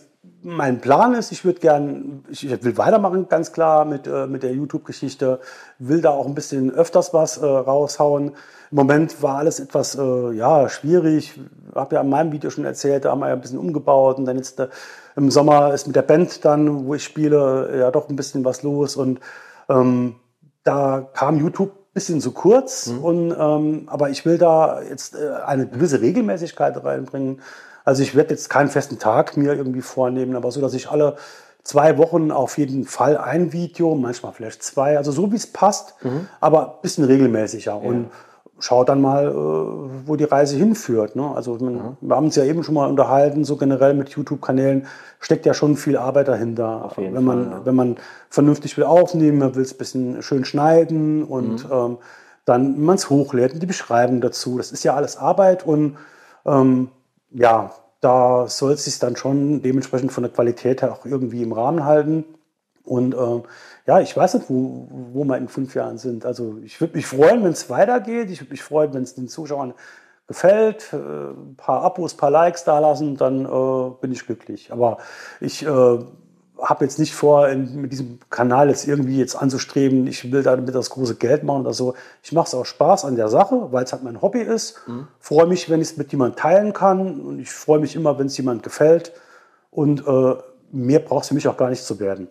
mein 0.42 0.80
Plan 0.80 1.14
ist, 1.14 1.32
ich 1.32 1.44
würde 1.44 1.60
gern, 1.60 2.24
ich 2.30 2.48
will 2.64 2.76
weitermachen, 2.78 3.28
ganz 3.28 3.52
klar 3.52 3.84
mit, 3.84 4.06
äh, 4.06 4.26
mit 4.26 4.42
der 4.42 4.52
YouTube-Geschichte, 4.52 5.40
will 5.78 6.00
da 6.00 6.10
auch 6.10 6.26
ein 6.26 6.34
bisschen 6.34 6.70
öfters 6.70 7.12
was 7.12 7.38
äh, 7.38 7.46
raushauen. 7.46 8.32
Im 8.70 8.76
Moment 8.76 9.22
war 9.22 9.38
alles 9.38 9.60
etwas 9.60 9.96
äh, 9.96 10.32
ja, 10.32 10.68
schwierig. 10.68 11.34
Ich 11.36 11.74
habe 11.74 11.96
ja 11.96 12.00
in 12.02 12.08
meinem 12.08 12.32
Video 12.32 12.50
schon 12.50 12.64
erzählt, 12.64 13.04
da 13.04 13.10
haben 13.10 13.20
wir 13.20 13.28
ja 13.28 13.34
ein 13.34 13.40
bisschen 13.40 13.58
umgebaut 13.58 14.18
und 14.18 14.24
dann 14.24 14.36
jetzt 14.36 14.60
äh, 14.60 14.68
im 15.16 15.30
Sommer 15.30 15.74
ist 15.74 15.86
mit 15.86 15.96
der 15.96 16.02
Band 16.02 16.44
dann, 16.44 16.86
wo 16.86 16.94
ich 16.94 17.04
spiele, 17.04 17.76
ja 17.78 17.90
doch 17.90 18.08
ein 18.08 18.16
bisschen 18.16 18.44
was 18.44 18.62
los 18.62 18.96
und 18.96 19.20
ähm, 19.68 20.16
da 20.64 21.08
kam 21.14 21.38
YouTube 21.38 21.70
ein 21.70 21.94
bisschen 21.94 22.20
zu 22.20 22.32
kurz. 22.32 22.88
Mhm. 22.88 23.04
Und, 23.04 23.36
ähm, 23.38 23.82
aber 23.86 24.10
ich 24.10 24.24
will 24.26 24.38
da 24.38 24.82
jetzt 24.82 25.16
äh, 25.16 25.30
eine 25.44 25.66
gewisse 25.66 26.00
Regelmäßigkeit 26.00 26.82
reinbringen. 26.84 27.40
Also 27.88 28.02
ich 28.02 28.14
werde 28.14 28.34
jetzt 28.34 28.50
keinen 28.50 28.68
festen 28.68 28.98
Tag 28.98 29.38
mir 29.38 29.54
irgendwie 29.54 29.80
vornehmen, 29.80 30.36
aber 30.36 30.50
so, 30.50 30.60
dass 30.60 30.74
ich 30.74 30.90
alle 30.90 31.16
zwei 31.62 31.96
Wochen 31.96 32.30
auf 32.30 32.58
jeden 32.58 32.84
Fall 32.84 33.16
ein 33.16 33.54
Video, 33.54 33.94
manchmal 33.94 34.34
vielleicht 34.34 34.62
zwei, 34.62 34.98
also 34.98 35.10
so 35.10 35.32
wie 35.32 35.36
es 35.36 35.46
passt, 35.46 35.94
mhm. 36.04 36.28
aber 36.38 36.66
ein 36.66 36.82
bisschen 36.82 37.04
regelmäßiger. 37.04 37.70
Ja. 37.70 37.76
Und 37.78 38.10
schau 38.58 38.84
dann 38.84 39.00
mal, 39.00 39.28
äh, 39.28 40.06
wo 40.06 40.16
die 40.16 40.24
Reise 40.24 40.56
hinführt. 40.56 41.16
Ne? 41.16 41.32
Also 41.34 41.54
man, 41.54 41.74
mhm. 41.76 41.96
wir 42.02 42.14
haben 42.14 42.26
uns 42.26 42.36
ja 42.36 42.44
eben 42.44 42.62
schon 42.62 42.74
mal 42.74 42.90
unterhalten, 42.90 43.46
so 43.46 43.56
generell 43.56 43.94
mit 43.94 44.10
YouTube-Kanälen 44.10 44.86
steckt 45.18 45.46
ja 45.46 45.54
schon 45.54 45.74
viel 45.74 45.96
Arbeit 45.96 46.28
dahinter. 46.28 46.90
wenn 46.94 47.14
Fall, 47.14 47.22
man, 47.22 47.50
ja. 47.50 47.60
wenn 47.64 47.74
man 47.74 47.96
vernünftig 48.28 48.76
will 48.76 48.84
aufnehmen, 48.84 49.38
man 49.38 49.54
will 49.54 49.62
es 49.62 49.72
ein 49.72 49.78
bisschen 49.78 50.22
schön 50.22 50.44
schneiden 50.44 51.24
und 51.24 51.66
mhm. 51.66 51.72
ähm, 51.72 51.98
dann, 52.44 52.82
man 52.82 52.96
es 52.96 53.08
hochlädt 53.08 53.54
und 53.54 53.62
die 53.62 53.66
Beschreibung 53.66 54.20
dazu, 54.20 54.58
das 54.58 54.72
ist 54.72 54.84
ja 54.84 54.94
alles 54.94 55.16
Arbeit 55.16 55.66
und 55.66 55.96
ähm, 56.44 56.90
ja, 57.30 57.72
da 58.00 58.46
soll 58.48 58.72
es 58.72 58.84
sich 58.84 58.98
dann 58.98 59.16
schon 59.16 59.62
dementsprechend 59.62 60.12
von 60.12 60.22
der 60.22 60.32
Qualität 60.32 60.82
her 60.82 60.92
auch 60.92 61.04
irgendwie 61.04 61.42
im 61.42 61.52
Rahmen 61.52 61.84
halten. 61.84 62.24
Und 62.84 63.14
ähm, 63.14 63.42
ja, 63.86 64.00
ich 64.00 64.16
weiß 64.16 64.34
nicht, 64.34 64.48
wo, 64.48 64.88
wo 65.12 65.24
wir 65.24 65.36
in 65.36 65.48
fünf 65.48 65.74
Jahren 65.74 65.98
sind. 65.98 66.24
Also 66.24 66.58
ich 66.64 66.80
würde 66.80 66.96
mich 66.96 67.06
freuen, 67.06 67.44
wenn 67.44 67.52
es 67.52 67.68
weitergeht. 67.68 68.30
Ich 68.30 68.40
würde 68.40 68.52
mich 68.52 68.62
freuen, 68.62 68.94
wenn 68.94 69.02
es 69.02 69.14
den 69.14 69.28
Zuschauern 69.28 69.74
gefällt, 70.26 70.92
äh, 70.92 70.96
ein 70.96 71.56
paar 71.56 71.82
Abos, 71.82 72.14
ein 72.14 72.18
paar 72.18 72.30
Likes 72.30 72.64
da 72.64 72.78
lassen, 72.78 73.16
dann 73.16 73.44
äh, 73.44 73.90
bin 74.00 74.12
ich 74.12 74.26
glücklich. 74.26 74.72
Aber 74.72 74.98
ich 75.40 75.66
äh, 75.66 75.98
habe 76.60 76.84
jetzt 76.84 76.98
nicht 76.98 77.14
vor, 77.14 77.48
in, 77.48 77.80
mit 77.80 77.92
diesem 77.92 78.18
Kanal 78.30 78.68
jetzt 78.68 78.86
irgendwie 78.86 79.18
jetzt 79.18 79.36
anzustreben, 79.36 80.06
ich 80.06 80.32
will 80.32 80.42
damit 80.42 80.74
das 80.74 80.90
große 80.90 81.16
Geld 81.16 81.44
machen 81.44 81.62
oder 81.62 81.72
so. 81.72 81.94
Ich 82.22 82.32
mache 82.32 82.48
es 82.48 82.54
auch 82.54 82.64
Spaß 82.64 83.04
an 83.04 83.16
der 83.16 83.28
Sache, 83.28 83.72
weil 83.72 83.84
es 83.84 83.92
halt 83.92 84.02
mein 84.02 84.20
Hobby 84.20 84.40
ist. 84.40 84.80
Mhm. 84.86 85.08
Freue 85.20 85.46
mich, 85.46 85.70
wenn 85.70 85.80
ich 85.80 85.90
es 85.90 85.96
mit 85.96 86.10
jemandem 86.12 86.36
teilen 86.36 86.72
kann 86.72 87.20
und 87.20 87.38
ich 87.38 87.50
freue 87.50 87.78
mich 87.78 87.94
immer, 87.94 88.18
wenn 88.18 88.26
es 88.26 88.36
jemand 88.36 88.62
gefällt. 88.62 89.12
Und 89.70 90.06
äh, 90.06 90.34
mehr 90.72 90.98
braucht 91.00 91.22
es 91.22 91.28
für 91.28 91.34
mich 91.34 91.48
auch 91.48 91.56
gar 91.56 91.70
nicht 91.70 91.84
zu 91.84 92.00
werden. 92.00 92.28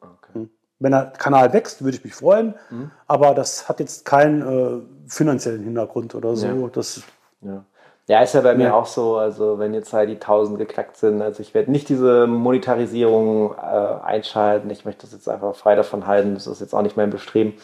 Okay. 0.00 0.34
Hm. 0.34 0.50
Wenn 0.78 0.92
der 0.92 1.06
Kanal 1.06 1.52
wächst, 1.52 1.82
würde 1.82 1.96
ich 1.96 2.04
mich 2.04 2.14
freuen, 2.14 2.54
mhm. 2.70 2.90
aber 3.06 3.34
das 3.34 3.68
hat 3.68 3.80
jetzt 3.80 4.04
keinen 4.04 4.42
äh, 4.42 4.80
finanziellen 5.08 5.62
Hintergrund 5.62 6.14
oder 6.14 6.36
so. 6.36 6.46
Ja. 6.46 6.68
Das, 6.68 7.02
ja. 7.42 7.64
Ja, 8.10 8.22
ist 8.22 8.34
ja 8.34 8.40
bei 8.40 8.56
mir 8.56 8.74
auch 8.74 8.86
so, 8.86 9.18
also 9.18 9.60
wenn 9.60 9.72
jetzt 9.72 9.92
halt 9.92 10.08
die 10.08 10.14
1000 10.14 10.58
geknackt 10.58 10.96
sind, 10.96 11.22
also 11.22 11.40
ich 11.42 11.54
werde 11.54 11.70
nicht 11.70 11.88
diese 11.88 12.26
Monetarisierung 12.26 13.54
äh, 13.54 14.04
einschalten, 14.04 14.68
ich 14.68 14.84
möchte 14.84 15.02
das 15.02 15.12
jetzt 15.12 15.28
einfach 15.28 15.54
frei 15.54 15.76
davon 15.76 16.08
halten, 16.08 16.34
das 16.34 16.48
ist 16.48 16.60
jetzt 16.60 16.74
auch 16.74 16.82
nicht 16.82 16.96
mein 16.96 17.10
Bestreben, 17.10 17.54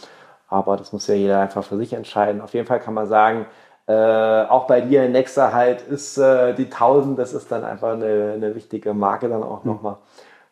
aber 0.49 0.77
das 0.77 0.93
muss 0.93 1.09
ja 1.09 1.17
jeder 1.17 1.41
einfach 1.41 1.65
für 1.65 1.77
sich 1.77 1.95
entscheiden. 1.95 2.41
Auf 2.41 2.55
jeden 2.55 2.65
Fall 2.65 2.79
kann 2.79 2.95
man 2.95 3.09
sagen, 3.09 3.47
äh, 3.89 3.93
auch 4.45 4.69
bei 4.69 4.81
dir 4.81 5.05
in 5.05 5.11
Nexa 5.11 5.53
halt 5.53 5.83
ist 5.83 6.17
äh, 6.17 6.55
die 6.55 6.67
1000, 6.67 7.19
das 7.19 7.33
ist 7.33 7.51
dann 7.51 7.65
einfach 7.65 7.95
eine, 7.95 8.35
eine 8.37 8.55
wichtige 8.55 8.95
Marke 8.95 9.29
dann 9.29 9.43
auch 9.43 9.65
mhm. 9.65 9.73
nochmal. 9.73 9.97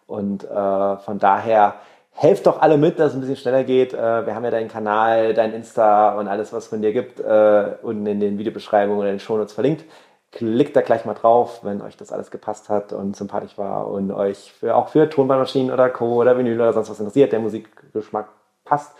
Und 0.08 0.42
äh, 0.42 0.96
von 0.96 1.20
daher 1.20 1.76
helft 2.14 2.46
doch 2.46 2.62
alle 2.62 2.78
mit, 2.78 2.98
dass 2.98 3.08
es 3.10 3.14
ein 3.14 3.20
bisschen 3.20 3.36
schneller 3.36 3.64
geht. 3.64 3.92
Äh, 3.92 4.26
wir 4.26 4.34
haben 4.34 4.44
ja 4.44 4.50
deinen 4.50 4.68
Kanal, 4.68 5.34
dein 5.34 5.52
Insta 5.52 6.16
und 6.18 6.28
alles, 6.28 6.52
was 6.52 6.64
es 6.64 6.70
von 6.70 6.80
dir 6.80 6.92
gibt, 6.92 7.20
äh, 7.20 7.76
unten 7.82 8.06
in 8.06 8.20
den 8.20 8.38
Videobeschreibungen 8.38 8.98
oder 8.98 9.08
in 9.08 9.16
den 9.16 9.20
Shownotes 9.20 9.52
verlinkt. 9.52 9.84
Klickt 10.30 10.74
da 10.74 10.80
gleich 10.80 11.04
mal 11.04 11.14
drauf, 11.14 11.60
wenn 11.62 11.82
euch 11.82 11.96
das 11.96 12.12
alles 12.12 12.30
gepasst 12.30 12.68
hat 12.68 12.92
und 12.92 13.14
sympathisch 13.16 13.58
war 13.58 13.88
und 13.88 14.10
euch 14.10 14.52
für, 14.52 14.74
auch 14.74 14.88
für 14.88 15.08
Tonbandmaschinen 15.08 15.72
oder 15.72 15.90
Co. 15.90 16.14
oder 16.20 16.38
Vinyl 16.38 16.60
oder 16.60 16.72
sonst 16.72 16.90
was 16.90 16.98
interessiert, 16.98 17.32
der 17.32 17.40
Musikgeschmack 17.40 18.28
passt. 18.64 18.94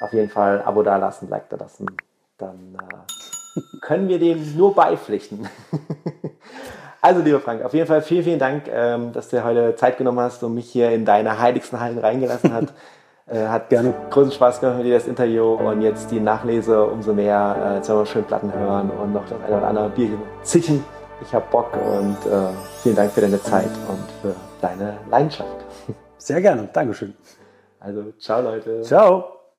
Auf 0.00 0.12
jeden 0.12 0.28
Fall 0.28 0.62
Abo 0.62 0.82
da 0.82 0.96
lassen, 0.96 1.28
Like 1.28 1.48
da 1.48 1.56
lassen. 1.56 1.86
Dann 2.36 2.76
äh, 2.76 3.60
können 3.80 4.08
wir 4.08 4.18
dem 4.18 4.56
nur 4.56 4.74
beipflichten. 4.74 5.48
Also, 7.06 7.20
lieber 7.20 7.38
Frank, 7.38 7.64
auf 7.64 7.72
jeden 7.72 7.86
Fall 7.86 8.02
vielen, 8.02 8.24
vielen 8.24 8.38
Dank, 8.40 8.64
ähm, 8.68 9.12
dass 9.12 9.28
du 9.28 9.44
heute 9.44 9.76
Zeit 9.76 9.96
genommen 9.96 10.18
hast 10.18 10.42
und 10.42 10.54
mich 10.54 10.68
hier 10.68 10.90
in 10.90 11.04
deine 11.04 11.38
heiligsten 11.38 11.78
Hallen 11.78 11.98
reingelassen 11.98 12.52
hast. 12.52 12.74
Äh, 13.28 13.48
hat 13.48 13.70
gerne 13.70 13.92
großen 14.10 14.30
Spaß 14.30 14.60
gemacht 14.60 14.76
mit 14.76 14.86
dir 14.86 14.94
das 14.94 15.08
Interview 15.08 15.54
und 15.54 15.82
jetzt 15.82 16.12
die 16.12 16.20
Nachlese 16.20 16.84
umso 16.84 17.12
mehr. 17.12 17.56
Äh, 17.58 17.74
jetzt 17.74 17.88
werden 17.88 17.98
wir 17.98 18.06
schön 18.06 18.22
Platten 18.22 18.54
hören 18.54 18.88
und 18.88 19.12
noch 19.12 19.28
das 19.28 19.42
eine 19.44 19.56
oder 19.56 19.66
andere 19.66 19.88
Bierchen 19.88 20.22
zichen. 20.44 20.84
Ich 21.20 21.34
habe 21.34 21.44
Bock 21.50 21.72
und 21.74 22.18
äh, 22.24 22.50
vielen 22.84 22.94
Dank 22.94 23.10
für 23.10 23.22
deine 23.22 23.42
Zeit 23.42 23.70
und 23.88 23.98
für 24.22 24.36
deine 24.60 24.98
Leidenschaft. 25.10 25.56
Sehr 26.18 26.40
gerne, 26.40 26.68
Dankeschön. 26.72 27.14
Also, 27.80 28.12
ciao 28.16 28.42
Leute. 28.42 28.82
Ciao. 28.82 29.35